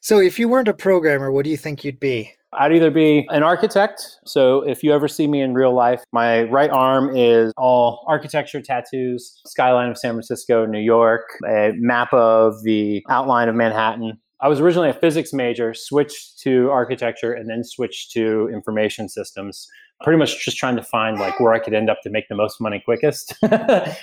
So 0.00 0.18
if 0.18 0.36
you 0.36 0.48
weren't 0.48 0.66
a 0.66 0.74
programmer, 0.74 1.30
what 1.30 1.44
do 1.44 1.50
you 1.50 1.56
think 1.56 1.84
you'd 1.84 2.00
be? 2.00 2.32
I'd 2.52 2.72
either 2.72 2.90
be 2.90 3.24
an 3.30 3.44
architect. 3.44 4.18
So 4.24 4.62
if 4.62 4.82
you 4.82 4.92
ever 4.92 5.06
see 5.06 5.28
me 5.28 5.40
in 5.40 5.54
real 5.54 5.72
life, 5.72 6.02
my 6.10 6.42
right 6.42 6.70
arm 6.70 7.16
is 7.16 7.52
all 7.56 8.04
architecture 8.08 8.60
tattoos, 8.60 9.40
skyline 9.46 9.90
of 9.90 9.96
San 9.96 10.14
Francisco, 10.14 10.66
New 10.66 10.80
York, 10.80 11.38
a 11.48 11.70
map 11.76 12.12
of 12.12 12.64
the 12.64 13.04
outline 13.08 13.48
of 13.48 13.54
Manhattan. 13.54 14.18
I 14.42 14.48
was 14.48 14.60
originally 14.60 14.88
a 14.88 14.94
physics 14.94 15.32
major, 15.32 15.74
switched 15.74 16.38
to 16.40 16.70
architecture, 16.70 17.32
and 17.32 17.48
then 17.48 17.62
switched 17.62 18.12
to 18.12 18.48
information 18.52 19.08
systems. 19.08 19.68
Pretty 20.02 20.18
much 20.18 20.42
just 20.42 20.56
trying 20.56 20.76
to 20.76 20.82
find 20.82 21.18
like 21.18 21.38
where 21.40 21.52
I 21.52 21.58
could 21.58 21.74
end 21.74 21.90
up 21.90 21.98
to 22.04 22.10
make 22.10 22.28
the 22.28 22.34
most 22.34 22.58
money 22.58 22.80
quickest. 22.82 23.34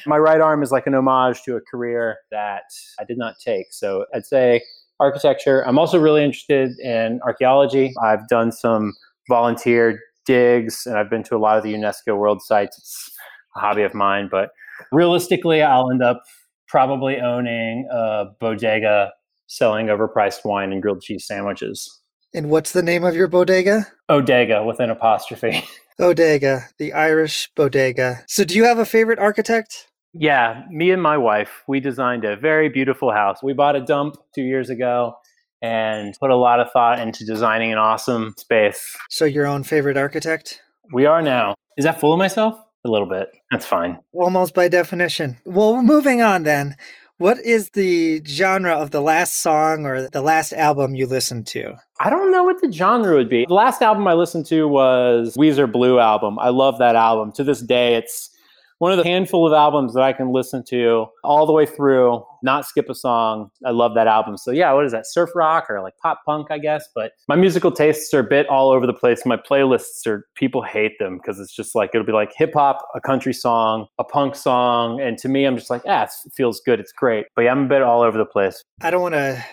my 0.06 0.18
right 0.18 0.40
arm 0.40 0.62
is 0.62 0.72
like 0.72 0.86
an 0.86 0.94
homage 0.94 1.42
to 1.44 1.56
a 1.56 1.62
career 1.62 2.18
that 2.30 2.66
I 3.00 3.04
did 3.04 3.18
not 3.18 3.36
take. 3.44 3.68
So 3.72 4.06
I'd 4.14 4.26
say 4.26 4.62
architecture. 5.00 5.66
I'm 5.68 5.80
also 5.80 6.00
really 6.00 6.24
interested 6.24 6.78
in 6.80 7.20
archaeology. 7.24 7.94
I've 8.04 8.28
done 8.28 8.52
some 8.52 8.94
volunteer 9.28 10.00
digs 10.26 10.86
and 10.86 10.98
I've 10.98 11.10
been 11.10 11.24
to 11.24 11.36
a 11.36 11.40
lot 11.40 11.58
of 11.58 11.64
the 11.64 11.74
UNESCO 11.74 12.16
world 12.16 12.44
sites. 12.44 12.78
It's 12.78 13.12
a 13.56 13.60
hobby 13.60 13.82
of 13.82 13.96
mine, 13.96 14.28
but 14.30 14.50
realistically, 14.92 15.64
I'll 15.64 15.90
end 15.90 16.04
up 16.04 16.22
probably 16.68 17.20
owning 17.20 17.88
a 17.92 18.26
bodega 18.40 19.14
selling 19.48 19.88
overpriced 19.88 20.46
wine 20.46 20.72
and 20.72 20.82
grilled 20.82 21.02
cheese 21.02 21.26
sandwiches. 21.26 22.02
And 22.34 22.50
what's 22.50 22.74
the 22.74 22.84
name 22.84 23.04
of 23.04 23.16
your 23.16 23.28
bodega? 23.28 23.88
Odega 24.10 24.66
with 24.66 24.80
an 24.80 24.90
apostrophe. 24.90 25.64
Odega, 26.00 26.66
the 26.78 26.94
Irish 26.94 27.50
bodega. 27.56 28.24
So, 28.28 28.44
do 28.44 28.56
you 28.56 28.66
have 28.66 28.78
a 28.78 28.86
favorite 28.86 29.18
architect? 29.18 29.88
Yeah, 30.14 30.64
me 30.70 30.92
and 30.92 31.02
my 31.02 31.18
wife, 31.18 31.64
we 31.68 31.80
designed 31.80 32.24
a 32.26 32.36
very 32.36 32.70
beautiful 32.70 33.12
house. 33.12 33.42
We 33.42 33.54
bought 33.54 33.76
a 33.76 33.82
dump 33.82 34.18
two 34.36 34.44
years 34.44 34.70
ago 34.70 35.16
and 35.62 36.16
put 36.20 36.30
a 36.30 36.36
lot 36.36 36.60
of 36.60 36.72
thought 36.72 37.00
into 37.00 37.26
designing 37.26 37.72
an 37.72 37.80
awesome 37.80 38.36
space. 38.38 38.96
So, 39.10 39.26
your 39.26 39.48
own 39.48 39.64
favorite 39.64 39.98
architect? 39.98 40.62
We 40.94 41.06
are 41.06 41.22
now. 41.22 41.56
Is 41.78 41.86
that 41.86 42.00
full 42.00 42.14
of 42.14 42.20
myself? 42.20 42.60
A 42.86 42.90
little 42.90 43.10
bit. 43.10 43.30
That's 43.52 43.66
fine. 43.66 43.98
Almost 44.14 44.54
by 44.54 44.68
definition. 44.68 45.38
Well, 45.46 45.82
moving 45.82 46.22
on 46.22 46.44
then. 46.44 46.76
What 47.20 47.40
is 47.40 47.72
the 47.72 48.22
genre 48.28 48.74
of 48.74 48.92
the 48.92 49.02
last 49.02 49.42
song 49.42 49.88
or 49.88 50.08
the 50.08 50.22
last 50.22 50.54
album 50.54 50.94
you 50.94 51.08
listened 51.08 51.48
to? 51.48 51.74
I 52.00 52.12
don't 52.12 52.32
know 52.32 52.44
what 52.44 52.62
the 52.62 52.72
genre 52.72 53.16
would 53.16 53.28
be. 53.28 53.48
The 53.48 53.56
last 53.56 53.82
album 53.82 54.08
I 54.08 54.14
listened 54.14 54.46
to 54.48 54.68
was 54.68 55.36
Weezer 55.36 55.72
Blue 55.72 55.98
album. 55.98 56.38
I 56.38 56.50
love 56.50 56.78
that 56.78 56.96
album. 56.96 57.32
To 57.32 57.44
this 57.44 57.60
day, 57.60 57.96
it's 57.96 58.30
one 58.80 58.92
of 58.92 58.98
the 58.98 59.04
handful 59.04 59.48
of 59.48 59.54
albums 59.54 59.94
that 59.94 60.04
I 60.04 60.14
can 60.14 60.32
listen 60.32 60.64
to 60.70 61.08
all 61.24 61.46
the 61.46 61.52
way 61.52 61.66
through, 61.66 62.24
not 62.44 62.66
skip 62.66 62.90
a 62.90 62.96
song. 62.96 63.50
I 63.66 63.72
love 63.72 63.96
that 63.96 64.08
album. 64.08 64.38
So 64.38 64.52
yeah, 64.52 64.72
what 64.74 64.86
is 64.86 64.92
that? 64.92 65.08
Surf 65.08 65.32
rock 65.36 65.66
or 65.70 65.82
like 65.82 65.94
pop 66.02 66.22
punk, 66.26 66.48
I 66.52 66.60
guess. 66.60 66.88
But 66.94 67.14
my 67.28 67.36
musical 67.36 67.72
tastes 67.72 68.14
are 68.14 68.20
a 68.20 68.24
bit 68.24 68.48
all 68.48 68.70
over 68.70 68.86
the 68.86 68.94
place. 68.94 69.26
My 69.26 69.38
playlists 69.38 70.06
are 70.06 70.28
people 70.36 70.62
hate 70.62 71.00
them 71.00 71.18
because 71.18 71.40
it's 71.40 71.56
just 71.56 71.76
like 71.76 71.92
it'll 71.94 72.06
be 72.06 72.14
like 72.14 72.34
hip 72.36 72.54
hop, 72.54 72.88
a 72.96 73.02
country 73.02 73.34
song, 73.34 73.88
a 73.98 74.04
punk 74.04 74.36
song, 74.36 75.02
and 75.02 75.18
to 75.20 75.30
me, 75.30 75.46
I'm 75.46 75.58
just 75.58 75.70
like, 75.70 75.82
ah, 75.88 76.04
it 76.04 76.34
feels 76.36 76.62
good. 76.66 76.80
It's 76.80 76.92
great. 76.92 77.26
But 77.36 77.44
yeah, 77.44 77.52
I'm 77.52 77.66
a 77.66 77.68
bit 77.68 77.82
all 77.82 78.02
over 78.02 78.18
the 78.18 78.26
place. 78.26 78.62
I 78.82 78.92
don't 78.92 79.02
want 79.02 79.16
to 79.16 79.44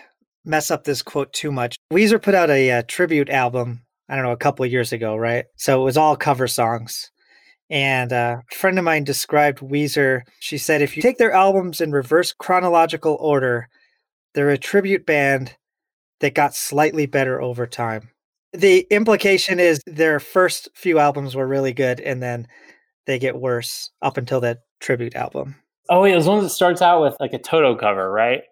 mess 0.45 0.71
up 0.71 0.85
this 0.85 1.03
quote 1.03 1.33
too 1.33 1.51
much. 1.51 1.77
Weezer 1.93 2.21
put 2.21 2.35
out 2.35 2.51
a, 2.51 2.55
a 2.69 2.79
uh, 2.79 2.83
tribute 2.87 3.31
album. 3.31 3.83
I 4.09 4.17
don't 4.17 4.25
know, 4.25 4.33
a 4.33 4.37
couple 4.37 4.67
of 4.67 4.71
years 4.71 4.93
ago, 4.93 5.17
right? 5.17 5.47
So 5.57 5.81
it 5.81 5.85
was 5.85 5.97
all 5.97 6.15
cover 6.15 6.47
songs. 6.47 7.11
And 7.71 8.13
uh, 8.13 8.39
a 8.51 8.55
friend 8.55 8.79
of 8.79 8.85
mine 8.85 9.05
described 9.05 9.61
Weezer. 9.61 10.23
She 10.41 10.59
said, 10.59 10.83
if 10.83 10.97
you 10.97 11.03
take 11.03 11.19
their 11.19 11.33
albums 11.33 11.81
in 11.81 11.93
reverse 11.93 12.33
chronological 12.33 13.17
order, 13.21 13.69
they're 14.35 14.51
a 14.51 14.59
tribute 14.59 15.07
band 15.07 15.57
that 16.21 16.35
got 16.35 16.55
slightly 16.55 17.07
better 17.07 17.41
over 17.41 17.67
time. 17.67 18.11
The 18.53 18.87
implication 18.91 19.59
is 19.59 19.81
their 19.87 20.21
first 20.21 20.69
few 20.75 20.99
albums 20.99 21.35
were 21.35 21.47
really 21.47 21.73
good, 21.73 22.01
and 22.01 22.23
then 22.23 22.47
they 23.07 23.19
get 23.19 23.37
worse 23.37 23.91
up 24.01 24.17
until 24.17 24.41
that 24.41 24.61
tribute 24.81 25.17
album. 25.17 25.57
Oh, 25.89 26.03
wait, 26.03 26.13
those 26.13 26.29
ones 26.29 26.45
that 26.45 26.51
starts 26.51 26.81
out 26.81 27.03
with 27.03 27.17
like 27.19 27.33
a 27.33 27.39
Toto 27.39 27.75
cover, 27.75 28.11
right? 28.11 28.43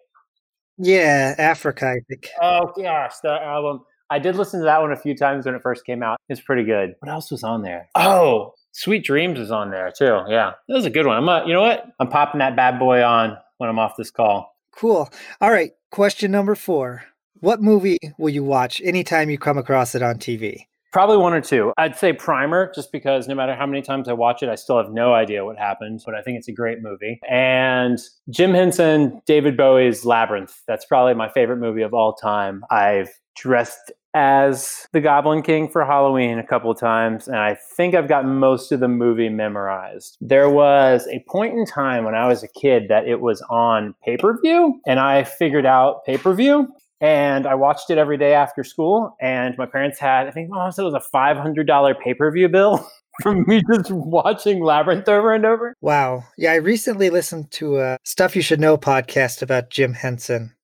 Yeah, 0.77 1.35
Africa, 1.37 1.87
I 1.87 1.99
think. 2.09 2.29
Oh 2.41 2.71
gosh, 2.75 3.13
that 3.23 3.43
album. 3.43 3.81
I 4.09 4.19
did 4.19 4.35
listen 4.35 4.59
to 4.59 4.65
that 4.65 4.81
one 4.81 4.91
a 4.91 4.97
few 4.97 5.15
times 5.15 5.45
when 5.45 5.55
it 5.55 5.61
first 5.61 5.85
came 5.85 6.03
out. 6.03 6.17
It's 6.29 6.41
pretty 6.41 6.63
good. 6.63 6.95
What 6.99 7.11
else 7.11 7.31
was 7.31 7.43
on 7.43 7.61
there? 7.61 7.89
Oh, 7.95 8.53
Sweet 8.73 9.05
Dreams 9.05 9.39
is 9.39 9.51
on 9.51 9.71
there 9.71 9.91
too. 9.95 10.21
Yeah, 10.27 10.53
that 10.67 10.73
was 10.73 10.85
a 10.85 10.89
good 10.89 11.05
one. 11.05 11.17
I'm, 11.17 11.29
uh, 11.29 11.45
you 11.45 11.53
know 11.53 11.61
what? 11.61 11.85
I'm 11.99 12.09
popping 12.09 12.39
that 12.39 12.55
bad 12.55 12.79
boy 12.79 13.03
on 13.03 13.37
when 13.57 13.69
I'm 13.69 13.79
off 13.79 13.95
this 13.97 14.11
call. 14.11 14.57
Cool. 14.75 15.09
All 15.39 15.51
right. 15.51 15.71
Question 15.91 16.31
number 16.31 16.55
four. 16.55 17.03
What 17.39 17.61
movie 17.61 17.99
will 18.17 18.29
you 18.29 18.43
watch 18.43 18.81
anytime 18.83 19.29
you 19.29 19.37
come 19.37 19.57
across 19.57 19.95
it 19.95 20.01
on 20.01 20.15
TV? 20.15 20.65
Probably 20.91 21.17
one 21.17 21.33
or 21.33 21.41
two. 21.41 21.73
I'd 21.77 21.95
say 21.95 22.13
Primer, 22.13 22.71
just 22.73 22.91
because 22.91 23.27
no 23.27 23.35
matter 23.35 23.55
how 23.55 23.65
many 23.65 23.81
times 23.81 24.07
I 24.07 24.13
watch 24.13 24.43
it, 24.43 24.49
I 24.49 24.55
still 24.55 24.77
have 24.77 24.91
no 24.91 25.13
idea 25.13 25.43
what 25.43 25.57
happens, 25.57 26.03
but 26.05 26.13
I 26.13 26.21
think 26.21 26.37
it's 26.37 26.47
a 26.47 26.51
great 26.51 26.81
movie. 26.81 27.19
And 27.27 27.99
Jim 28.29 28.53
Henson, 28.53 29.19
David 29.25 29.57
Bowie's 29.57 30.05
Labyrinth. 30.05 30.61
That's 30.67 30.85
probably 30.85 31.15
my 31.15 31.29
favorite 31.29 31.57
movie 31.57 31.81
of 31.81 31.93
all 31.93 32.13
time. 32.13 32.63
I've 32.69 33.09
dressed 33.35 33.91
as 34.13 34.87
the 34.91 35.01
Goblin 35.01 35.41
King 35.41 35.67
for 35.67 35.83
Halloween 35.85 36.37
a 36.37 36.45
couple 36.45 36.73
times, 36.75 37.27
and 37.27 37.37
I 37.37 37.55
think 37.55 37.95
I've 37.95 38.07
got 38.07 38.25
most 38.25 38.71
of 38.71 38.79
the 38.79 38.87
movie 38.87 39.29
memorized. 39.29 40.17
There 40.21 40.49
was 40.49 41.07
a 41.07 41.23
point 41.27 41.57
in 41.57 41.65
time 41.65 42.03
when 42.03 42.15
I 42.15 42.27
was 42.27 42.43
a 42.43 42.47
kid 42.47 42.87
that 42.89 43.07
it 43.07 43.21
was 43.21 43.41
on 43.49 43.95
pay 44.03 44.17
per 44.17 44.39
view, 44.41 44.79
and 44.85 44.99
I 44.99 45.23
figured 45.23 45.65
out 45.65 46.05
pay 46.05 46.17
per 46.17 46.33
view. 46.33 46.67
And 47.01 47.45
I 47.45 47.55
watched 47.55 47.89
it 47.89 47.97
every 47.97 48.17
day 48.17 48.33
after 48.33 48.63
school. 48.63 49.17
And 49.19 49.57
my 49.57 49.65
parents 49.65 49.99
had, 49.99 50.25
I 50.25 50.31
think, 50.31 50.49
mom 50.49 50.71
said 50.71 50.83
it 50.83 50.85
was 50.85 50.93
a 50.93 51.13
$500 51.13 51.99
pay 51.99 52.13
per 52.13 52.31
view 52.31 52.47
bill 52.47 52.89
from 53.21 53.43
me 53.45 53.61
just 53.69 53.91
watching 53.91 54.63
Labyrinth 54.63 55.09
over 55.09 55.33
and 55.33 55.45
over. 55.45 55.75
Wow. 55.81 56.23
Yeah, 56.37 56.53
I 56.53 56.55
recently 56.55 57.09
listened 57.09 57.51
to 57.51 57.79
a 57.79 57.97
Stuff 58.05 58.37
You 58.37 58.41
Should 58.41 58.61
Know 58.61 58.77
podcast 58.77 59.41
about 59.41 59.69
Jim 59.69 59.93
Henson. 59.93 60.55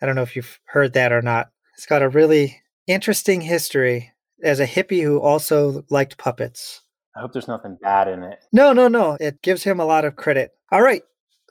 I 0.00 0.06
don't 0.06 0.16
know 0.16 0.22
if 0.22 0.34
you've 0.34 0.58
heard 0.64 0.94
that 0.94 1.12
or 1.12 1.20
not. 1.20 1.50
It's 1.76 1.84
got 1.84 2.00
a 2.00 2.08
really 2.08 2.61
interesting 2.86 3.40
history 3.40 4.12
as 4.42 4.60
a 4.60 4.66
hippie 4.66 5.02
who 5.02 5.20
also 5.20 5.84
liked 5.90 6.18
puppets. 6.18 6.82
I 7.16 7.20
hope 7.20 7.32
there's 7.32 7.48
nothing 7.48 7.78
bad 7.80 8.08
in 8.08 8.22
it. 8.22 8.38
No, 8.52 8.72
no, 8.72 8.88
no. 8.88 9.16
It 9.20 9.42
gives 9.42 9.62
him 9.64 9.80
a 9.80 9.84
lot 9.84 10.04
of 10.04 10.16
credit. 10.16 10.52
All 10.70 10.82
right. 10.82 11.02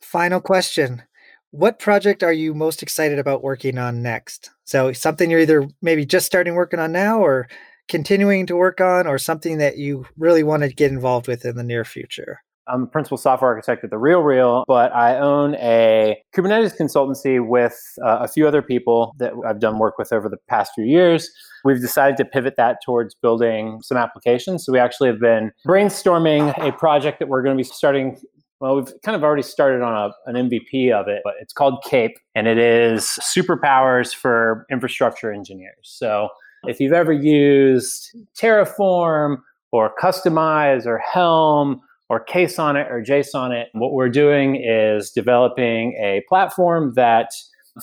Final 0.02 0.42
question. 0.42 1.04
What 1.52 1.80
project 1.80 2.24
are 2.24 2.34
you 2.34 2.54
most 2.54 2.82
excited 2.82 3.20
about 3.20 3.44
working 3.44 3.78
on 3.78 4.02
next? 4.02 4.50
So, 4.64 4.94
something 4.94 5.30
you're 5.30 5.42
either 5.42 5.68
maybe 5.82 6.06
just 6.06 6.26
starting 6.26 6.56
working 6.56 6.80
on 6.80 6.92
now 6.92 7.20
or 7.20 7.48
continuing 7.90 8.46
to 8.48 8.56
work 8.56 8.80
on, 8.80 9.06
or 9.06 9.18
something 9.18 9.58
that 9.58 9.78
you 9.78 10.06
really 10.18 10.44
want 10.44 10.64
to 10.64 10.70
get 10.70 10.92
involved 10.92 11.28
with 11.28 11.44
in 11.46 11.58
the 11.58 11.64
near 11.64 11.84
future? 11.84 12.42
I'm 12.68 12.84
a 12.84 12.88
principal 12.88 13.18
software 13.18 13.52
architect 13.52 13.84
at 13.84 13.90
the 13.90 13.98
Real 13.98 14.22
Real, 14.22 14.64
but 14.68 14.94
I 14.94 15.18
own 15.18 15.56
a 15.56 16.18
Kubernetes 16.36 16.78
consultancy 16.80 17.46
with 17.46 17.80
uh, 18.04 18.20
a 18.22 18.28
few 18.28 18.48
other 18.48 18.62
people 18.62 19.14
that 19.20 19.34
I've 19.46 19.60
done 19.60 19.80
work 19.80 19.98
with 19.98 20.14
over 20.14 20.30
the 20.30 20.38
past 20.48 20.72
few 20.76 20.86
years. 20.86 21.30
We've 21.66 21.82
decided 21.82 22.18
to 22.18 22.26
pivot 22.26 22.56
that 22.58 22.78
towards 22.86 23.16
building 23.16 23.80
some 23.82 23.98
applications. 23.98 24.66
So 24.66 24.72
we 24.72 24.80
actually 24.80 25.10
have 25.10 25.20
been 25.20 25.52
brainstorming 25.66 26.58
a 26.60 26.72
project 26.72 27.20
that 27.20 27.28
we're 27.28 27.44
going 27.44 27.58
to 27.58 27.60
be 27.60 27.68
starting. 27.68 28.18
Well, 28.60 28.76
we've 28.76 28.94
kind 29.04 29.16
of 29.16 29.24
already 29.24 29.44
started 29.44 29.82
on 29.82 29.94
a, 29.96 30.30
an 30.30 30.50
MVP 30.50 30.92
of 30.92 31.08
it, 31.08 31.22
but 31.24 31.34
it's 31.42 31.54
called 31.54 31.84
CAPE, 31.84 32.16
and 32.36 32.48
it 32.48 32.60
is 32.60 33.18
superpowers 33.22 34.14
for 34.14 34.68
infrastructure 34.72 35.32
engineers. 35.32 35.74
So 35.82 36.30
if 36.68 36.80
you've 36.80 36.94
ever 36.94 37.12
used 37.12 38.16
Terraform 38.40 39.38
or 39.72 39.92
Kustomize 40.00 40.86
or 40.86 41.00
Helm, 41.00 41.82
or 42.12 42.26
KSonnet 42.26 42.92
or 42.92 43.02
JSonnet. 43.02 43.68
What 43.72 43.94
we're 43.94 44.10
doing 44.10 44.58
is 44.58 45.12
developing 45.12 45.94
a 45.94 46.22
platform 46.28 46.92
that 46.98 47.30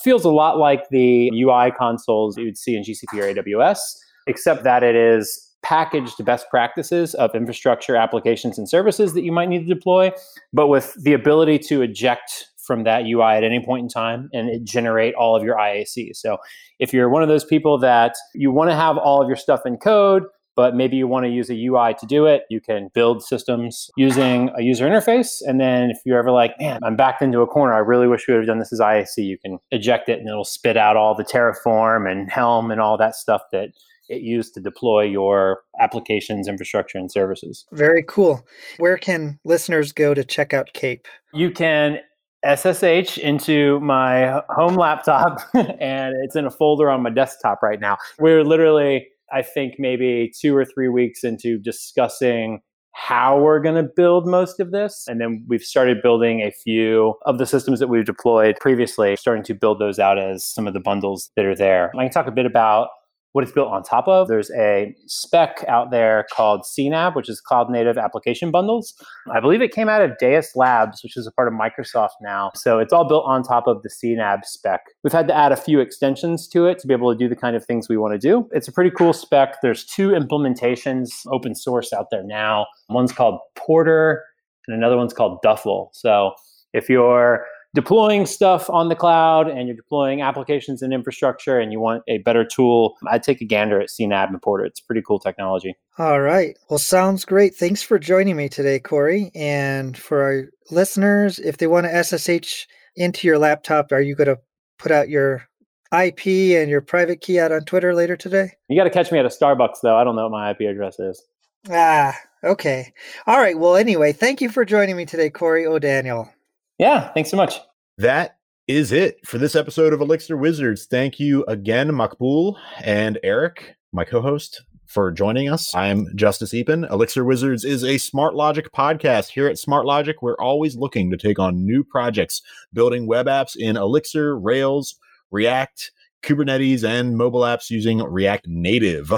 feels 0.03 0.23
a 0.23 0.31
lot 0.31 0.59
like 0.59 0.83
the 0.91 1.31
UI 1.33 1.73
consoles 1.79 2.37
you 2.37 2.45
would 2.45 2.59
see 2.59 2.77
in 2.77 2.83
GCP 2.83 3.15
or 3.15 3.43
AWS, 3.43 3.79
except 4.27 4.65
that 4.65 4.83
it 4.83 4.95
is 4.95 5.51
packaged 5.63 6.23
best 6.27 6.45
practices 6.51 7.15
of 7.15 7.35
infrastructure 7.35 7.97
applications 7.97 8.59
and 8.59 8.69
services 8.69 9.15
that 9.15 9.23
you 9.23 9.33
might 9.33 9.49
need 9.49 9.67
to 9.67 9.75
deploy, 9.75 10.13
but 10.53 10.67
with 10.67 10.95
the 11.03 11.15
ability 11.15 11.59
to 11.59 11.81
eject 11.81 12.49
from 12.67 12.85
that 12.85 13.07
UI 13.07 13.33
at 13.33 13.45
any 13.45 13.65
point 13.65 13.85
in 13.85 13.89
time 13.89 14.29
and 14.35 14.67
generate 14.67 15.15
all 15.15 15.35
of 15.37 15.43
your 15.43 15.57
IAC. 15.57 16.15
So 16.15 16.37
if 16.79 16.93
you're 16.93 17.09
one 17.09 17.23
of 17.23 17.31
those 17.31 17.47
people 17.47 17.79
that 17.79 18.13
you 18.35 18.53
want 18.53 18.69
to 18.69 18.77
have 18.77 18.99
all 18.99 19.23
of 19.23 19.27
your 19.27 19.39
stuff 19.39 19.63
in 19.65 19.79
code, 19.79 20.25
but 20.59 20.75
maybe 20.75 20.97
you 20.97 21.07
want 21.07 21.25
to 21.25 21.31
use 21.31 21.49
a 21.51 21.55
UI 21.55 21.95
to 22.01 22.05
do 22.05 22.27
it. 22.27 22.43
You 22.51 22.61
can 22.61 22.89
build 22.93 23.23
systems 23.23 23.93
using 23.97 24.51
a 24.59 24.63
user 24.63 24.89
interface. 24.89 25.41
And 25.47 25.61
then 25.61 25.89
if 25.89 25.99
you're 26.05 26.19
ever 26.19 26.33
like, 26.33 26.59
man, 26.59 26.81
I'm 26.83 26.97
backed 26.97 27.23
into 27.23 27.43
a 27.43 27.47
corner, 27.47 27.75
I 27.75 27.79
really 27.79 28.09
wish 28.09 28.27
we 28.27 28.35
would 28.35 28.41
have 28.41 28.49
done 28.49 28.59
this 28.59 28.73
as 28.73 28.81
IAC, 28.81 29.19
you 29.19 29.39
can 29.39 29.61
eject 29.71 30.09
it 30.09 30.19
and 30.19 30.29
it'll 30.29 30.45
spit 30.45 30.77
out 30.77 30.97
all 30.97 31.15
the 31.15 31.23
Terraform 31.23 32.11
and 32.11 32.29
Helm 32.29 32.73
and 32.73 32.81
all 32.81 32.99
that 32.99 33.15
stuff 33.15 33.43
that 33.53 33.69
it 34.09 34.23
used 34.23 34.53
to 34.55 34.61
deploy 34.61 35.03
your 35.03 35.61
applications, 35.79 36.49
infrastructure, 36.49 36.99
and 36.99 37.09
services. 37.09 37.65
Very 37.71 38.03
cool. 38.09 38.45
Where 38.79 38.99
can 38.99 39.39
listeners 39.45 39.93
go 39.93 40.13
to 40.13 40.25
check 40.25 40.53
out 40.53 40.73
Cape? 40.73 41.07
You 41.33 41.53
can 41.53 42.01
SSH 42.45 43.19
into 43.19 43.79
my 43.79 44.43
home 44.49 44.75
laptop, 44.75 45.41
and 45.55 46.17
it's 46.25 46.35
in 46.35 46.47
a 46.47 46.51
folder 46.51 46.91
on 46.91 47.03
my 47.03 47.11
desktop 47.11 47.63
right 47.63 47.79
now. 47.79 47.97
We're 48.19 48.43
literally 48.43 49.07
I 49.33 49.43
think 49.43 49.75
maybe 49.79 50.33
two 50.39 50.57
or 50.57 50.65
three 50.65 50.89
weeks 50.89 51.25
into 51.25 51.59
discussing 51.59 52.61
how 52.95 53.39
we're 53.39 53.61
going 53.61 53.77
to 53.77 53.89
build 53.97 54.27
most 54.27 54.59
of 54.59 54.73
this. 54.73 55.05
And 55.07 55.21
then 55.21 55.45
we've 55.47 55.63
started 55.63 56.03
building 56.03 56.41
a 56.41 56.51
few 56.51 57.15
of 57.27 57.39
the 57.39 57.47
systems 57.47 57.79
that 57.79 57.89
we've 57.89 58.05
deployed 58.05 58.57
previously, 58.61 59.15
starting 59.15 59.45
to 59.45 59.55
build 59.55 59.79
those 59.79 59.99
out 59.99 60.19
as 60.19 60.45
some 60.45 60.67
of 60.67 60.75
the 60.75 60.81
bundles 60.81 61.31
that 61.37 61.45
are 61.45 61.55
there. 61.55 61.93
I 61.97 62.05
can 62.05 62.11
talk 62.11 62.27
a 62.27 62.33
bit 62.33 62.47
about 62.47 62.89
what 63.33 63.45
it's 63.45 63.53
built 63.53 63.69
on 63.69 63.83
top 63.83 64.09
of. 64.09 64.29
There's 64.29 64.51
a 64.53 64.95
spec 65.07 65.65
out 65.69 65.91
there 65.91 66.27
called 66.33 66.63
CNAB, 66.63 67.15
which 67.15 67.29
is 67.29 67.41
Cloud 67.41 67.71
Native 67.71 67.99
Application 67.99 68.51
Bundles. 68.51 68.95
I 69.31 69.41
believe 69.41 69.61
it 69.63 69.73
came 69.73 69.89
out 69.89 70.03
of 70.03 70.13
Deis 70.21 70.57
Labs, 70.57 71.03
which 71.03 71.17
is 71.17 71.27
a 71.27 71.33
part 71.33 71.49
of 71.49 71.55
Microsoft 71.55 72.17
now. 72.21 72.51
So 72.55 72.79
it's 72.79 72.93
all 72.93 73.07
built 73.07 73.25
on 73.27 73.43
top 73.43 73.67
of 73.67 73.83
the 73.83 73.91
CNAB 73.91 74.45
spec. 74.45 74.81
We've 75.05 75.13
had 75.13 75.29
to 75.29 75.37
add 75.37 75.53
a 75.53 75.57
few 75.57 75.81
extensions 75.81 76.49
to 76.49 76.67
it 76.67 76.79
to 76.81 76.87
be 76.87 76.95
able 76.95 77.13
to 77.13 77.19
do 77.19 77.29
the 77.29 77.37
kind 77.37 77.55
of 77.55 77.65
things 77.65 77.89
we 77.89 77.97
want 77.97 78.15
to 78.15 78.19
do. 78.19 78.49
It's 78.53 78.69
a 78.69 78.73
pretty 78.73 78.91
cool 78.91 79.13
spec. 79.13 79.57
There's 79.63 79.85
two 79.85 80.11
implementations 80.11 81.09
open 81.31 81.55
source 81.55 81.93
out 81.93 82.07
there 82.11 82.25
now. 82.25 82.67
One's 82.89 83.13
called 83.13 83.41
Porter 83.57 84.25
and 84.67 84.77
another 84.77 84.97
one's 84.97 85.13
called 85.13 85.39
Duffle. 85.45 85.89
So 85.93 86.33
if 86.73 86.89
you're 86.89 87.45
deploying 87.75 88.27
stuff 88.27 88.69
on 88.71 88.89
the 88.89 88.97
cloud 88.97 89.49
and 89.49 89.69
you're 89.69 89.77
deploying 89.77 90.23
applications 90.23 90.83
and 90.83 90.93
infrastructure 90.93 91.59
and 91.59 91.73
you 91.73 91.81
want 91.81 92.03
a 92.09 92.19
better 92.19 92.45
tool, 92.45 92.97
I'd 93.11 93.23
take 93.23 93.41
a 93.41 93.45
gander 93.45 93.81
at 93.81 93.89
CNAB 93.89 94.29
and 94.29 94.43
Porter. 94.43 94.65
It's 94.65 94.81
pretty 94.81 95.03
cool 95.07 95.19
technology. 95.19 95.77
All 95.99 96.21
right. 96.21 96.57
Well, 96.71 96.79
sounds 96.79 97.25
great. 97.25 97.55
Thanks 97.55 97.83
for 97.83 97.99
joining 97.99 98.37
me 98.37 98.49
today, 98.49 98.79
Corey. 98.79 99.31
And 99.35 99.97
for 99.97 100.23
our 100.23 100.45
listeners, 100.71 101.39
if 101.39 101.59
they 101.59 101.67
want 101.67 101.87
to 101.87 102.05
SSH 102.05 102.67
into 102.97 103.27
your 103.27 103.39
laptop, 103.39 103.93
are 103.93 104.01
you 104.01 104.15
going 104.15 104.29
to 104.29 104.39
put 104.79 104.93
out 104.93 105.09
your 105.09 105.49
IP 105.93 106.27
and 106.57 106.69
your 106.69 106.81
private 106.81 107.21
key 107.21 107.39
out 107.39 107.53
on 107.53 107.63
Twitter 107.63 107.95
later 107.95 108.17
today? 108.17 108.53
You 108.69 108.77
got 108.77 108.85
to 108.85 108.91
catch 108.91 109.13
me 109.13 109.19
at 109.19 109.25
a 109.25 109.29
Starbucks, 109.29 109.81
though. 109.83 109.97
I 109.97 110.05
don't 110.05 110.17
know 110.17 110.29
what 110.29 110.33
my 110.33 110.51
IP 110.51 110.61
address 110.63 110.99
is. 110.99 111.23
Ah, 111.71 112.17
okay. 112.45 112.93
All 113.27 113.39
right. 113.39 113.59
Well, 113.59 113.77
anyway, 113.77 114.13
thank 114.13 114.41
you 114.41 114.49
for 114.49 114.65
joining 114.65 114.97
me 114.97 115.05
today, 115.05 115.31
Corey 115.31 115.67
O'Daniel. 115.67 116.31
Yeah, 116.79 117.13
thanks 117.13 117.31
so 117.31 117.37
much. 117.37 117.55
That 117.99 118.39
is 118.69 118.93
it 118.93 119.19
for 119.27 119.39
this 119.39 119.57
episode 119.57 119.93
of 119.93 120.01
Elixir 120.01 120.37
Wizards. 120.37 120.87
Thank 120.87 121.19
you 121.19 121.45
again, 121.49 121.89
Maqbool 121.89 122.57
and 122.85 123.19
Eric, 123.25 123.77
my 123.93 124.05
co 124.05 124.21
host, 124.21 124.63
for 124.87 125.11
joining 125.11 125.49
us. 125.51 125.75
I'm 125.75 126.07
Justus 126.15 126.53
Eapen. 126.53 126.89
Elixir 126.91 127.25
Wizards 127.25 127.65
is 127.65 127.83
a 127.83 127.99
Smart 127.99 128.37
Logic 128.37 128.71
podcast. 128.73 129.31
Here 129.31 129.49
at 129.49 129.59
Smart 129.59 129.87
Logic, 129.87 130.23
we're 130.23 130.37
always 130.37 130.77
looking 130.77 131.11
to 131.11 131.17
take 131.17 131.41
on 131.41 131.67
new 131.67 131.83
projects, 131.83 132.43
building 132.73 133.09
web 133.09 133.27
apps 133.27 133.57
in 133.57 133.77
Elixir, 133.77 134.39
Rails, 134.39 134.95
React, 135.33 135.91
Kubernetes, 136.23 136.85
and 136.85 137.17
mobile 137.17 137.41
apps 137.41 137.71
using 137.71 137.99
React 137.99 138.47
Native. 138.49 139.13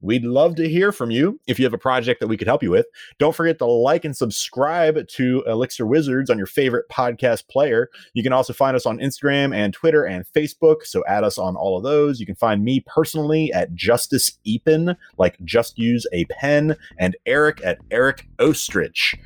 We'd 0.00 0.24
love 0.24 0.56
to 0.56 0.68
hear 0.68 0.92
from 0.92 1.10
you 1.10 1.40
if 1.46 1.58
you 1.58 1.64
have 1.64 1.72
a 1.72 1.78
project 1.78 2.20
that 2.20 2.26
we 2.26 2.36
could 2.36 2.46
help 2.46 2.62
you 2.62 2.70
with. 2.70 2.86
Don't 3.18 3.34
forget 3.34 3.58
to 3.58 3.66
like 3.66 4.04
and 4.04 4.16
subscribe 4.16 5.08
to 5.08 5.42
Elixir 5.46 5.86
Wizards 5.86 6.28
on 6.28 6.38
your 6.38 6.46
favorite 6.46 6.86
podcast 6.90 7.48
player. 7.48 7.88
You 8.12 8.22
can 8.22 8.32
also 8.32 8.52
find 8.52 8.76
us 8.76 8.86
on 8.86 8.98
Instagram 8.98 9.54
and 9.54 9.72
Twitter 9.72 10.04
and 10.04 10.26
Facebook, 10.26 10.84
so 10.84 11.02
add 11.06 11.24
us 11.24 11.38
on 11.38 11.56
all 11.56 11.76
of 11.76 11.82
those. 11.82 12.20
You 12.20 12.26
can 12.26 12.34
find 12.34 12.62
me 12.62 12.84
personally 12.86 13.52
at 13.52 13.74
Justus 13.74 14.38
Eapen, 14.44 14.96
like 15.18 15.36
just 15.44 15.78
use 15.78 16.06
a 16.12 16.26
pen, 16.26 16.76
and 16.98 17.16
Eric 17.24 17.60
at 17.64 17.78
Eric 17.90 18.28
Oestrich. 18.38 19.18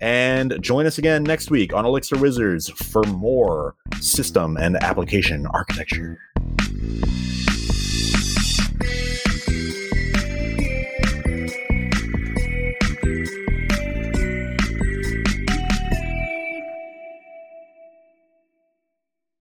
And 0.00 0.62
join 0.62 0.86
us 0.86 0.98
again 0.98 1.24
next 1.24 1.50
week 1.50 1.74
on 1.74 1.84
Elixir 1.84 2.16
Wizards 2.16 2.68
for 2.70 3.02
more 3.04 3.74
system 4.00 4.56
and 4.56 4.76
application 4.76 5.46
architecture. 5.48 6.18